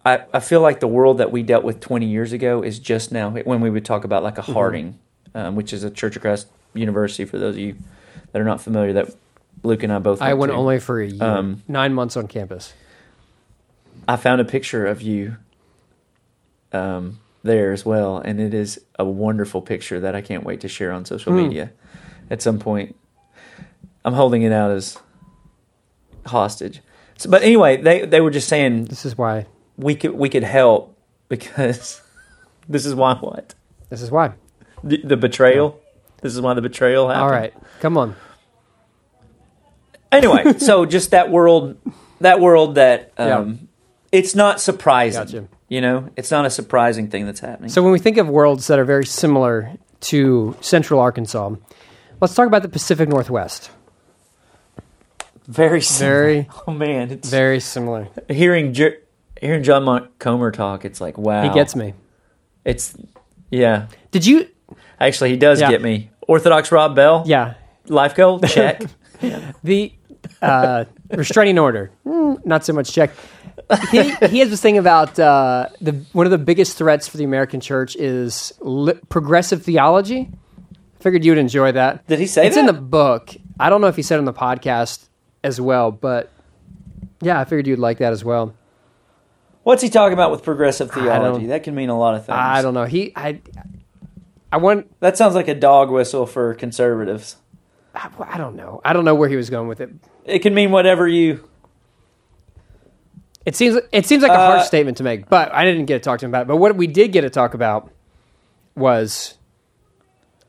I, 0.04 0.24
I 0.32 0.40
feel 0.40 0.60
like 0.62 0.80
the 0.80 0.88
world 0.88 1.18
that 1.18 1.30
we 1.30 1.42
dealt 1.42 1.62
with 1.64 1.80
20 1.80 2.06
years 2.06 2.32
ago 2.32 2.62
is 2.62 2.78
just 2.78 3.12
now 3.12 3.28
when 3.30 3.60
we 3.60 3.68
would 3.70 3.84
talk 3.84 4.04
about 4.04 4.22
like 4.22 4.38
a 4.38 4.42
Harding, 4.42 4.98
um, 5.34 5.56
which 5.56 5.72
is 5.72 5.84
a 5.84 5.90
Church 5.90 6.16
of 6.16 6.22
Christ 6.22 6.46
University 6.74 7.24
for 7.26 7.38
those 7.38 7.54
of 7.56 7.60
you 7.60 7.76
that 8.32 8.40
are 8.40 8.44
not 8.44 8.60
familiar. 8.62 8.92
That 8.94 9.14
Luke 9.62 9.82
and 9.82 9.92
I 9.92 9.98
both. 9.98 10.22
I 10.22 10.32
went 10.34 10.52
to. 10.52 10.56
only 10.56 10.80
for 10.80 11.00
a 11.00 11.06
year, 11.06 11.22
Um, 11.22 11.62
nine 11.68 11.92
months 11.92 12.16
on 12.16 12.28
campus. 12.28 12.72
I 14.08 14.16
found 14.16 14.40
a 14.40 14.44
picture 14.44 14.86
of 14.86 15.02
you 15.02 15.36
um, 16.72 17.18
there 17.42 17.72
as 17.72 17.84
well, 17.84 18.16
and 18.18 18.40
it 18.40 18.54
is 18.54 18.80
a 18.98 19.04
wonderful 19.04 19.60
picture 19.60 20.00
that 20.00 20.14
I 20.14 20.22
can't 20.22 20.44
wait 20.44 20.60
to 20.62 20.68
share 20.68 20.92
on 20.92 21.04
social 21.04 21.32
Hmm. 21.32 21.42
media 21.42 21.72
at 22.30 22.40
some 22.40 22.58
point. 22.58 22.96
I'm 24.04 24.14
holding 24.14 24.42
it 24.42 24.52
out 24.52 24.70
as 24.70 24.96
hostage. 26.26 26.80
So, 27.18 27.28
but 27.30 27.42
anyway, 27.42 27.76
they 27.76 28.06
they 28.06 28.20
were 28.22 28.30
just 28.30 28.48
saying 28.48 28.84
This 28.86 29.04
is 29.04 29.18
why. 29.18 29.44
We 29.80 29.94
could 29.94 30.12
we 30.12 30.28
could 30.28 30.44
help 30.44 30.96
because 31.28 32.00
this 32.68 32.86
is 32.86 32.94
why 32.94 33.14
what 33.16 33.54
This 33.88 34.02
is 34.02 34.10
why. 34.10 34.32
the, 34.84 34.98
the 35.02 35.16
betrayal. 35.16 35.80
This 36.22 36.34
is 36.34 36.40
why 36.40 36.54
the 36.54 36.62
betrayal 36.62 37.08
happened. 37.08 37.22
All 37.24 37.30
right, 37.30 37.54
come 37.80 37.96
on. 37.96 38.14
Anyway, 40.12 40.52
so 40.58 40.84
just 40.86 41.12
that 41.12 41.30
world, 41.30 41.76
that 42.20 42.40
world 42.40 42.74
that 42.74 43.12
um, 43.18 43.68
it's 44.12 44.34
not 44.34 44.60
surprising. 44.60 45.22
Gotcha. 45.24 45.48
You 45.68 45.80
know, 45.80 46.10
it's 46.16 46.30
not 46.32 46.44
a 46.46 46.50
surprising 46.50 47.08
thing 47.08 47.26
that's 47.26 47.40
happening. 47.40 47.70
So 47.70 47.82
when 47.82 47.92
we 47.92 48.00
think 48.00 48.16
of 48.18 48.28
worlds 48.28 48.66
that 48.66 48.78
are 48.78 48.84
very 48.84 49.06
similar 49.06 49.72
to 50.00 50.56
Central 50.60 50.98
Arkansas, 50.98 51.54
let's 52.20 52.34
talk 52.34 52.48
about 52.48 52.62
the 52.62 52.68
Pacific 52.68 53.08
Northwest. 53.08 53.70
very, 55.46 55.80
similar. 55.80 56.22
Very, 56.22 56.48
Oh 56.66 56.72
man, 56.72 57.10
it's 57.12 57.30
very 57.30 57.60
similar. 57.60 58.08
hearing 58.28 58.72
Jer- 58.72 58.98
hearing 59.40 59.62
John 59.62 59.84
Mark 59.84 60.18
Comer 60.18 60.50
talk. 60.50 60.84
It's 60.84 61.00
like 61.00 61.18
wow, 61.18 61.42
He 61.42 61.48
gets 61.50 61.74
me. 61.74 61.94
It's 62.64 62.96
yeah. 63.50 63.86
Did 64.10 64.26
you? 64.26 64.48
Actually, 65.00 65.30
he 65.30 65.36
does 65.36 65.60
Yeah. 65.60 65.70
get 65.70 65.82
me. 65.82 66.10
Orthodox 66.28 66.70
Rob 66.70 66.94
Bell. 66.94 67.24
Yeah. 67.26 67.54
Life 67.88 68.14
goal 68.14 68.40
check. 68.40 68.82
The 69.62 69.92
uh, 70.40 70.84
restraining 71.10 71.58
order, 71.58 71.90
Mm, 72.06 72.44
not 72.46 72.64
so 72.64 72.72
much 72.72 72.90
check. 72.92 73.10
He, 73.90 74.02
he 74.26 74.38
has 74.38 74.48
this 74.48 74.62
thing 74.62 74.78
about 74.78 75.18
uh, 75.18 75.66
the 75.82 75.92
one 76.12 76.26
of 76.26 76.30
the 76.30 76.38
biggest 76.38 76.78
threats 76.78 77.06
for 77.06 77.18
the 77.18 77.24
American 77.24 77.60
church 77.60 77.96
is 77.96 78.52
li- 78.60 78.98
progressive 79.10 79.62
theology. 79.62 80.30
Figured 81.00 81.22
you 81.24 81.32
would 81.32 81.38
enjoy 81.38 81.72
that. 81.72 82.06
Did 82.06 82.18
he 82.18 82.26
say 82.26 82.46
it's 82.46 82.56
in 82.56 82.64
the 82.66 82.72
book. 82.72 83.34
I 83.58 83.68
don't 83.68 83.82
know 83.82 83.88
if 83.88 83.96
he 83.96 84.02
said 84.02 84.16
it 84.16 84.20
on 84.20 84.24
the 84.24 84.32
podcast 84.32 85.06
as 85.44 85.60
well, 85.60 85.90
but 85.92 86.30
yeah, 87.20 87.38
I 87.38 87.44
figured 87.44 87.66
you'd 87.66 87.78
like 87.78 87.98
that 87.98 88.12
as 88.14 88.24
well. 88.24 88.54
What's 89.62 89.82
he 89.82 89.90
talking 89.90 90.14
about 90.14 90.30
with 90.30 90.42
progressive 90.42 90.90
theology? 90.90 91.46
That 91.46 91.64
can 91.64 91.74
mean 91.74 91.90
a 91.90 91.98
lot 91.98 92.14
of 92.14 92.24
things. 92.24 92.36
I 92.38 92.62
don't 92.62 92.74
know. 92.74 92.84
He, 92.84 93.12
I, 93.14 93.40
I 94.50 94.56
want. 94.56 94.90
That 95.00 95.18
sounds 95.18 95.34
like 95.34 95.48
a 95.48 95.54
dog 95.54 95.90
whistle 95.90 96.26
for 96.26 96.54
conservatives. 96.54 97.36
I, 97.94 98.08
I 98.20 98.38
don't 98.38 98.56
know. 98.56 98.80
I 98.84 98.92
don't 98.92 99.04
know 99.04 99.14
where 99.14 99.28
he 99.28 99.36
was 99.36 99.50
going 99.50 99.68
with 99.68 99.80
it. 99.80 99.90
It 100.24 100.38
can 100.40 100.54
mean 100.54 100.70
whatever 100.70 101.06
you. 101.06 101.46
It 103.44 103.56
seems 103.56 103.78
it 103.92 104.06
seems 104.06 104.22
like 104.22 104.32
a 104.32 104.36
harsh 104.36 104.60
Uh, 104.60 104.64
statement 104.64 104.98
to 104.98 105.02
make, 105.02 105.28
but 105.28 105.52
I 105.52 105.64
didn't 105.64 105.86
get 105.86 105.94
to 105.94 106.00
talk 106.00 106.20
to 106.20 106.26
him 106.26 106.30
about 106.30 106.42
it. 106.42 106.48
But 106.48 106.56
what 106.58 106.76
we 106.76 106.86
did 106.86 107.12
get 107.12 107.22
to 107.22 107.30
talk 107.30 107.54
about 107.54 107.90
was 108.76 109.34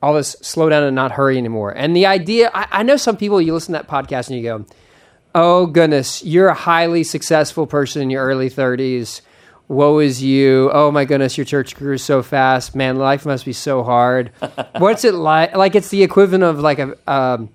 all 0.01 0.13
this 0.13 0.35
slow 0.41 0.69
down 0.69 0.83
and 0.83 0.95
not 0.95 1.11
hurry 1.13 1.37
anymore. 1.37 1.71
And 1.71 1.95
the 1.95 2.05
idea 2.05 2.51
I, 2.53 2.67
I 2.71 2.83
know 2.83 2.97
some 2.97 3.17
people 3.17 3.41
you 3.41 3.53
listen 3.53 3.73
to 3.73 3.79
that 3.79 3.87
podcast 3.87 4.29
and 4.29 4.37
you 4.37 4.43
go, 4.43 4.65
Oh 5.33 5.65
goodness, 5.65 6.23
you're 6.23 6.49
a 6.49 6.53
highly 6.53 7.03
successful 7.03 7.65
person 7.67 8.01
in 8.01 8.09
your 8.09 8.25
early 8.25 8.49
thirties. 8.49 9.21
Woe 9.67 9.99
is 9.99 10.21
you. 10.21 10.69
Oh 10.73 10.91
my 10.91 11.05
goodness, 11.05 11.37
your 11.37 11.45
church 11.45 11.75
grew 11.75 11.97
so 11.97 12.21
fast. 12.21 12.75
Man, 12.75 12.97
life 12.97 13.25
must 13.25 13.45
be 13.45 13.53
so 13.53 13.83
hard. 13.83 14.31
What's 14.77 15.05
it 15.05 15.13
like? 15.13 15.55
Like 15.55 15.75
it's 15.75 15.87
the 15.89 16.03
equivalent 16.03 16.43
of 16.43 16.59
like 16.59 16.79
a 16.79 16.97
um, 17.09 17.49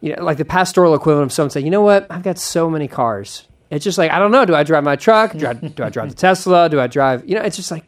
you 0.00 0.16
know, 0.16 0.24
like 0.24 0.38
the 0.38 0.46
pastoral 0.46 0.94
equivalent 0.94 1.26
of 1.30 1.32
someone 1.32 1.50
saying, 1.50 1.66
you 1.66 1.70
know 1.70 1.82
what, 1.82 2.06
I've 2.10 2.22
got 2.22 2.38
so 2.38 2.70
many 2.70 2.88
cars. 2.88 3.46
It's 3.70 3.84
just 3.84 3.98
like, 3.98 4.10
I 4.10 4.18
don't 4.18 4.32
know. 4.32 4.44
Do 4.46 4.54
I 4.54 4.62
drive 4.64 4.82
my 4.84 4.96
truck? 4.96 5.32
Do 5.32 5.46
I, 5.46 5.52
do 5.54 5.82
I 5.84 5.90
drive 5.90 6.08
the 6.10 6.14
Tesla? 6.26 6.68
Do 6.68 6.80
I 6.80 6.86
drive, 6.86 7.28
you 7.28 7.34
know, 7.34 7.42
it's 7.42 7.56
just 7.56 7.70
like, 7.70 7.84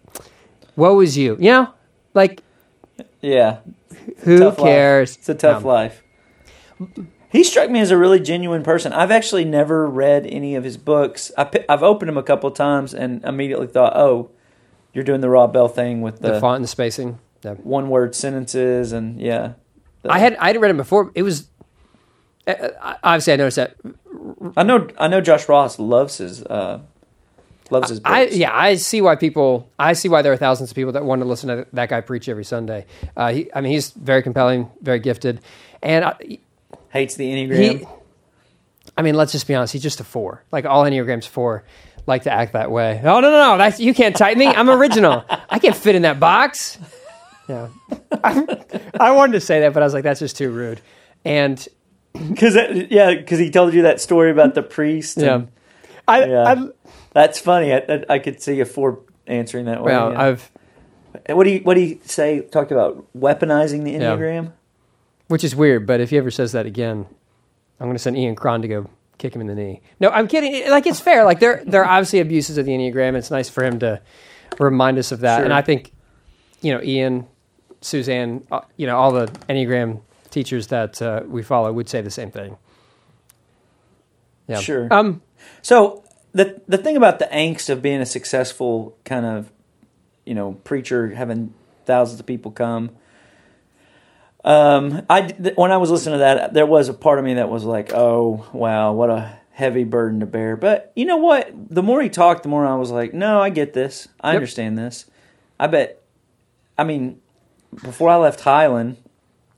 woe 0.77 1.01
is 1.01 1.17
you, 1.17 1.37
you 1.41 1.51
know, 1.51 1.69
like 2.15 2.43
Yeah, 3.23 3.59
who 4.19 4.39
tough 4.39 4.59
life. 4.59 4.67
cares? 4.69 5.17
It's 5.17 5.29
a 5.31 5.35
tough 5.35 5.63
No. 5.63 5.69
life. 5.69 6.03
He 7.35 7.43
struck 7.43 7.69
me 7.69 7.81
as 7.81 7.91
a 7.91 7.97
really 7.99 8.21
genuine 8.21 8.63
person. 8.63 8.93
I've 8.93 9.11
actually 9.11 9.45
never 9.45 9.89
read 9.91 10.25
any 10.25 10.55
of 10.55 10.63
his 10.63 10.77
books. 10.77 11.33
I, 11.37 11.51
I've 11.69 11.83
opened 11.83 12.09
them 12.09 12.17
a 12.17 12.23
couple 12.23 12.49
of 12.49 12.55
times 12.55 12.95
and 12.95 13.25
immediately 13.25 13.67
thought, 13.67 13.97
"Oh, 13.97 14.31
you're 14.93 15.03
doing 15.03 15.21
the 15.21 15.29
Rob 15.29 15.53
Bell 15.53 15.67
thing 15.67 16.01
with 16.01 16.21
The 16.21 16.35
the, 16.35 16.41
font 16.41 16.57
and 16.59 16.65
the 16.65 16.69
spacing. 16.69 17.19
Yeah. 17.43 17.55
one-word 17.55 18.15
sentences 18.15 18.93
and 18.93 19.21
yeah." 19.21 19.55
The- 20.03 20.13
I 20.13 20.19
had, 20.21 20.37
I 20.37 20.47
had 20.47 20.61
read 20.61 20.71
him 20.71 20.77
before. 20.77 21.11
It 21.17 21.25
was, 21.25 21.49
uh, 22.47 22.53
uh, 22.53 22.97
obviously 23.03 23.33
I 23.33 23.37
noticed 23.37 23.57
that. 23.57 23.75
I 24.57 24.63
know. 24.63 24.87
I 24.97 25.09
know. 25.09 25.21
Josh 25.21 25.49
Ross 25.49 25.81
loves 25.81 26.19
his 26.19 26.41
uh, 26.45 26.83
loves 27.69 27.89
his 27.89 27.99
books. 27.99 28.13
I, 28.15 28.27
yeah, 28.27 28.57
I 28.57 28.77
see 28.77 29.01
why 29.01 29.17
people, 29.17 29.69
I 29.77 29.95
see 29.95 30.09
why 30.09 30.23
there 30.23 30.33
are 30.33 30.37
thousands 30.37 30.71
of 30.71 30.77
people 30.77 30.93
that 30.93 31.05
want 31.05 31.21
to 31.21 31.27
listen 31.27 31.49
to 31.49 31.67
that 31.73 31.89
guy 31.89 32.01
preach 32.01 32.29
every 32.29 32.45
Sunday. 32.45 32.87
Uh, 33.17 33.33
he, 33.33 33.51
I 33.53 33.61
mean, 33.61 33.73
he's 33.73 33.91
very 33.91 34.23
compelling, 34.23 34.71
very 34.83 35.01
gifted. 35.01 35.41
And 35.83 36.05
I, 36.05 36.39
hates 36.95 37.17
the 37.17 37.31
enneagram. 37.31 37.81
he, 37.81 37.87
I 38.97 39.03
mean, 39.03 39.15
let's 39.15 39.33
just 39.33 39.47
be 39.47 39.55
honest. 39.55 39.73
He's 39.75 39.83
just 39.83 40.01
a 40.01 40.05
four. 40.05 40.43
Like 40.51 40.65
all 40.65 40.85
Enneagrams 40.85 41.27
four 41.27 41.65
like 42.07 42.23
to 42.23 42.33
act 42.33 42.53
that 42.55 42.71
way. 42.71 43.01
Oh 43.05 43.21
no, 43.21 43.31
no, 43.31 43.53
no! 43.53 43.59
That's 43.59 43.79
you 43.81 43.93
can't 43.93 44.17
type 44.17 44.37
me. 44.39 44.47
I'm 44.47 44.71
original. 44.71 45.25
I 45.29 45.59
can't 45.59 45.77
fit 45.77 45.95
in 45.95 46.03
that 46.03 46.19
box. 46.19 46.79
Yeah, 47.49 47.69
I 48.25 49.11
wanted 49.13 49.33
to 49.33 49.41
say 49.41 49.61
that, 49.61 49.75
but 49.75 49.83
I 49.83 49.87
was 49.87 49.93
like, 49.93 50.05
that's 50.05 50.21
just 50.21 50.37
too 50.39 50.51
rude. 50.51 50.81
And 51.25 51.67
Because 52.15 52.55
yeah, 52.91 53.13
because 53.15 53.39
he 53.41 53.51
told 53.51 53.75
you 53.75 53.83
that 53.83 54.01
story 54.01 54.31
about 54.31 54.55
the 54.55 54.63
priest. 54.63 55.19
yeah, 55.19 55.35
and- 55.35 55.49
I, 56.07 56.25
yeah. 56.27 56.45
I 56.45 56.69
that's 57.13 57.39
funny. 57.41 57.73
I, 57.73 57.79
I, 57.89 58.05
I 58.11 58.19
could 58.21 58.41
see 58.41 58.61
a 58.61 58.65
four 58.65 59.01
answering 59.27 59.65
that 59.67 59.83
way. 59.83 59.93
well, 59.93 60.13
yeah. 60.13 60.23
I've 60.23 60.51
what 61.31 61.45
do 61.45 61.51
you 61.51 61.61
what 61.61 61.75
do 61.75 61.81
you 61.81 61.99
say? 62.05 62.41
Talked 62.41 62.71
about 62.73 63.05
weaponizing 63.17 63.83
the 63.85 63.93
Yeah. 63.93 64.15
Which 65.29 65.45
is 65.45 65.55
weird. 65.55 65.87
But 65.87 66.01
if 66.01 66.11
he 66.11 66.19
ever 66.19 66.31
says 66.31 66.53
that 66.53 66.67
again, 66.67 67.07
I'm 67.81 67.87
going 67.87 67.95
to 67.95 67.99
send 67.99 68.17
Ian 68.17 68.35
Cron 68.35 68.63
to 68.63 68.69
go 68.69 68.91
kick 69.19 69.35
him 69.35 69.41
in 69.41 69.47
the 69.47 69.55
knee. 69.55 69.81
No, 70.01 70.11
I'm 70.11 70.29
kidding. 70.29 70.71
Like 70.71 70.87
it's 70.87 71.01
fair. 71.01 71.25
Like 71.25 71.41
there, 71.41 71.63
there 71.67 71.85
are 71.85 71.91
obviously 71.91 72.21
abuses 72.21 72.59
of 72.59 72.67
the 72.67 72.73
Enneagram. 72.73 73.15
It's 73.15 73.31
nice 73.31 73.49
for 73.49 73.65
him 73.65 73.79
to 73.81 74.01
remind 74.59 74.99
us 74.99 75.13
of 75.13 75.21
that. 75.21 75.39
Sure. 75.39 75.45
And 75.45 75.53
I 75.53 75.63
think, 75.63 75.93
you 76.61 76.73
know, 76.73 76.83
Ian, 76.83 77.27
Suzanne, 77.81 78.47
uh, 78.51 78.63
you 78.77 78.87
know, 78.87 78.97
all 78.97 79.13
the 79.13 79.27
Enneagram 79.49 80.01
teachers 80.31 80.69
that 80.69 81.01
uh, 81.01 81.23
we 81.27 81.43
follow 81.43 81.73
would 81.73 81.89
say 81.89 82.01
the 82.01 82.11
same 82.11 82.31
thing. 82.31 82.57
Yeah. 84.49 84.61
Sure. 84.61 84.89
Um. 84.93 85.23
So 85.63 86.05
the 86.33 86.61
the 86.69 86.77
thing 86.77 86.97
about 86.97 87.19
the 87.19 87.27
angst 87.27 87.71
of 87.71 87.81
being 87.81 88.01
a 88.01 88.07
successful 88.07 88.97
kind 89.05 89.25
of 89.25 89.51
you 90.25 90.35
know 90.35 90.53
preacher, 90.65 91.11
having 91.11 91.55
thousands 91.87 92.21
of 92.21 92.27
people 92.27 92.51
come. 92.51 92.91
Um, 94.45 95.07
I 95.09 95.23
th- 95.23 95.57
when 95.57 95.73
I 95.73 95.79
was 95.79 95.91
listening 95.91 96.15
to 96.15 96.19
that, 96.19 96.53
there 96.53 96.67
was 96.67 96.89
a 96.89 96.95
part 96.95 97.19
of 97.19 97.25
me 97.25 97.35
that 97.35 97.49
was 97.49 97.65
like, 97.65 97.93
"Oh, 97.95 98.47
wow, 98.53 98.93
what 98.93 99.09
a 99.11 99.39
heavy 99.53 99.85
burden 99.85 100.21
to 100.21 100.27
bear." 100.27 100.57
But 100.57 100.93
you 100.95 101.07
know 101.07 101.17
what? 101.17 101.51
The 101.71 101.83
more 101.83 102.03
he 102.03 102.09
talked, 102.11 102.43
the 102.43 102.49
more 102.51 102.67
I 102.67 102.75
was 102.77 102.91
like, 102.91 103.15
"No, 103.15 103.41
I 103.41 103.49
get 103.49 103.73
this. 103.73 104.09
I 104.21 104.29
Yep. 104.31 104.35
understand 104.37 104.79
this. 104.79 105.07
I 105.59 105.67
bet." 105.67 106.03
I 106.77 106.85
mean, 106.85 107.21
before 107.83 108.11
I 108.11 108.17
left 108.17 108.41
Highland, 108.41 108.97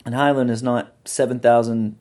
and 0.04 0.14
Highland 0.14 0.50
is 0.50 0.62
not 0.62 0.92
seven 1.04 1.40
thousand 1.40 1.96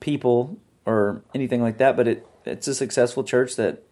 people 0.00 0.56
or 0.86 1.22
anything 1.34 1.60
like 1.62 1.78
that, 1.78 1.96
but 1.96 2.06
it 2.06 2.26
it's 2.44 2.68
a 2.68 2.74
successful 2.74 3.24
church 3.24 3.56
that 3.56 3.82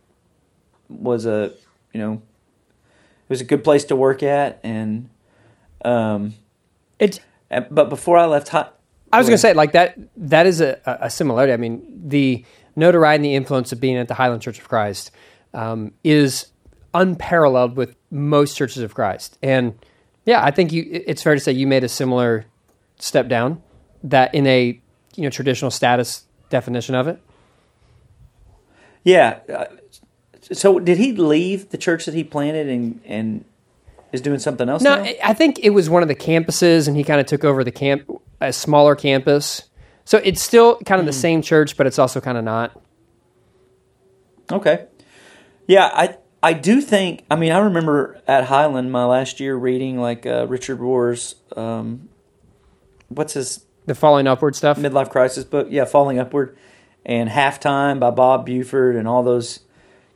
was 0.88 1.26
a 1.26 1.52
you 1.92 2.00
know 2.00 2.12
it 2.14 3.28
was 3.28 3.40
a 3.40 3.44
good 3.44 3.64
place 3.64 3.84
to 3.86 3.96
work 3.96 4.22
at 4.22 4.61
and 4.62 5.11
um 5.84 6.34
It. 7.00 7.20
And- 7.51 7.66
but 7.70 7.88
before 7.88 8.18
I 8.18 8.26
left 8.26 8.49
high, 8.49 8.68
I 9.12 9.18
was 9.18 9.28
going 9.28 9.34
to 9.36 9.40
say 9.40 9.55
like 9.55 9.72
that. 9.72 9.97
That 10.16 10.47
is 10.47 10.61
a, 10.61 10.80
a 11.01 11.09
similarity. 11.11 11.53
I 11.53 11.57
mean, 11.57 11.82
the 12.09 12.44
notoriety 12.74 13.16
and 13.16 13.24
the 13.24 13.34
influence 13.34 13.72
of 13.72 13.80
being 13.80 13.97
at 13.97 14.09
the 14.09 14.14
Highland 14.14 14.42
Church 14.42 14.59
of 14.59 14.68
Christ 14.68 15.11
um, 15.55 15.92
is 16.03 16.47
unparalleled 16.92 17.76
with 17.76 17.94
most 18.11 18.57
churches 18.57 18.82
of 18.82 18.94
Christ. 18.94 19.38
And 19.42 19.78
yeah, 20.24 20.44
I 20.44 20.51
think 20.51 20.72
you. 20.72 20.84
It's 20.90 21.22
fair 21.22 21.34
to 21.34 21.40
say 21.40 21.53
you 21.53 21.66
made 21.66 21.84
a 21.84 21.88
similar 21.88 22.47
step 22.99 23.28
down. 23.28 23.62
That 24.03 24.34
in 24.34 24.47
a 24.47 24.80
you 25.14 25.22
know 25.22 25.30
traditional 25.30 25.70
status 25.70 26.24
definition 26.51 26.94
of 26.94 27.07
it. 27.09 27.20
yeah. 29.05 29.38
uh, 29.53 29.64
So 30.53 30.78
did 30.78 30.99
he 30.99 31.12
leave 31.12 31.70
the 31.70 31.78
church 31.78 32.05
that 32.07 32.14
he 32.14 32.24
planted 32.24 32.68
and 32.68 33.01
and 33.05 33.44
is 34.12 34.20
doing 34.20 34.38
something 34.38 34.68
else? 34.68 34.82
No, 34.82 34.96
now? 34.96 35.02
I- 35.02 35.18
I 35.24 35.32
think 35.34 35.59
it 35.62 35.70
was 35.70 35.88
one 35.90 36.02
of 36.02 36.09
the 36.09 36.14
campuses, 36.14 36.86
and 36.88 36.96
he 36.96 37.04
kind 37.04 37.20
of 37.20 37.26
took 37.26 37.44
over 37.44 37.62
the 37.64 37.72
camp, 37.72 38.02
a 38.40 38.52
smaller 38.52 38.94
campus. 38.94 39.62
So 40.04 40.18
it's 40.24 40.42
still 40.42 40.78
kind 40.86 41.00
of 41.00 41.07
the 41.07 41.12
same 41.12 41.42
church, 41.42 41.76
but 41.76 41.86
it's 41.86 41.98
also 41.98 42.20
kind 42.20 42.38
of 42.38 42.44
not. 42.44 42.80
Okay. 44.52 44.86
Yeah, 45.66 45.90
I 45.92 46.16
I 46.42 46.52
do 46.52 46.80
think. 46.80 47.24
I 47.30 47.36
mean, 47.36 47.50
I 47.52 47.59
remember 47.59 48.20
at 48.28 48.44
Highland 48.44 48.92
my 48.92 49.04
last 49.04 49.40
year 49.40 49.57
reading 49.57 49.98
like 50.00 50.24
uh, 50.26 50.46
Richard 50.46 50.78
Rohr's 50.78 51.34
um, 51.57 52.09
what's 53.09 53.32
his 53.34 53.64
The 53.86 53.94
falling 53.96 54.26
upward 54.28 54.54
stuff. 54.54 54.78
midlife 54.78 55.11
crisis 55.11 55.42
book? 55.44 55.66
Yeah, 55.70 55.84
Falling 55.84 56.18
Upward, 56.20 56.57
and 57.04 57.28
Halftime 57.28 57.98
by 57.98 58.11
Bob 58.11 58.46
Buford, 58.46 58.94
and 58.96 59.09
all 59.09 59.22
those. 59.24 59.61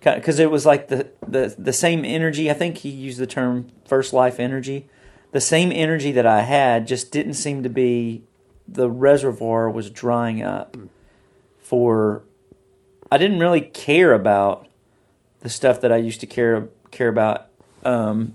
Because 0.01 0.39
it 0.39 0.51
was 0.51 0.65
like 0.65 0.89
the, 0.89 1.11
the 1.27 1.55
the 1.59 1.73
same 1.73 2.05
energy. 2.05 2.51
I 2.51 2.55
think 2.55 2.79
he 2.79 2.89
used 2.89 3.19
the 3.19 3.27
term 3.27 3.69
first 3.85 4.13
life 4.13 4.41
energy. 4.41 4.89
The 5.33 5.41
same 5.41 5.71
energy 5.73 6.11
that 6.13 6.27
I 6.27 6.41
had 6.43 6.87
just 6.87 7.13
didn't 7.13 7.35
seem 7.35 7.63
to 7.63 7.69
be. 7.69 8.25
The 8.67 8.91
reservoir 8.91 9.69
was 9.69 9.91
drying 9.91 10.43
up. 10.43 10.77
For, 11.61 12.23
I 13.13 13.19
didn't 13.19 13.39
really 13.39 13.61
care 13.61 14.13
about 14.13 14.67
the 15.41 15.49
stuff 15.49 15.81
that 15.83 15.93
I 15.93 15.99
used 15.99 16.21
to 16.21 16.27
care 16.27 16.69
care 16.91 17.09
about. 17.09 17.47
Um, 17.85 18.35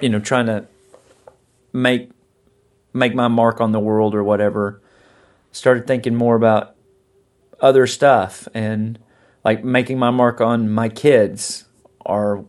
you 0.00 0.08
know, 0.08 0.18
trying 0.18 0.46
to 0.46 0.66
make 1.72 2.10
make 2.92 3.14
my 3.14 3.28
mark 3.28 3.60
on 3.60 3.72
the 3.72 3.80
world 3.80 4.14
or 4.14 4.24
whatever. 4.24 4.80
Started 5.52 5.86
thinking 5.86 6.14
more 6.14 6.34
about 6.34 6.74
other 7.60 7.86
stuff 7.86 8.48
and 8.54 8.98
like 9.44 9.64
making 9.64 9.98
my 9.98 10.10
mark 10.10 10.40
on 10.40 10.70
my 10.70 10.88
kids 10.88 11.64
or 12.04 12.44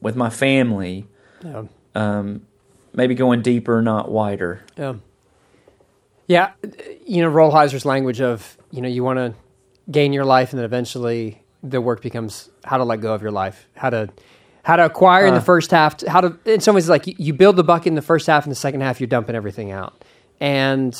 with 0.00 0.16
my 0.16 0.30
family. 0.30 1.06
Yeah. 1.44 1.64
Um, 1.94 2.46
maybe 2.94 3.14
going 3.14 3.42
deeper, 3.42 3.82
not 3.82 4.10
wider. 4.10 4.64
Yeah. 4.76 4.94
Yeah, 6.26 6.52
you 7.04 7.20
know 7.22 7.30
Rolheiser's 7.30 7.84
language 7.84 8.20
of 8.20 8.56
you 8.70 8.80
know 8.80 8.88
you 8.88 9.02
want 9.04 9.18
to 9.18 9.34
gain 9.90 10.12
your 10.12 10.24
life, 10.24 10.50
and 10.52 10.58
then 10.58 10.64
eventually 10.64 11.42
the 11.62 11.80
work 11.80 12.00
becomes 12.00 12.48
how 12.64 12.78
to 12.78 12.84
let 12.84 13.00
go 13.00 13.12
of 13.12 13.20
your 13.22 13.32
life, 13.32 13.68
how 13.74 13.90
to 13.90 14.08
how 14.62 14.76
to 14.76 14.84
acquire 14.86 15.26
in 15.26 15.34
the 15.34 15.40
Uh. 15.40 15.44
first 15.44 15.72
half, 15.72 16.06
how 16.06 16.20
to 16.20 16.38
in 16.46 16.60
some 16.60 16.74
ways 16.74 16.88
like 16.88 17.06
you, 17.08 17.14
you 17.18 17.34
build 17.34 17.56
the 17.56 17.64
bucket 17.64 17.88
in 17.88 17.96
the 17.96 18.02
first 18.02 18.26
half, 18.28 18.44
and 18.44 18.50
the 18.52 18.56
second 18.56 18.80
half 18.82 19.00
you're 19.00 19.08
dumping 19.08 19.34
everything 19.34 19.72
out, 19.72 20.04
and 20.40 20.94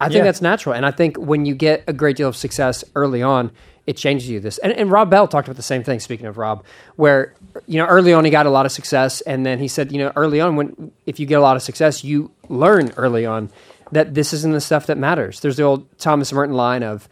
I 0.00 0.06
think 0.06 0.18
Yeah. 0.18 0.22
that's 0.24 0.40
natural. 0.40 0.74
And 0.76 0.86
I 0.86 0.92
think 0.92 1.16
when 1.18 1.44
you 1.44 1.54
get 1.56 1.82
a 1.88 1.92
great 1.92 2.16
deal 2.16 2.28
of 2.28 2.36
success 2.36 2.84
early 2.94 3.20
on, 3.22 3.50
it 3.88 3.96
changes 3.96 4.28
you. 4.28 4.38
This 4.38 4.58
and, 4.58 4.70
and 4.74 4.90
Rob 4.90 5.08
Bell 5.08 5.26
talked 5.26 5.48
about 5.48 5.56
the 5.56 5.62
same 5.62 5.82
thing. 5.82 5.98
Speaking 5.98 6.26
of 6.26 6.36
Rob, 6.36 6.62
where 6.96 7.34
you 7.66 7.78
know 7.78 7.86
early 7.86 8.12
on 8.12 8.22
he 8.24 8.30
got 8.30 8.44
a 8.44 8.50
lot 8.50 8.66
of 8.66 8.72
success, 8.72 9.22
and 9.22 9.46
then 9.46 9.58
he 9.58 9.66
said, 9.66 9.90
you 9.92 9.98
know, 9.98 10.12
early 10.14 10.40
on 10.42 10.56
when 10.56 10.92
if 11.06 11.18
you 11.18 11.24
get 11.24 11.38
a 11.38 11.40
lot 11.40 11.56
of 11.56 11.62
success, 11.62 12.04
you 12.04 12.30
learn 12.50 12.92
early 12.98 13.24
on 13.24 13.50
that 13.92 14.12
this 14.12 14.34
isn't 14.34 14.52
the 14.52 14.60
stuff 14.60 14.86
that 14.86 14.98
matters. 14.98 15.40
There's 15.40 15.56
the 15.56 15.62
old 15.62 15.98
Thomas 15.98 16.30
Merton 16.34 16.54
line 16.54 16.82
of, 16.82 17.08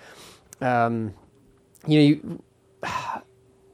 um, 0.60 1.14
you 1.86 1.98
know, 1.98 2.04
you, 2.04 2.42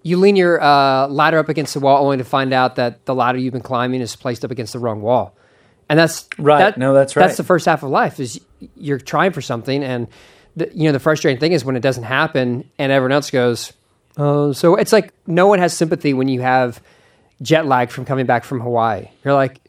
you 0.04 0.16
lean 0.16 0.36
your 0.36 0.62
uh, 0.62 1.08
ladder 1.08 1.38
up 1.38 1.48
against 1.48 1.74
the 1.74 1.80
wall 1.80 2.04
only 2.04 2.18
to 2.18 2.24
find 2.24 2.52
out 2.52 2.76
that 2.76 3.04
the 3.06 3.14
ladder 3.16 3.38
you've 3.38 3.52
been 3.52 3.62
climbing 3.62 4.00
is 4.00 4.14
placed 4.14 4.44
up 4.44 4.52
against 4.52 4.72
the 4.72 4.78
wrong 4.78 5.02
wall, 5.02 5.36
and 5.88 5.98
that's 5.98 6.28
Right. 6.38 6.58
that- 6.58 6.78
No, 6.78 6.94
that's 6.94 7.16
right. 7.16 7.26
That's 7.26 7.36
the 7.36 7.44
first 7.44 7.66
half 7.66 7.82
of 7.82 7.90
life 7.90 8.20
is 8.20 8.40
you're 8.76 8.98
trying 8.98 9.32
for 9.32 9.40
something, 9.42 9.82
and 9.82 10.06
the, 10.56 10.70
you 10.74 10.84
know 10.84 10.92
the 10.92 11.00
frustrating 11.00 11.40
thing 11.40 11.52
is 11.52 11.64
when 11.64 11.76
it 11.76 11.80
doesn't 11.80 12.04
happen, 12.04 12.68
and 12.78 12.92
everyone 12.92 13.12
else 13.12 13.30
goes, 13.30 13.72
oh, 14.16 14.52
so 14.52 14.76
it's 14.76 14.92
like 14.92 15.12
no 15.26 15.46
one 15.46 15.58
has 15.58 15.76
sympathy 15.76 16.14
when 16.14 16.28
you 16.28 16.40
have 16.40 16.82
jet 17.40 17.66
lag 17.66 17.90
from 17.90 18.04
coming 18.04 18.26
back 18.26 18.44
from 18.44 18.60
Hawaii. 18.60 19.08
You're 19.24 19.34
like, 19.34 19.60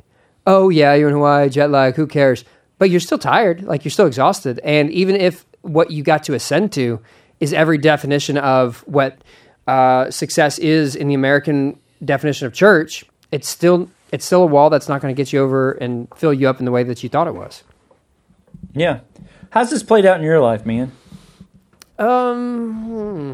oh 0.45 0.69
yeah, 0.69 0.93
you're 0.93 1.09
in 1.09 1.15
Hawaii, 1.15 1.49
jet 1.49 1.69
lag, 1.69 1.95
who 1.95 2.07
cares? 2.07 2.45
But 2.77 2.89
you're 2.89 2.99
still 2.99 3.19
tired, 3.19 3.63
like 3.63 3.85
you're 3.85 3.91
still 3.91 4.07
exhausted, 4.07 4.59
and 4.63 4.91
even 4.91 5.15
if 5.15 5.45
what 5.61 5.91
you 5.91 6.03
got 6.03 6.23
to 6.25 6.33
ascend 6.33 6.73
to 6.73 6.99
is 7.39 7.53
every 7.53 7.77
definition 7.77 8.37
of 8.37 8.81
what 8.87 9.17
uh, 9.67 10.11
success 10.11 10.59
is 10.59 10.95
in 10.95 11.07
the 11.07 11.13
American 11.13 11.79
definition 12.03 12.47
of 12.47 12.53
church, 12.53 13.05
it's 13.31 13.47
still 13.47 13.89
it's 14.11 14.25
still 14.25 14.43
a 14.43 14.45
wall 14.45 14.69
that's 14.69 14.87
not 14.87 15.01
going 15.01 15.13
to 15.13 15.19
get 15.19 15.33
you 15.33 15.39
over 15.39 15.71
and 15.71 16.07
fill 16.15 16.33
you 16.33 16.47
up 16.47 16.59
in 16.59 16.65
the 16.65 16.71
way 16.71 16.83
that 16.83 17.01
you 17.01 17.09
thought 17.09 17.27
it 17.27 17.33
was. 17.33 17.63
Yeah. 18.73 18.99
How's 19.53 19.69
this 19.69 19.83
played 19.83 20.03
out 20.03 20.17
in 20.17 20.23
your 20.23 20.39
life, 20.39 20.65
man? 20.65 20.91
Um, 21.99 22.83
hmm. 22.83 23.33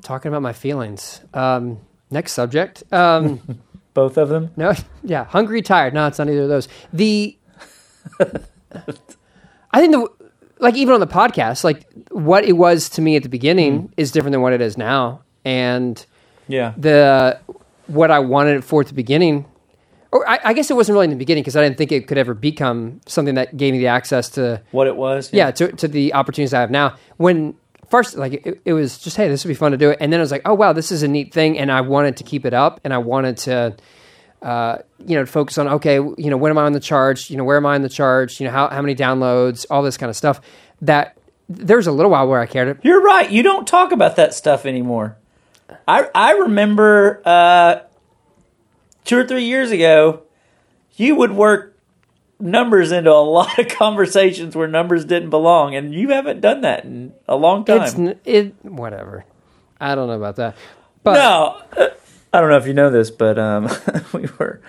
talking 0.00 0.30
about 0.30 0.40
my 0.40 0.54
feelings. 0.54 1.20
Um, 1.34 1.78
next 2.10 2.32
subject. 2.32 2.82
Um, 2.90 3.60
Both 3.94 4.16
of 4.16 4.30
them? 4.30 4.50
no, 4.56 4.72
yeah, 5.04 5.24
hungry, 5.24 5.60
tired. 5.60 5.92
No, 5.92 6.06
it's 6.06 6.18
not 6.18 6.30
either 6.30 6.44
of 6.44 6.48
those. 6.48 6.68
The, 6.90 7.36
I 8.20 9.80
think 9.80 9.92
the 9.92 10.08
like 10.58 10.76
even 10.76 10.94
on 10.94 11.00
the 11.00 11.06
podcast, 11.06 11.64
like 11.64 11.86
what 12.12 12.46
it 12.46 12.52
was 12.54 12.88
to 12.90 13.02
me 13.02 13.16
at 13.16 13.24
the 13.24 13.28
beginning 13.28 13.92
is 13.98 14.10
different 14.10 14.32
than 14.32 14.40
what 14.40 14.54
it 14.54 14.62
is 14.62 14.78
now, 14.78 15.20
and 15.44 16.02
Yeah. 16.48 16.72
the 16.78 17.38
what 17.88 18.10
I 18.10 18.20
wanted 18.20 18.56
it 18.56 18.64
for 18.64 18.80
at 18.80 18.86
the 18.86 18.94
beginning, 18.94 19.44
or 20.12 20.28
I, 20.28 20.40
I 20.44 20.52
guess 20.52 20.70
it 20.70 20.74
wasn't 20.74 20.94
really 20.94 21.04
in 21.04 21.10
the 21.10 21.16
beginning 21.16 21.42
because 21.42 21.56
I 21.56 21.62
didn't 21.62 21.78
think 21.78 21.92
it 21.92 22.06
could 22.06 22.18
ever 22.18 22.34
become 22.34 23.00
something 23.06 23.36
that 23.36 23.56
gave 23.56 23.72
me 23.72 23.78
the 23.78 23.86
access 23.86 24.28
to 24.30 24.62
what 24.72 24.86
it 24.86 24.96
was? 24.96 25.32
yeah, 25.32 25.50
to, 25.52 25.72
to 25.72 25.88
the 25.88 26.14
opportunities 26.14 26.52
I 26.52 26.60
have 26.60 26.70
now. 26.70 26.96
When 27.16 27.54
first, 27.88 28.16
like, 28.16 28.32
it, 28.32 28.60
it 28.64 28.72
was 28.72 28.98
just, 28.98 29.16
hey, 29.16 29.28
this 29.28 29.44
would 29.44 29.48
be 29.48 29.54
fun 29.54 29.72
to 29.72 29.78
do 29.78 29.90
it. 29.90 29.98
And 30.00 30.12
then 30.12 30.20
I 30.20 30.22
was 30.22 30.30
like, 30.30 30.42
oh, 30.44 30.54
wow, 30.54 30.72
this 30.72 30.90
is 30.90 31.02
a 31.02 31.08
neat 31.08 31.32
thing. 31.32 31.58
And 31.58 31.70
I 31.70 31.80
wanted 31.80 32.16
to 32.18 32.24
keep 32.24 32.44
it 32.44 32.54
up 32.54 32.80
and 32.84 32.92
I 32.92 32.98
wanted 32.98 33.36
to, 33.38 33.76
uh, 34.42 34.78
you 35.06 35.16
know, 35.16 35.26
focus 35.26 35.58
on, 35.58 35.68
okay, 35.68 35.94
you 35.94 36.30
know, 36.30 36.36
when 36.36 36.50
am 36.50 36.58
I 36.58 36.62
on 36.62 36.72
the 36.72 36.80
charge? 36.80 37.30
You 37.30 37.36
know, 37.36 37.44
where 37.44 37.56
am 37.56 37.66
I 37.66 37.74
on 37.74 37.82
the 37.82 37.88
charge? 37.88 38.40
You 38.40 38.46
know, 38.46 38.52
how, 38.52 38.68
how 38.68 38.82
many 38.82 38.94
downloads, 38.94 39.66
all 39.70 39.82
this 39.82 39.96
kind 39.96 40.10
of 40.10 40.16
stuff. 40.16 40.40
That 40.82 41.16
there 41.48 41.76
was 41.76 41.86
a 41.86 41.92
little 41.92 42.10
while 42.10 42.26
where 42.26 42.40
I 42.40 42.46
cared. 42.46 42.80
You're 42.82 43.02
right. 43.02 43.30
You 43.30 43.42
don't 43.42 43.66
talk 43.66 43.92
about 43.92 44.16
that 44.16 44.34
stuff 44.34 44.64
anymore. 44.64 45.16
I 45.86 46.08
I 46.14 46.32
remember 46.32 47.20
uh, 47.24 47.80
two 49.04 49.18
or 49.18 49.26
three 49.26 49.44
years 49.44 49.70
ago, 49.70 50.22
you 50.96 51.14
would 51.16 51.32
work 51.32 51.76
numbers 52.38 52.92
into 52.92 53.10
a 53.10 53.14
lot 53.22 53.58
of 53.58 53.68
conversations 53.68 54.54
where 54.56 54.68
numbers 54.68 55.04
didn't 55.04 55.30
belong, 55.30 55.74
and 55.74 55.94
you 55.94 56.10
haven't 56.10 56.40
done 56.40 56.62
that 56.62 56.84
in 56.84 57.12
a 57.28 57.36
long 57.36 57.64
time. 57.64 57.82
It's, 58.08 58.16
it, 58.24 58.54
whatever. 58.64 59.24
I 59.80 59.94
don't 59.94 60.08
know 60.08 60.14
about 60.14 60.36
that. 60.36 60.56
But 61.02 61.14
no, 61.14 61.62
uh, 61.76 61.88
I 62.32 62.40
don't 62.40 62.50
know 62.50 62.58
if 62.58 62.66
you 62.66 62.74
know 62.74 62.90
this, 62.90 63.10
but 63.10 63.38
um, 63.38 63.68
we 64.12 64.26
were 64.38 64.60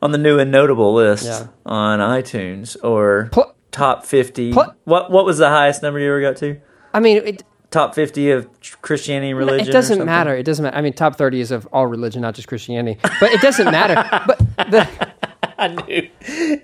on 0.00 0.12
the 0.12 0.18
new 0.18 0.38
and 0.38 0.50
notable 0.50 0.94
list 0.94 1.26
Yeah. 1.26 1.48
on 1.66 1.98
iTunes 1.98 2.76
or 2.82 3.28
Pl- 3.32 3.54
top 3.70 4.06
fifty. 4.06 4.52
Pl- 4.52 4.74
what 4.84 5.10
what 5.10 5.24
was 5.26 5.38
the 5.38 5.48
highest 5.48 5.82
number 5.82 5.98
you 6.00 6.08
ever 6.08 6.20
got 6.22 6.36
to? 6.38 6.58
I 6.94 7.00
mean, 7.00 7.18
it, 7.18 7.42
Top 7.70 7.94
fifty 7.94 8.30
of 8.30 8.48
Christianity 8.82 9.28
and 9.30 9.38
religion. 9.38 9.68
it 9.68 9.72
doesn't 9.72 10.04
matter. 10.04 10.34
It 10.34 10.44
doesn't 10.44 10.62
matter. 10.62 10.76
I 10.76 10.80
mean, 10.80 10.94
top 10.94 11.16
30 11.16 11.40
is 11.40 11.50
of 11.50 11.66
all 11.70 11.86
religion, 11.86 12.22
not 12.22 12.34
just 12.34 12.48
Christianity. 12.48 12.98
But 13.20 13.30
it 13.32 13.42
doesn't 13.42 13.66
matter. 13.70 13.94
But 14.26 14.38
the, 14.70 14.88
I 15.58 15.68
knew 15.68 16.08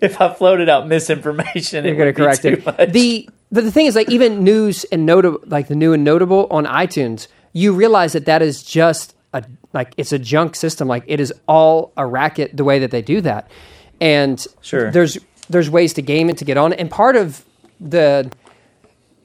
if 0.01 0.19
I 0.21 0.33
floated 0.33 0.71
out 0.71 0.89
misinformation, 0.89 1.85
You're 1.85 1.97
going 1.97 2.13
to 2.15 2.19
correct 2.19 2.41
too 2.43 2.49
it. 2.55 2.65
much. 2.67 2.91
The 2.93 3.29
but 3.53 3.65
the 3.65 3.71
thing 3.71 3.85
is, 3.87 3.95
like 3.95 4.11
even 4.11 4.43
news 4.45 4.85
and 4.85 5.05
notable, 5.05 5.41
like 5.47 5.69
the 5.69 5.75
new 5.75 5.93
and 5.93 6.05
notable 6.05 6.47
on 6.51 6.65
iTunes, 6.65 7.29
you 7.53 7.75
realize 7.75 8.15
that 8.15 8.25
that 8.25 8.41
is 8.41 8.63
just 8.63 9.15
a 9.35 9.45
like 9.75 9.93
it's 9.99 10.13
a 10.13 10.19
junk 10.19 10.57
system. 10.57 10.89
Like 10.89 11.05
it 11.07 11.21
is 11.21 11.35
all 11.47 11.93
a 11.99 12.07
racket 12.07 12.57
the 12.57 12.65
way 12.65 12.79
that 12.79 12.91
they 12.93 13.03
do 13.03 13.21
that. 13.21 13.51
And 14.01 14.45
Sure. 14.63 14.91
there's 14.91 15.19
there's 15.51 15.69
ways 15.69 15.93
to 15.95 16.03
game 16.03 16.31
it 16.31 16.39
to 16.39 16.45
get 16.47 16.57
on, 16.57 16.73
it. 16.73 16.81
and 16.81 16.91
part 16.91 17.15
of 17.17 17.45
the 17.79 18.31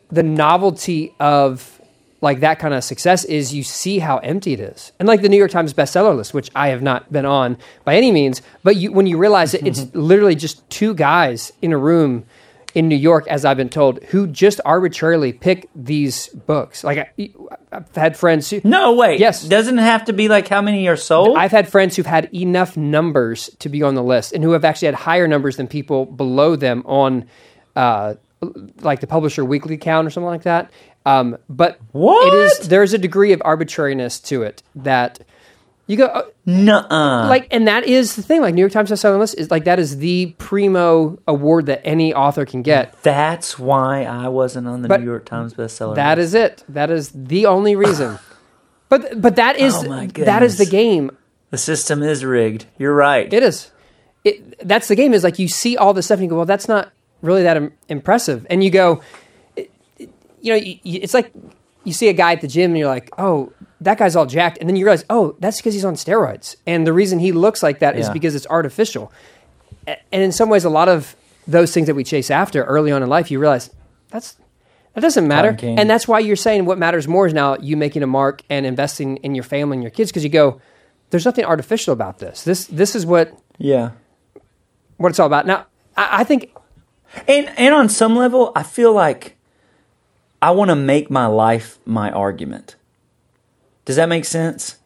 the 0.09 0.23
novelty 0.23 1.13
of 1.19 1.79
like 2.21 2.41
that 2.41 2.59
kind 2.59 2.73
of 2.73 2.83
success 2.83 3.23
is 3.23 3.53
you 3.53 3.63
see 3.63 3.99
how 3.99 4.17
empty 4.17 4.53
it 4.53 4.59
is. 4.59 4.91
And 4.99 5.07
like 5.07 5.21
the 5.21 5.29
New 5.29 5.37
York 5.37 5.51
Times 5.51 5.73
bestseller 5.73 6.15
list, 6.15 6.33
which 6.33 6.49
I 6.53 6.69
have 6.69 6.81
not 6.81 7.11
been 7.11 7.25
on 7.25 7.57
by 7.85 7.95
any 7.95 8.11
means, 8.11 8.41
but 8.63 8.75
you 8.75 8.91
when 8.91 9.07
you 9.07 9.17
realize 9.17 9.53
that 9.53 9.65
it's 9.65 9.93
literally 9.95 10.35
just 10.35 10.67
two 10.69 10.93
guys 10.93 11.53
in 11.61 11.71
a 11.71 11.77
room 11.77 12.25
in 12.75 12.87
New 12.87 12.95
York, 12.95 13.27
as 13.27 13.45
I've 13.45 13.57
been 13.57 13.69
told, 13.69 14.03
who 14.05 14.27
just 14.27 14.61
arbitrarily 14.63 15.33
pick 15.33 15.69
these 15.75 16.27
books. 16.27 16.83
Like 16.83 16.97
I, 17.17 17.31
I've 17.71 17.95
had 17.95 18.17
friends 18.17 18.49
who 18.49 18.61
No, 18.63 18.93
wait. 18.93 19.19
Yes. 19.19 19.43
Doesn't 19.43 19.79
it 19.79 19.83
have 19.83 20.05
to 20.05 20.13
be 20.13 20.27
like 20.27 20.47
how 20.47 20.61
many 20.61 20.87
are 20.87 20.95
sold? 20.95 21.37
I've 21.37 21.51
had 21.51 21.67
friends 21.67 21.95
who've 21.95 22.05
had 22.05 22.33
enough 22.33 22.77
numbers 22.77 23.49
to 23.59 23.69
be 23.69 23.81
on 23.81 23.95
the 23.95 24.03
list, 24.03 24.33
and 24.33 24.43
who 24.43 24.51
have 24.51 24.65
actually 24.65 24.87
had 24.87 24.95
higher 24.95 25.27
numbers 25.27 25.57
than 25.57 25.67
people 25.67 26.05
below 26.05 26.55
them 26.55 26.83
on, 26.85 27.25
uh, 27.75 28.15
like 28.81 28.99
the 29.01 29.07
Publisher 29.07 29.43
Weekly 29.43 29.77
count 29.77 30.07
or 30.07 30.09
something 30.09 30.27
like 30.29 30.43
that. 30.43 30.71
Um, 31.05 31.37
but 31.49 31.79
What? 31.91 32.27
it 32.33 32.37
is 32.37 32.67
there's 32.69 32.93
a 32.93 32.97
degree 32.97 33.33
of 33.33 33.41
arbitrariness 33.43 34.19
to 34.21 34.43
it 34.43 34.61
that 34.75 35.19
you 35.87 35.97
go 35.97 36.05
uh, 36.05 36.21
Nuh-uh. 36.45 37.27
like, 37.29 37.47
and 37.51 37.67
that 37.67 37.83
is 37.85 38.15
the 38.15 38.21
thing. 38.21 38.41
Like 38.41 38.53
New 38.53 38.61
York 38.61 38.71
Times 38.71 38.91
bestselling 38.91 39.17
list 39.19 39.35
is 39.37 39.49
like 39.49 39.63
that 39.63 39.79
is 39.79 39.97
the 39.97 40.35
primo 40.37 41.17
award 41.27 41.65
that 41.65 41.81
any 41.83 42.13
author 42.13 42.45
can 42.45 42.61
get. 42.61 43.01
That's 43.01 43.57
why 43.57 44.03
I 44.03 44.27
wasn't 44.27 44.67
on 44.67 44.81
the 44.83 44.87
But 44.87 44.99
New 45.01 45.07
York 45.07 45.25
Times 45.25 45.53
bestseller. 45.55 45.95
That 45.95 46.17
list. 46.17 46.27
is 46.27 46.33
it. 46.35 46.63
That 46.69 46.91
is 46.91 47.11
the 47.13 47.45
only 47.47 47.75
reason. 47.75 48.19
but 48.89 49.19
but 49.21 49.35
that 49.37 49.57
is 49.57 49.73
Oh 49.75 49.89
my 49.89 50.05
that 50.07 50.43
is 50.43 50.57
the 50.57 50.65
goodness. 50.65 50.69
game. 50.71 51.11
the 51.49 51.57
system 51.57 52.03
is 52.03 52.23
rigged. 52.23 52.65
You're 52.77 52.93
right. 52.95 53.31
It 53.33 53.41
is. 53.43 53.71
It, 54.23 54.67
that's 54.67 54.89
the 54.89 54.95
game. 54.95 55.13
Is 55.13 55.23
like 55.23 55.39
you 55.39 55.47
see 55.47 55.75
all 55.77 55.93
this 55.93 56.05
stuff 56.05 56.17
and 56.19 56.25
you 56.25 56.29
go, 56.29 56.35
well, 56.35 56.45
that's 56.45 56.67
not 56.67 56.91
really 57.21 57.43
that 57.43 57.57
Im- 57.57 57.73
impressive. 57.89 58.45
And 58.49 58.63
you 58.63 58.69
go, 58.69 59.01
it- 59.55 59.71
it- 59.97 60.09
you 60.41 60.53
know, 60.53 60.57
you, 60.57 60.79
you- 60.83 60.99
it's 61.01 61.13
like 61.13 61.31
you 61.83 61.93
see 61.93 62.07
a 62.09 62.13
guy 62.13 62.33
at 62.33 62.41
the 62.41 62.47
gym 62.47 62.71
and 62.71 62.77
you're 62.77 62.87
like, 62.87 63.09
oh, 63.17 63.51
that 63.81 63.97
guy's 63.97 64.15
all 64.15 64.25
jacked, 64.25 64.57
and 64.59 64.67
then 64.67 64.75
you 64.75 64.83
realize, 64.85 65.05
oh, 65.09 65.35
that's 65.39 65.57
because 65.57 65.73
he's 65.73 65.85
on 65.85 65.93
steroids, 65.95 66.55
and 66.67 66.85
the 66.85 66.91
reason 66.93 67.17
he 67.19 67.31
looks 67.31 67.63
like 67.63 67.79
that 67.79 67.97
is 67.97 68.07
Yeah. 68.07 68.13
because 68.13 68.35
it's 68.35 68.47
artificial. 68.47 69.11
A- 69.87 69.97
And 70.11 70.21
in 70.21 70.31
some 70.33 70.49
ways, 70.49 70.65
a 70.65 70.69
lot 70.69 70.89
of 70.89 71.15
those 71.47 71.73
things 71.73 71.87
that 71.87 71.95
we 71.95 72.03
chase 72.03 72.29
after 72.29 72.63
early 72.65 72.91
on 72.91 73.01
in 73.01 73.07
life, 73.09 73.31
you 73.31 73.39
realize 73.39 73.69
that's 74.11 74.35
that 74.95 75.01
doesn't 75.01 75.27
matter, 75.27 75.55
and 75.61 75.89
that's 75.89 76.07
why 76.07 76.19
you're 76.19 76.35
saying 76.35 76.65
what 76.65 76.77
matters 76.77 77.07
more 77.07 77.25
is 77.27 77.33
now 77.33 77.55
you 77.61 77.77
making 77.77 78.03
a 78.03 78.07
mark 78.07 78.41
and 78.49 78.65
investing 78.65 79.17
in 79.17 79.33
your 79.35 79.43
family 79.45 79.75
and 79.77 79.83
your 79.83 79.91
kids 79.91 80.11
because 80.11 80.23
you 80.23 80.29
go, 80.29 80.59
there's 81.11 81.23
nothing 81.25 81.45
artificial 81.45 81.93
about 81.93 82.19
this. 82.19 82.43
This 82.43 82.65
this 82.65 82.95
is 82.95 83.05
what 83.05 83.31
Yeah. 83.57 83.91
what 84.97 85.09
it's 85.09 85.19
all 85.19 85.27
about. 85.27 85.45
Now, 85.47 85.67
I, 85.95 86.21
I 86.21 86.23
think 86.25 86.51
And 87.27 87.51
and 87.57 87.73
on 87.73 87.89
some 87.89 88.15
level, 88.15 88.51
I 88.55 88.63
feel 88.63 88.93
like 88.93 89.35
I 90.41 90.51
want 90.51 90.69
to 90.69 90.75
make 90.75 91.09
my 91.09 91.25
life 91.25 91.79
my 91.85 92.11
argument. 92.11 92.75
Does 93.85 93.95
that 93.95 94.09
make 94.09 94.25
sense? 94.25 94.77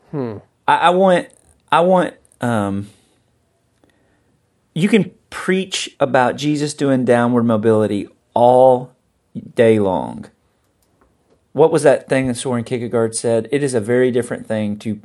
I, 0.68 0.78
I 0.78 0.90
want 0.92 1.28
I 1.72 1.82
want 1.82 2.16
um 2.42 2.90
you 4.74 4.88
can 4.88 5.12
preach 5.30 5.96
about 6.00 6.36
Jesus 6.36 6.74
doing 6.74 7.06
downward 7.06 7.44
mobility 7.44 8.08
all 8.34 8.96
day 9.56 9.80
long. 9.80 10.26
What 11.52 11.72
was 11.72 11.84
that 11.84 12.10
thing 12.10 12.28
that 12.28 12.36
Soren 12.36 12.64
Kierkegaard 12.64 13.16
said? 13.16 13.48
It 13.52 13.62
is 13.64 13.74
a 13.76 13.80
very 13.80 14.10
different 14.10 14.48
thing 14.48 14.78
to 14.80 15.02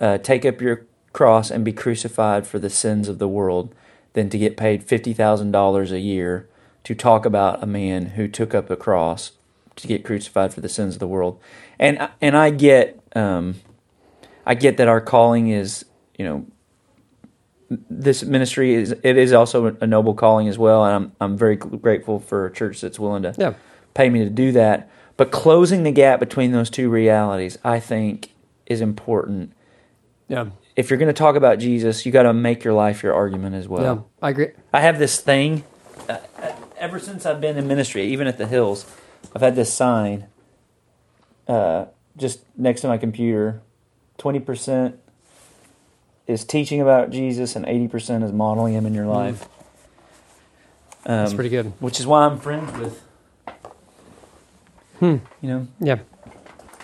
uh, 0.00 0.18
take 0.18 0.44
up 0.44 0.60
your 0.60 0.86
cross 1.12 1.50
and 1.50 1.64
be 1.64 1.72
crucified 1.72 2.46
for 2.46 2.58
the 2.58 2.70
sins 2.70 3.08
of 3.08 3.18
the 3.18 3.28
world 3.28 3.74
than 4.14 4.30
to 4.30 4.38
get 4.38 4.56
paid 4.56 4.82
fifty 4.84 5.12
thousand 5.12 5.50
dollars 5.52 5.92
a 5.92 6.00
year 6.00 6.48
to 6.84 6.94
talk 6.94 7.24
about 7.26 7.62
a 7.62 7.66
man 7.66 8.06
who 8.06 8.26
took 8.28 8.54
up 8.54 8.70
a 8.70 8.76
cross 8.76 9.32
to 9.76 9.86
get 9.86 10.04
crucified 10.04 10.52
for 10.52 10.60
the 10.60 10.68
sins 10.68 10.94
of 10.94 11.00
the 11.00 11.06
world. 11.08 11.38
And 11.78 11.98
I- 12.00 12.10
and 12.20 12.36
I 12.36 12.50
get 12.50 13.00
um, 13.14 13.56
I 14.46 14.54
get 14.54 14.76
that 14.78 14.88
our 14.88 15.00
calling 15.00 15.48
is 15.48 15.84
you 16.18 16.24
know 16.24 16.46
this 17.90 18.22
ministry 18.24 18.74
is 18.74 18.92
it 19.02 19.16
is 19.18 19.32
also 19.32 19.76
a 19.80 19.86
noble 19.86 20.14
calling 20.14 20.48
as 20.48 20.58
well, 20.58 20.84
and 20.84 20.94
I'm 20.94 21.12
I'm 21.20 21.36
very 21.36 21.56
grateful 21.56 22.18
for 22.18 22.46
a 22.46 22.52
church 22.52 22.80
that's 22.80 22.98
willing 22.98 23.22
to 23.24 23.34
Yeah. 23.38 23.54
pay 23.94 24.08
me 24.08 24.20
to 24.24 24.30
do 24.30 24.52
that. 24.52 24.88
But 25.18 25.30
closing 25.32 25.82
the 25.82 25.90
gap 25.92 26.20
between 26.20 26.52
those 26.52 26.70
two 26.70 26.88
realities, 26.88 27.58
I 27.64 27.80
think, 27.80 28.32
is 28.66 28.80
important. 28.80 29.52
Yeah, 30.28 30.46
If 30.76 30.90
you're 30.90 30.98
going 30.98 31.08
to 31.12 31.18
talk 31.18 31.36
about 31.36 31.58
Jesus, 31.58 32.04
you 32.06 32.12
got 32.12 32.24
to 32.24 32.32
make 32.32 32.62
your 32.64 32.74
life 32.74 33.02
your 33.02 33.14
argument 33.14 33.54
as 33.54 33.66
well. 33.68 33.82
yeah, 33.82 34.26
I 34.26 34.30
agree. 34.30 34.48
I 34.72 34.80
have 34.80 34.98
this 34.98 35.18
thing. 35.20 35.64
Uh, 36.08 36.18
uh, 36.40 36.52
ever 36.78 36.98
since 36.98 37.24
I've 37.26 37.40
been 37.40 37.56
in 37.56 37.66
ministry, 37.66 38.04
even 38.04 38.26
at 38.26 38.38
the 38.38 38.46
Hills, 38.46 38.86
I've 39.34 39.42
had 39.42 39.56
this 39.56 39.72
sign 39.72 40.26
uh, 41.48 41.86
just 42.16 42.40
next 42.56 42.82
to 42.82 42.88
my 42.88 42.98
computer. 42.98 43.60
Twenty 44.18 44.40
percent 44.40 44.98
is 46.26 46.44
teaching 46.44 46.80
about 46.80 47.10
Jesus, 47.10 47.56
and 47.56 47.64
eighty 47.66 47.88
percent 47.88 48.22
is 48.24 48.32
modeling 48.32 48.74
Him 48.74 48.84
in 48.86 48.94
your 48.94 49.06
life. 49.06 49.48
Um, 51.06 51.24
That's 51.24 51.34
pretty 51.34 51.50
good. 51.50 51.72
Which 51.80 52.00
is 52.00 52.06
why 52.06 52.24
I'm 52.26 52.38
friends 52.38 52.76
with, 52.78 53.02
Hmm. 54.98 55.16
you 55.40 55.48
know, 55.48 55.66
Yeah, 55.80 55.98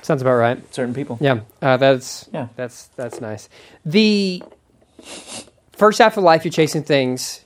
sounds 0.04 0.22
about 0.22 0.34
right. 0.34 0.74
certain 0.74 0.94
people. 0.94 1.18
Yeah, 1.20 1.40
uh, 1.62 1.76
that's 1.76 2.28
Yeah. 2.32 2.48
that's 2.56 2.86
that's 2.96 3.20
nice. 3.20 3.48
The 3.84 4.42
first 5.72 5.98
half 5.98 6.16
of 6.16 6.24
life, 6.24 6.44
you're 6.44 6.52
chasing 6.52 6.82
things 6.82 7.40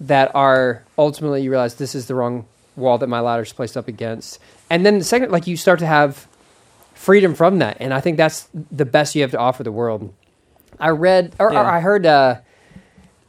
that 0.00 0.34
are 0.34 0.82
ultimately 0.98 1.42
you 1.42 1.50
realize 1.50 1.76
this 1.76 1.94
is 1.94 2.06
the 2.06 2.14
wrong 2.14 2.46
wall 2.76 2.98
that 2.98 3.06
my 3.06 3.20
ladder's 3.20 3.52
placed 3.52 3.76
up 3.76 3.88
against, 3.88 4.38
and 4.70 4.84
then 4.84 4.98
the 4.98 5.04
second, 5.04 5.30
like 5.30 5.46
you 5.46 5.56
start 5.56 5.78
to 5.78 5.86
have 5.86 6.26
freedom 6.94 7.34
from 7.34 7.58
that, 7.58 7.76
and 7.80 7.92
I 7.94 8.00
think 8.00 8.16
that's 8.16 8.48
the 8.52 8.84
best 8.84 9.14
you 9.14 9.22
have 9.22 9.30
to 9.32 9.38
offer 9.38 9.62
the 9.62 9.72
world. 9.72 10.12
I 10.80 10.88
read 10.90 11.34
or, 11.38 11.52
or 11.52 11.58
I 11.58 11.80
heard 11.80 12.06
uh, 12.06 12.40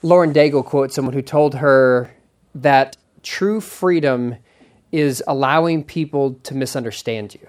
Lauren 0.01 0.33
Daigle 0.33 0.65
quote 0.65 0.91
someone 0.91 1.13
who 1.13 1.21
told 1.21 1.55
her 1.55 2.11
that 2.55 2.97
true 3.21 3.61
freedom 3.61 4.35
is 4.91 5.23
allowing 5.27 5.83
people 5.83 6.35
to 6.43 6.55
misunderstand 6.55 7.33
you. 7.33 7.47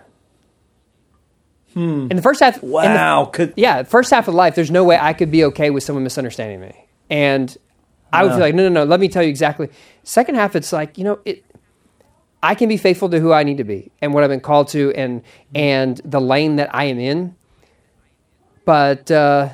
In 1.76 2.08
the 2.08 2.22
first 2.22 2.40
half, 2.40 2.62
in 2.62 2.68
the- 2.68 2.74
Wow. 2.74 3.24
Could 3.32 3.52
yeah, 3.56 3.82
first 3.82 4.10
half 4.10 4.28
of 4.28 4.34
life, 4.34 4.54
there's 4.54 4.70
no 4.70 4.84
way 4.84 4.96
I 5.00 5.12
could 5.12 5.30
be 5.30 5.44
okay 5.44 5.70
with 5.70 5.82
someone 5.82 6.04
misunderstanding 6.04 6.60
me. 6.60 6.86
And 7.10 7.56
I 8.12 8.22
would 8.22 8.28
No. 8.30 8.34
feel 8.36 8.44
like, 8.46 8.54
no, 8.54 8.62
no, 8.68 8.68
no, 8.68 8.84
let 8.84 9.00
me 9.00 9.08
tell 9.08 9.22
you 9.22 9.28
exactly. 9.28 9.68
Second 10.04 10.36
half, 10.36 10.54
it's 10.54 10.72
like, 10.72 10.96
you 10.98 11.04
know, 11.04 11.18
it, 11.24 11.44
I 12.42 12.54
can 12.54 12.68
be 12.68 12.76
faithful 12.76 13.08
to 13.10 13.18
who 13.18 13.32
I 13.32 13.42
need 13.42 13.56
to 13.58 13.64
be 13.64 13.90
and 14.00 14.14
what 14.14 14.22
I've 14.22 14.30
been 14.30 14.40
called 14.40 14.68
to 14.68 14.92
and, 14.94 15.22
and 15.54 16.00
the 16.04 16.20
lane 16.20 16.56
that 16.56 16.72
I 16.74 16.84
am 16.84 16.98
in. 17.00 17.34
But 18.64 19.10
uh, 19.10 19.48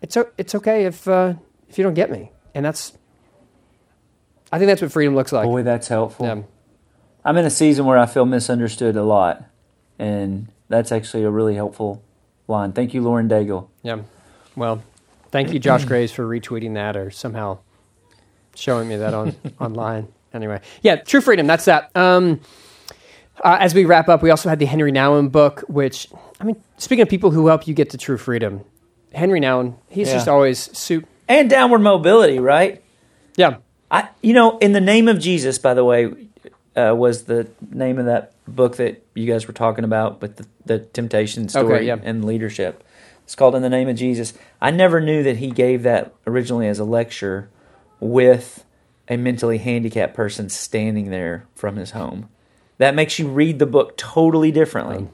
it's, 0.00 0.16
it's 0.36 0.54
okay 0.56 0.84
if, 0.86 1.06
uh, 1.06 1.34
if 1.68 1.78
you 1.78 1.84
don't 1.84 1.94
get 1.94 2.10
me. 2.10 2.32
And 2.54 2.64
that's, 2.64 2.92
I 4.50 4.58
think 4.58 4.68
that's 4.68 4.82
what 4.82 4.92
freedom 4.92 5.14
looks 5.14 5.32
like. 5.32 5.44
boy, 5.44 5.62
that's 5.62 5.88
helpful. 5.88 6.26
Yeah. 6.26 6.42
I'm 7.24 7.36
in 7.36 7.44
a 7.44 7.50
season 7.50 7.86
where 7.86 7.96
I 7.98 8.06
feel 8.06 8.26
misunderstood 8.26 8.96
a 8.96 9.04
lot, 9.04 9.44
and 9.98 10.48
that's 10.72 10.90
actually 10.90 11.22
a 11.24 11.30
really 11.30 11.54
helpful 11.54 12.02
line. 12.48 12.72
Thank 12.72 12.94
you, 12.94 13.02
Lauren 13.02 13.28
Daigle. 13.28 13.68
Yeah. 13.82 14.00
Well, 14.56 14.82
thank 15.30 15.52
you, 15.52 15.58
Josh 15.58 15.84
Graves, 15.84 16.12
for 16.12 16.26
retweeting 16.26 16.74
that 16.74 16.96
or 16.96 17.10
somehow 17.10 17.58
showing 18.54 18.88
me 18.88 18.96
that 18.96 19.14
on 19.14 19.36
online. 19.60 20.08
Anyway, 20.34 20.60
yeah, 20.82 20.96
True 20.96 21.20
Freedom. 21.20 21.46
That's 21.46 21.66
that. 21.66 21.90
Um, 21.94 22.40
uh, 23.44 23.56
as 23.60 23.74
we 23.74 23.84
wrap 23.84 24.08
up, 24.08 24.22
we 24.22 24.30
also 24.30 24.48
had 24.48 24.58
the 24.58 24.66
Henry 24.66 24.92
Nouwen 24.92 25.30
book, 25.30 25.60
which 25.68 26.08
I 26.40 26.44
mean, 26.44 26.56
speaking 26.78 27.02
of 27.02 27.08
people 27.08 27.30
who 27.30 27.46
help 27.48 27.66
you 27.68 27.74
get 27.74 27.90
to 27.90 27.98
true 27.98 28.16
freedom, 28.18 28.62
Henry 29.14 29.40
Nouwen, 29.40 29.74
he's 29.88 30.08
Yeah. 30.08 30.14
just 30.14 30.28
always 30.28 30.76
soup. 30.76 31.06
And 31.28 31.48
downward 31.50 31.80
mobility, 31.80 32.38
right? 32.38 32.82
Yeah, 33.36 33.56
I, 33.90 34.08
you 34.22 34.32
know, 34.34 34.58
in 34.58 34.72
the 34.72 34.80
name 34.80 35.08
of 35.08 35.18
Jesus, 35.18 35.58
by 35.58 35.74
the 35.74 35.84
way, 35.84 36.12
uh, 36.76 36.94
was 36.96 37.24
the 37.24 37.48
name 37.70 37.98
of 37.98 38.06
that 38.06 38.31
book 38.48 38.76
that 38.76 39.04
you 39.14 39.26
guys 39.26 39.46
were 39.46 39.52
talking 39.52 39.84
about 39.84 40.20
with 40.20 40.36
the, 40.36 40.46
the 40.64 40.78
temptation 40.80 41.48
story 41.48 41.74
Okay, 41.76 41.86
yeah. 41.86 41.96
and 42.02 42.24
leadership. 42.24 42.82
It's 43.24 43.34
called 43.34 43.54
In 43.54 43.62
the 43.62 43.70
Name 43.70 43.88
of 43.88 43.96
Jesus. 43.96 44.34
I 44.60 44.70
never 44.70 45.00
knew 45.00 45.22
that 45.22 45.36
he 45.36 45.50
gave 45.50 45.84
that 45.84 46.12
originally 46.26 46.66
as 46.68 46.78
a 46.78 46.84
lecture 46.84 47.48
with 48.00 48.64
a 49.08 49.16
mentally 49.16 49.58
handicapped 49.58 50.14
person 50.14 50.48
standing 50.48 51.10
there 51.10 51.46
from 51.54 51.76
his 51.76 51.92
home. 51.92 52.28
That 52.78 52.94
makes 52.94 53.18
you 53.18 53.28
read 53.28 53.58
the 53.58 53.66
book 53.66 53.96
totally 53.96 54.50
differently. 54.50 55.08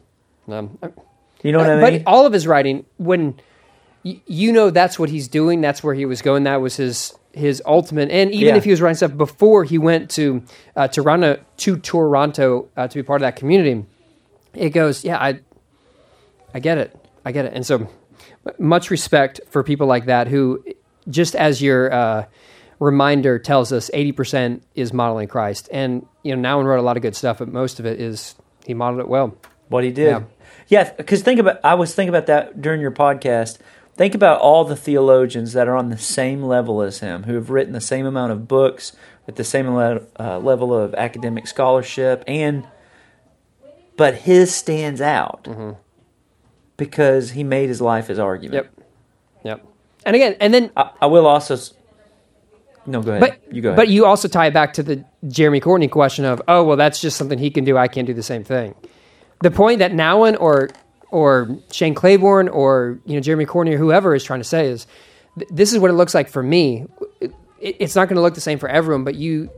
um, 0.49 0.79
You 1.43 1.53
know 1.53 1.59
what 1.59 1.69
I 1.71 1.91
mean? 1.91 2.03
but 2.03 2.11
all 2.11 2.25
of 2.27 2.33
his 2.33 2.47
writing, 2.47 2.87
when 2.97 3.39
y- 4.05 4.21
you 4.27 4.53
know 4.53 4.71
that's 4.71 4.99
what 4.99 5.11
he's 5.11 5.29
doing, 5.29 5.61
that's 5.61 5.83
where 5.83 5.95
he 5.95 6.07
was 6.07 6.23
going. 6.23 6.45
That 6.45 6.61
was 6.63 6.77
his 6.77 7.15
his 7.39 7.63
ultimate. 7.65 8.11
And 8.11 8.31
even 8.33 8.49
Yeah. 8.55 8.57
if 8.57 8.65
he 8.65 8.71
was 8.71 8.83
writing 8.83 8.97
stuff 8.97 9.17
before 9.17 9.65
he 9.65 9.79
went 9.79 10.11
to 10.11 10.43
uh, 10.77 10.89
Toronto 10.89 11.39
to 11.59 11.77
Toronto 11.79 12.69
uh, 12.77 12.89
to 12.89 12.95
be 12.95 13.03
part 13.03 13.23
of 13.23 13.27
that 13.27 13.37
community, 13.37 13.87
it 14.55 14.71
goes, 14.71 15.05
yeah, 15.05 15.17
I 15.19 15.41
I 16.55 16.61
get 16.61 16.79
it, 16.79 16.95
I 17.25 17.33
get 17.33 17.45
it. 17.45 17.53
And 17.55 17.65
so, 17.65 17.89
much 18.59 18.91
respect 18.91 19.41
for 19.51 19.63
people 19.63 19.87
like 19.87 20.07
that 20.07 20.27
who, 20.29 20.65
just 21.09 21.35
as 21.37 21.61
your 21.63 21.93
uh, 21.93 22.25
reminder 22.79 23.39
tells 23.39 23.73
us, 23.73 23.91
eighty 23.95 24.13
percent 24.13 24.63
is 24.75 24.93
modeling 24.93 25.29
Christ. 25.29 25.69
And 25.73 26.07
you 26.23 26.35
know, 26.37 26.49
Nouwen 26.49 26.65
wrote 26.65 26.79
a 26.81 26.83
lot 26.83 26.97
of 26.97 27.03
good 27.03 27.17
stuff, 27.17 27.39
but 27.39 27.49
most 27.49 27.79
of 27.81 27.87
it 27.87 28.01
is 28.01 28.35
he 28.67 28.75
modeled 28.75 29.01
it 29.01 29.09
well. 29.09 29.37
what 29.69 29.85
he 29.85 29.91
did. 29.91 30.09
Yeah. 30.09 30.23
Yeah, 30.69 30.93
because 30.93 31.23
think 31.23 31.41
about 31.41 31.61
I 31.65 31.75
was 31.75 31.95
thinking 31.95 32.11
about 32.15 32.27
that 32.27 32.61
during 32.61 32.81
your 32.81 32.91
podcast. 32.91 33.59
Think 33.99 34.15
about 34.15 34.41
all 34.41 34.65
the 34.65 34.77
theologians 34.77 35.53
that 35.53 35.69
are 35.69 35.75
on 35.77 35.91
the 35.91 35.99
same 35.99 36.43
level 36.43 36.81
as 36.83 37.01
him, 37.01 37.25
who 37.25 37.35
have 37.35 37.51
written 37.51 37.73
the 37.73 37.81
same 37.81 38.07
amount 38.07 38.33
of 38.33 38.47
books, 38.49 38.93
at 39.27 39.35
the 39.37 39.45
same 39.45 39.69
le- 39.75 40.03
uh, 40.19 40.39
level 40.39 40.73
of 40.73 40.95
academic 40.95 41.47
scholarship, 41.49 42.23
and 42.27 42.67
but 43.97 44.15
his 44.15 44.55
stands 44.55 45.01
out 45.01 45.45
Mm-hmm. 45.45 45.73
because 46.77 47.33
he 47.33 47.43
made 47.45 47.69
his 47.69 47.81
life 47.81 48.07
his 48.07 48.19
argument. 48.19 48.55
Yep. 48.75 48.87
Yep. 49.45 49.67
And 50.07 50.17
again, 50.17 50.37
and 50.41 50.55
then 50.55 50.71
I, 50.77 50.91
I 51.03 51.07
will 51.07 51.27
also. 51.27 51.57
No, 52.87 53.03
go 53.03 53.11
ahead. 53.11 53.21
But 53.21 53.55
you 53.55 53.61
go 53.61 53.71
ahead. 53.71 53.77
But 53.77 53.89
you 53.89 54.07
also 54.07 54.29
tie 54.29 54.47
it 54.47 54.55
back 54.55 54.73
to 54.75 54.83
the 54.83 55.05
Jeremy 55.27 55.61
Courtney 55.61 55.89
question 55.89 56.25
of, 56.25 56.41
oh 56.49 56.63
well, 56.65 56.77
that's 56.77 57.01
just 57.01 57.17
something 57.17 57.39
he 57.39 57.51
can 57.51 57.65
do. 57.65 57.77
I 57.77 57.89
can't 57.89 58.07
do 58.07 58.15
the 58.15 58.23
same 58.23 58.45
thing. 58.45 58.75
The 59.43 59.51
point 59.51 59.81
that 59.81 59.93
Nouwen 59.93 60.41
or 60.41 60.71
or 61.11 61.59
Shane 61.73 61.95
Claiborne 61.95 62.49
or 62.49 62.99
you 63.05 63.15
know 63.15 63.21
Jeremy 63.21 63.47
Courtney 63.47 63.75
or 63.75 63.79
whoever 63.79 64.15
is 64.15 64.25
trying 64.25 64.41
to 64.41 64.45
say 64.45 64.67
is, 64.67 64.87
th- 65.39 65.49
this 65.51 65.73
is 65.73 65.79
what 65.79 65.91
it 65.91 65.95
looks 65.95 66.15
like 66.15 66.29
for 66.29 66.43
me. 66.43 66.87
It, 67.21 67.33
it's 67.61 67.95
not 67.95 68.09
going 68.09 68.17
to 68.17 68.23
look 68.23 68.35
the 68.35 68.41
same 68.41 68.59
for 68.59 68.69
everyone, 68.69 69.05
but 69.05 69.15
you 69.15 69.51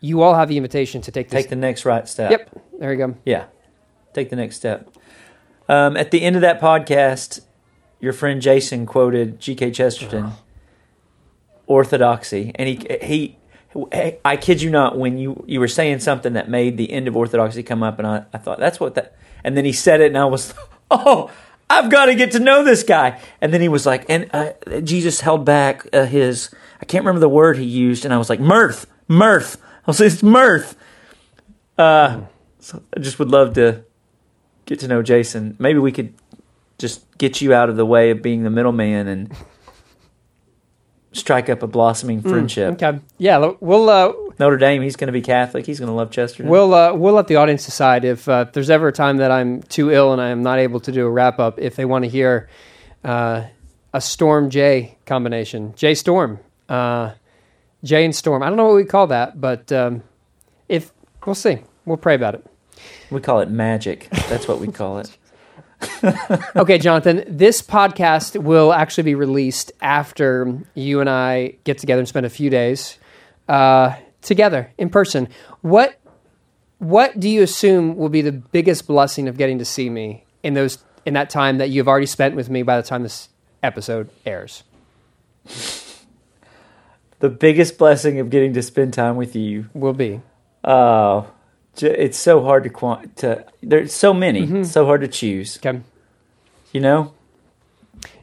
you 0.00 0.22
all 0.22 0.34
have 0.34 0.48
the 0.48 0.56
invitation 0.56 1.00
to 1.02 1.10
take 1.10 1.28
this. 1.28 1.42
take 1.42 1.50
the 1.50 1.56
next 1.56 1.84
right 1.84 2.08
step. 2.08 2.30
yep. 2.30 2.50
There 2.78 2.92
you 2.92 2.98
go. 2.98 3.16
Yeah. 3.24 3.46
Take 4.14 4.30
the 4.30 4.36
next 4.36 4.56
step. 4.56 4.90
Um, 5.68 5.96
at 5.96 6.10
the 6.10 6.22
end 6.22 6.36
of 6.36 6.42
that 6.42 6.60
podcast, 6.60 7.42
your 8.00 8.12
friend 8.12 8.40
Jason 8.40 8.86
quoted 8.86 9.38
G.K. 9.38 9.70
Chesterton, 9.70 10.32
orthodoxy, 11.66 12.52
and 12.54 12.68
he 12.68 12.98
he. 13.02 13.36
I 14.24 14.36
kid 14.36 14.62
you 14.62 14.70
not. 14.70 14.98
When 14.98 15.16
you, 15.16 15.44
you 15.46 15.60
were 15.60 15.68
saying 15.68 16.00
something 16.00 16.32
that 16.32 16.48
made 16.48 16.76
the 16.76 16.90
end 16.90 17.06
of 17.06 17.16
orthodoxy 17.16 17.62
come 17.62 17.84
up, 17.84 17.98
and 18.00 18.08
I, 18.08 18.24
I 18.32 18.38
thought 18.38 18.58
that's 18.58 18.80
what 18.80 18.96
that. 18.96 19.16
And 19.44 19.56
then 19.56 19.64
he 19.64 19.72
said 19.72 20.00
it, 20.00 20.06
and 20.06 20.18
I 20.18 20.24
was, 20.24 20.52
oh, 21.06 21.30
I've 21.68 21.90
got 21.90 22.06
to 22.06 22.14
get 22.14 22.32
to 22.32 22.40
know 22.40 22.64
this 22.64 22.82
guy. 22.82 23.20
And 23.40 23.54
then 23.54 23.60
he 23.60 23.68
was 23.68 23.86
like, 23.86 24.06
and 24.08 24.28
uh, 24.32 24.52
Jesus 24.80 25.20
held 25.20 25.44
back 25.44 25.86
uh, 25.92 26.04
his. 26.04 26.50
I 26.80 26.84
can't 26.84 27.04
remember 27.04 27.20
the 27.20 27.28
word 27.28 27.58
he 27.58 27.64
used, 27.64 28.04
and 28.04 28.12
I 28.12 28.18
was 28.18 28.28
like, 28.28 28.40
mirth, 28.40 28.86
mirth. 29.06 29.56
I 29.62 29.90
was 29.90 30.00
like, 30.00 30.12
it's 30.12 30.22
mirth. 30.22 30.76
Uh, 31.78 32.22
so 32.58 32.82
I 32.96 33.00
just 33.00 33.18
would 33.18 33.28
love 33.28 33.54
to 33.54 33.84
get 34.66 34.80
to 34.80 34.88
know 34.88 35.02
Jason. 35.02 35.56
Maybe 35.58 35.78
we 35.78 35.92
could 35.92 36.14
just 36.78 37.04
get 37.18 37.40
you 37.40 37.54
out 37.54 37.68
of 37.68 37.76
the 37.76 37.86
way 37.86 38.10
of 38.10 38.22
being 38.22 38.42
the 38.42 38.50
middleman 38.50 39.06
and 39.06 39.32
strike 41.12 41.48
up 41.48 41.62
a 41.62 41.66
blossoming 41.66 42.22
friendship. 42.22 42.74
Okay. 42.74 43.00
Yeah. 43.18 43.52
We'll 43.60 43.88
uh, 43.88 44.12
Notre 44.38 44.56
Dame, 44.56 44.82
he's 44.82 44.96
going 44.96 45.08
to 45.08 45.12
be 45.12 45.22
Catholic. 45.22 45.66
He's 45.66 45.78
going 45.78 45.88
to 45.88 45.94
love 45.94 46.10
Chesterton. 46.10 46.50
We'll 46.50 46.72
uh, 46.72 46.94
we'll 46.94 47.14
let 47.14 47.28
the 47.28 47.36
audience 47.36 47.64
decide 47.64 48.04
if, 48.04 48.28
uh, 48.28 48.46
if 48.48 48.54
there's 48.54 48.70
ever 48.70 48.88
a 48.88 48.92
time 48.92 49.18
that 49.18 49.30
I'm 49.30 49.62
too 49.62 49.90
ill 49.90 50.12
and 50.12 50.20
I 50.20 50.28
am 50.28 50.42
not 50.42 50.58
able 50.58 50.80
to 50.80 50.92
do 50.92 51.06
a 51.06 51.10
wrap 51.10 51.38
up. 51.38 51.58
If 51.58 51.76
they 51.76 51.84
want 51.84 52.04
to 52.04 52.10
hear 52.10 52.48
uh, 53.04 53.44
a 53.92 54.00
Storm 54.00 54.50
J 54.50 54.96
combination, 55.04 55.74
J 55.76 55.94
Storm, 55.94 56.38
uh, 56.68 57.12
J 57.84 58.04
and 58.04 58.14
Storm. 58.14 58.42
I 58.42 58.48
don't 58.48 58.56
know 58.56 58.66
what 58.66 58.76
we 58.76 58.84
call 58.84 59.08
that, 59.08 59.40
but 59.40 59.70
um, 59.72 60.02
if 60.68 60.92
we'll 61.26 61.34
see, 61.34 61.58
we'll 61.84 61.96
pray 61.96 62.14
about 62.14 62.34
it. 62.34 62.46
we 63.10 63.20
call 63.20 63.40
it 63.40 63.50
magic. 63.50 64.08
That's 64.28 64.46
what 64.48 64.60
we 64.60 64.68
call 64.68 64.98
it. 64.98 65.16
Okay, 66.56 66.78
Jonathan, 66.78 67.24
this 67.26 67.62
podcast 67.62 68.42
will 68.42 68.72
actually 68.72 69.04
be 69.04 69.14
released 69.14 69.72
after 69.80 70.58
you 70.74 71.00
and 71.00 71.08
I 71.08 71.54
get 71.64 71.78
together 71.78 72.00
and 72.00 72.08
spend 72.08 72.26
a 72.26 72.30
few 72.30 72.50
days 72.50 72.98
uh, 73.48 73.94
together 74.22 74.72
in 74.78 74.90
person. 74.90 75.28
What 75.62 75.98
what 76.78 77.18
do 77.20 77.28
you 77.28 77.42
assume 77.42 77.96
will 77.96 78.08
be 78.08 78.22
the 78.22 78.32
biggest 78.32 78.86
blessing 78.86 79.28
of 79.28 79.36
getting 79.36 79.58
to 79.58 79.64
see 79.64 79.90
me 79.90 80.24
in 80.42 80.54
those 80.54 80.78
in 81.06 81.14
that 81.14 81.30
time 81.30 81.58
that 81.58 81.70
you've 81.70 81.88
already 81.88 82.06
spent 82.06 82.34
with 82.36 82.48
me 82.50 82.62
by 82.62 82.76
the 82.80 82.86
time 82.86 83.02
this 83.02 83.28
episode 83.62 84.10
airs? 84.24 84.64
The 87.20 87.28
biggest 87.28 87.76
blessing 87.78 88.18
of 88.18 88.30
getting 88.30 88.54
to 88.54 88.62
spend 88.62 88.94
time 88.94 89.16
with 89.16 89.36
you. 89.36 89.68
Will 89.74 89.92
be 89.92 90.20
Oh, 90.64 91.22
j- 91.22 91.28
it's 91.82 92.18
so 92.18 92.42
hard 92.42 92.64
to 92.64 92.70
quant. 92.70 93.16
To, 93.18 93.44
there's 93.62 93.92
so 93.92 94.12
many. 94.14 94.42
It's 94.60 94.70
so 94.72 94.84
hard 94.86 95.00
to 95.02 95.08
choose. 95.08 95.58
okay. 95.58 95.80
You 96.72 96.80
know, 96.80 97.12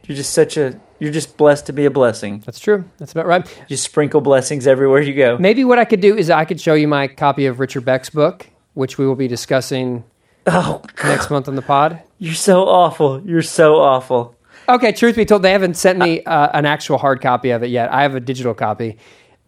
you're 0.05 0.15
just 0.15 0.33
such 0.33 0.57
a. 0.57 0.79
You're 0.99 1.11
just 1.11 1.37
blessed 1.37 1.67
to 1.67 1.73
be 1.73 1.85
a 1.85 1.91
blessing. 1.91 2.41
That's 2.45 2.59
true. 2.59 2.85
That's 2.97 3.11
about 3.11 3.27
right. 3.27 3.63
Just 3.69 3.83
sprinkle 3.83 4.19
blessings 4.21 4.65
everywhere 4.65 5.01
you 5.01 5.13
go. 5.13 5.37
Maybe 5.37 5.63
what 5.63 5.77
I 5.77 5.85
could 5.85 6.01
do 6.01 6.17
is 6.17 6.29
I 6.31 6.43
could 6.45 6.59
show 6.59 6.73
you 6.73 6.87
my 6.87 7.07
copy 7.07 7.45
of 7.45 7.59
Richard 7.59 7.85
Beck's 7.85 8.09
book, 8.09 8.47
which 8.73 8.97
we 8.97 9.05
will 9.05 9.15
be 9.15 9.27
discussing 9.27 10.03
Oh, 10.47 10.81
next 11.03 11.29
month 11.29 11.47
on 11.49 11.55
the 11.55 11.61
pod. 11.61 12.01
you're 12.19 12.33
so 12.33 12.63
awful. 12.63 13.21
You're 13.21 13.41
so 13.41 13.75
awful. 13.75 14.33
Okay, 14.69 14.91
truth 14.91 15.15
be 15.17 15.25
told, 15.25 15.43
they 15.43 15.51
haven't 15.51 15.75
sent 15.75 15.99
me 15.99 16.23
uh, 16.23 16.49
an 16.53 16.65
actual 16.65 16.97
hard 16.97 17.21
copy 17.21 17.51
of 17.51 17.63
it 17.63 17.69
yet. 17.69 17.93
I 17.93 18.01
have 18.01 18.15
a 18.15 18.19
digital 18.19 18.53
copy 18.53 18.97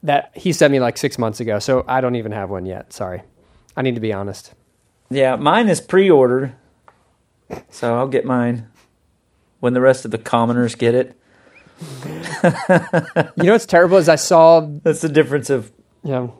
that 0.03 0.31
he 0.35 0.53
sent 0.53 0.71
me 0.71 0.79
like 0.79 0.97
six 0.97 1.17
months 1.17 1.39
ago, 1.39 1.59
so 1.59 1.83
I 1.87 1.99
don't 2.01 2.15
even 2.15 2.31
have 2.31 2.49
one 2.49 2.65
yet. 2.65 2.93
Sorry. 2.93 3.23
I 3.79 3.81
need 3.81 3.95
to 3.95 4.01
be 4.01 4.11
honest. 4.11 4.53
Yeah, 5.09 5.37
mine 5.37 5.69
is 5.69 5.79
pre-ordered, 5.79 6.53
so 7.69 7.97
I'll 7.97 8.09
get 8.09 8.25
mine 8.25 8.67
when 9.61 9.73
the 9.73 9.79
rest 9.79 10.03
of 10.03 10.11
the 10.11 10.17
commoners 10.17 10.75
get 10.75 10.93
it. 10.95 11.15
You 13.37 13.43
know 13.43 13.53
what's 13.53 13.65
terrible 13.65 13.95
is 13.95 14.09
I 14.09 14.15
saw, 14.17 14.59
That's 14.83 14.99
the 14.99 15.07
difference 15.07 15.49
of. 15.49 15.71
know, 16.03 16.37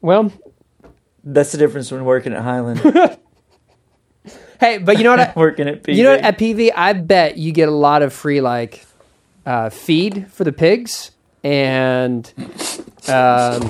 well, 0.00 0.32
That's 1.22 1.52
the 1.52 1.58
difference 1.58 1.92
when 1.92 2.06
working 2.06 2.32
at 2.32 2.42
Highland, 2.42 2.80
hey, 4.60 4.78
but 4.78 4.96
you 4.96 5.04
know 5.04 5.10
what? 5.10 5.20
I, 5.20 5.32
working 5.36 5.68
at 5.68 5.82
PV. 5.82 5.94
you 5.94 6.04
know 6.04 6.12
what? 6.12 6.20
At 6.20 6.38
PV, 6.38 6.70
I 6.74 6.94
bet 6.94 7.36
you 7.36 7.52
get 7.52 7.68
a 7.68 7.72
lot 7.72 8.00
of 8.00 8.14
free 8.14 8.40
like 8.40 8.86
uh, 9.44 9.68
feed 9.68 10.32
for 10.32 10.44
the 10.44 10.52
pigs 10.52 11.10
and 11.42 12.32
um, 13.08 13.60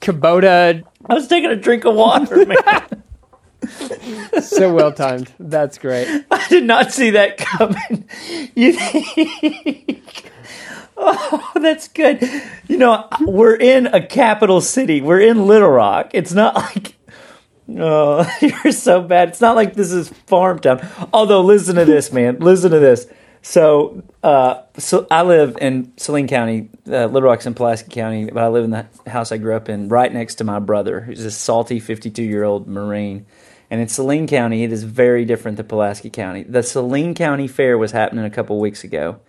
Kubota. 0.00 0.84
I 1.08 1.14
was 1.14 1.28
taking 1.28 1.50
a 1.50 1.56
drink 1.56 1.84
of 1.84 1.94
water, 1.94 2.44
man. 2.46 3.02
So 4.42 4.72
well 4.72 4.92
timed. 4.92 5.32
That's 5.40 5.78
great. 5.78 6.06
I 6.30 6.46
did 6.48 6.64
not 6.64 6.92
see 6.92 7.10
that 7.10 7.36
coming. 7.36 8.08
You 8.54 8.72
think? 8.74 10.30
Oh, 10.96 11.52
that's 11.56 11.88
good. 11.88 12.22
You 12.68 12.76
know, 12.76 13.08
we're 13.20 13.56
in 13.56 13.86
a 13.88 14.06
capital 14.06 14.60
city. 14.60 15.00
We're 15.00 15.20
in 15.20 15.46
Little 15.46 15.70
Rock. 15.70 16.10
It's 16.14 16.32
not 16.32 16.54
like. 16.54 16.94
Oh, 17.76 18.30
you're 18.40 18.72
so 18.72 19.02
bad. 19.02 19.30
It's 19.30 19.40
not 19.40 19.56
like 19.56 19.74
this 19.74 19.90
is 19.90 20.08
farm 20.26 20.60
town. 20.60 20.86
Although, 21.12 21.40
listen 21.40 21.76
to 21.76 21.84
this, 21.84 22.12
man. 22.12 22.38
Listen 22.38 22.70
to 22.70 22.78
this. 22.78 23.06
So, 23.48 24.02
uh, 24.24 24.62
so 24.76 25.06
I 25.08 25.22
live 25.22 25.56
in 25.60 25.96
Saline 25.98 26.26
County, 26.26 26.68
uh, 26.88 27.06
Little 27.06 27.22
Rock's 27.22 27.46
in 27.46 27.54
Pulaski 27.54 27.88
County, 27.90 28.24
but 28.24 28.42
I 28.42 28.48
live 28.48 28.64
in 28.64 28.70
the 28.70 28.86
house 29.06 29.30
I 29.30 29.36
grew 29.36 29.54
up 29.54 29.68
in, 29.68 29.88
right 29.88 30.12
next 30.12 30.34
to 30.36 30.44
my 30.44 30.58
brother, 30.58 31.00
who's 31.00 31.24
a 31.24 31.30
salty 31.30 31.78
52 31.78 32.24
year 32.24 32.42
old 32.42 32.66
Marine. 32.66 33.24
And 33.70 33.80
in 33.80 33.86
Saline 33.86 34.26
County, 34.26 34.64
it 34.64 34.72
is 34.72 34.82
very 34.82 35.24
different 35.24 35.58
than 35.58 35.68
Pulaski 35.68 36.10
County. 36.10 36.42
The 36.42 36.64
Saline 36.64 37.14
County 37.14 37.46
Fair 37.46 37.78
was 37.78 37.92
happening 37.92 38.24
a 38.24 38.30
couple 38.30 38.58
weeks 38.58 38.82
ago, 38.82 39.20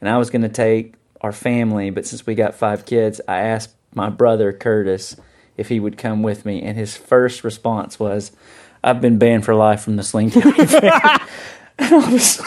and 0.00 0.08
I 0.08 0.16
was 0.16 0.30
going 0.30 0.40
to 0.40 0.48
take 0.48 0.94
our 1.20 1.32
family, 1.32 1.90
but 1.90 2.06
since 2.06 2.26
we 2.26 2.34
got 2.34 2.54
five 2.54 2.86
kids, 2.86 3.20
I 3.28 3.40
asked 3.40 3.74
my 3.92 4.08
brother 4.08 4.54
Curtis 4.54 5.16
if 5.58 5.68
he 5.68 5.80
would 5.80 5.98
come 5.98 6.22
with 6.22 6.46
me, 6.46 6.62
and 6.62 6.78
his 6.78 6.96
first 6.96 7.44
response 7.44 8.00
was, 8.00 8.32
"I've 8.82 9.02
been 9.02 9.18
banned 9.18 9.44
for 9.44 9.54
life 9.54 9.82
from 9.82 9.96
the 9.96 10.02
Saline 10.02 10.30
County 10.30 10.64
Fair." 10.66 11.20
And 11.78 11.94
I 11.94 12.12
was- 12.12 12.42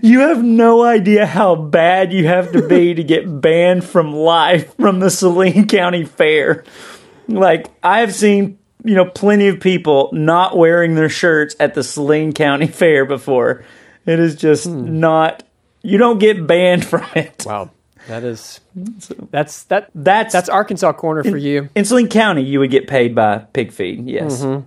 you 0.00 0.20
have 0.20 0.42
no 0.42 0.82
idea 0.82 1.26
how 1.26 1.54
bad 1.54 2.12
you 2.12 2.26
have 2.26 2.52
to 2.52 2.66
be 2.66 2.94
to 2.94 3.04
get 3.04 3.40
banned 3.40 3.84
from 3.84 4.12
life 4.12 4.74
from 4.76 5.00
the 5.00 5.10
Saline 5.10 5.66
County 5.68 6.04
Fair. 6.04 6.64
Like 7.28 7.66
I 7.82 8.00
have 8.00 8.14
seen, 8.14 8.58
you 8.84 8.94
know, 8.94 9.06
plenty 9.06 9.48
of 9.48 9.60
people 9.60 10.10
not 10.12 10.56
wearing 10.56 10.94
their 10.94 11.08
shirts 11.08 11.56
at 11.58 11.74
the 11.74 11.82
Saline 11.82 12.32
County 12.32 12.66
Fair 12.82 13.04
before. 13.04 13.64
It 14.06 14.20
is 14.20 14.36
just 14.36 14.66
hmm. 14.66 15.00
not. 15.00 15.42
You 15.82 15.98
don't 15.98 16.18
get 16.18 16.46
banned 16.46 16.84
from 16.86 17.04
it. 17.14 17.44
Wow. 17.46 17.70
That 18.06 18.22
is, 18.22 18.60
that's, 19.30 19.62
that, 19.64 19.90
That's 19.94 20.34
that's 20.34 20.50
Arkansas 20.50 20.92
corner 20.92 21.24
for 21.24 21.38
you. 21.38 21.70
in 21.74 21.86
Saline 21.86 22.08
County. 22.08 22.42
You 22.42 22.58
would 22.58 22.70
get 22.70 22.86
paid 22.86 23.14
by 23.14 23.38
pig 23.38 23.72
feed. 23.72 24.06
Yes. 24.06 24.42
Mm-hmm. 24.42 24.66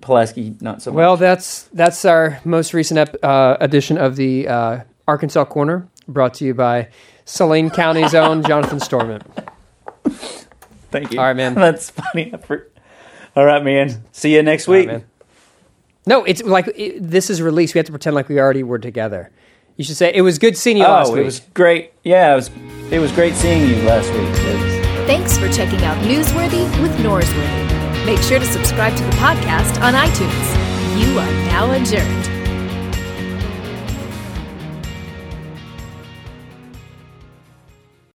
Pulaski, 0.00 0.54
not 0.60 0.82
so 0.82 0.90
much. 0.90 0.96
Well, 0.96 1.16
that's 1.16 1.64
that's 1.72 2.04
our 2.04 2.40
most 2.44 2.72
recent 2.74 2.98
ep- 2.98 3.16
uh, 3.24 3.56
edition 3.60 3.98
of 3.98 4.16
the 4.16 4.46
uh, 4.48 4.80
Arkansas 5.08 5.44
Corner, 5.46 5.88
brought 6.06 6.34
to 6.34 6.44
you 6.44 6.54
by 6.54 6.88
Saline 7.24 7.70
County's 7.70 8.14
own 8.14 8.42
Jonathan 8.46 8.78
Storment. 8.78 9.22
Thank 10.90 11.12
you. 11.12 11.18
all 11.20 11.26
right, 11.26 11.36
man. 11.36 11.54
That's 11.54 11.90
funny. 11.90 12.32
I 12.32 12.36
for- 12.38 12.68
All 13.36 13.44
right, 13.44 13.62
man. 13.62 14.04
See 14.12 14.34
you 14.34 14.42
next 14.42 14.66
week. 14.68 14.86
man. 14.86 15.04
No, 16.06 16.24
it's 16.24 16.42
like 16.42 16.68
it, 16.76 16.98
this 17.00 17.30
is 17.30 17.42
released. 17.42 17.74
We 17.74 17.78
have 17.78 17.86
to 17.86 17.92
pretend 17.92 18.14
like 18.16 18.28
we 18.28 18.40
already 18.40 18.62
were 18.62 18.78
together. 18.78 19.30
You 19.76 19.84
should 19.84 19.96
say 19.96 20.12
it 20.14 20.22
was 20.22 20.38
good 20.38 20.56
seeing 20.56 20.76
you 20.76 20.82
last 20.84 21.08
Oh, 21.08 21.12
week. 21.12 21.22
it 21.22 21.24
was 21.24 21.40
great. 21.54 21.92
Yeah, 22.04 22.32
it 22.32 22.36
was. 22.36 22.50
It 22.90 22.98
was 22.98 23.12
great 23.12 23.34
seeing 23.34 23.68
you 23.68 23.76
last 23.82 24.12
week. 24.12 24.34
Thanks 25.06 25.36
for 25.38 25.48
checking 25.50 25.82
out 25.84 25.96
Newsworthy 26.04 26.64
with 26.82 26.92
Norsworthy. 26.98 27.69
Make 28.06 28.20
sure 28.20 28.38
to 28.38 28.46
subscribe 28.46 28.96
to 28.96 29.04
the 29.04 29.10
podcast 29.12 29.80
on 29.82 29.94
iTunes. 29.94 31.00
You 31.00 31.18
are 31.18 31.32
now 31.50 31.72
adjourned. 31.72 32.39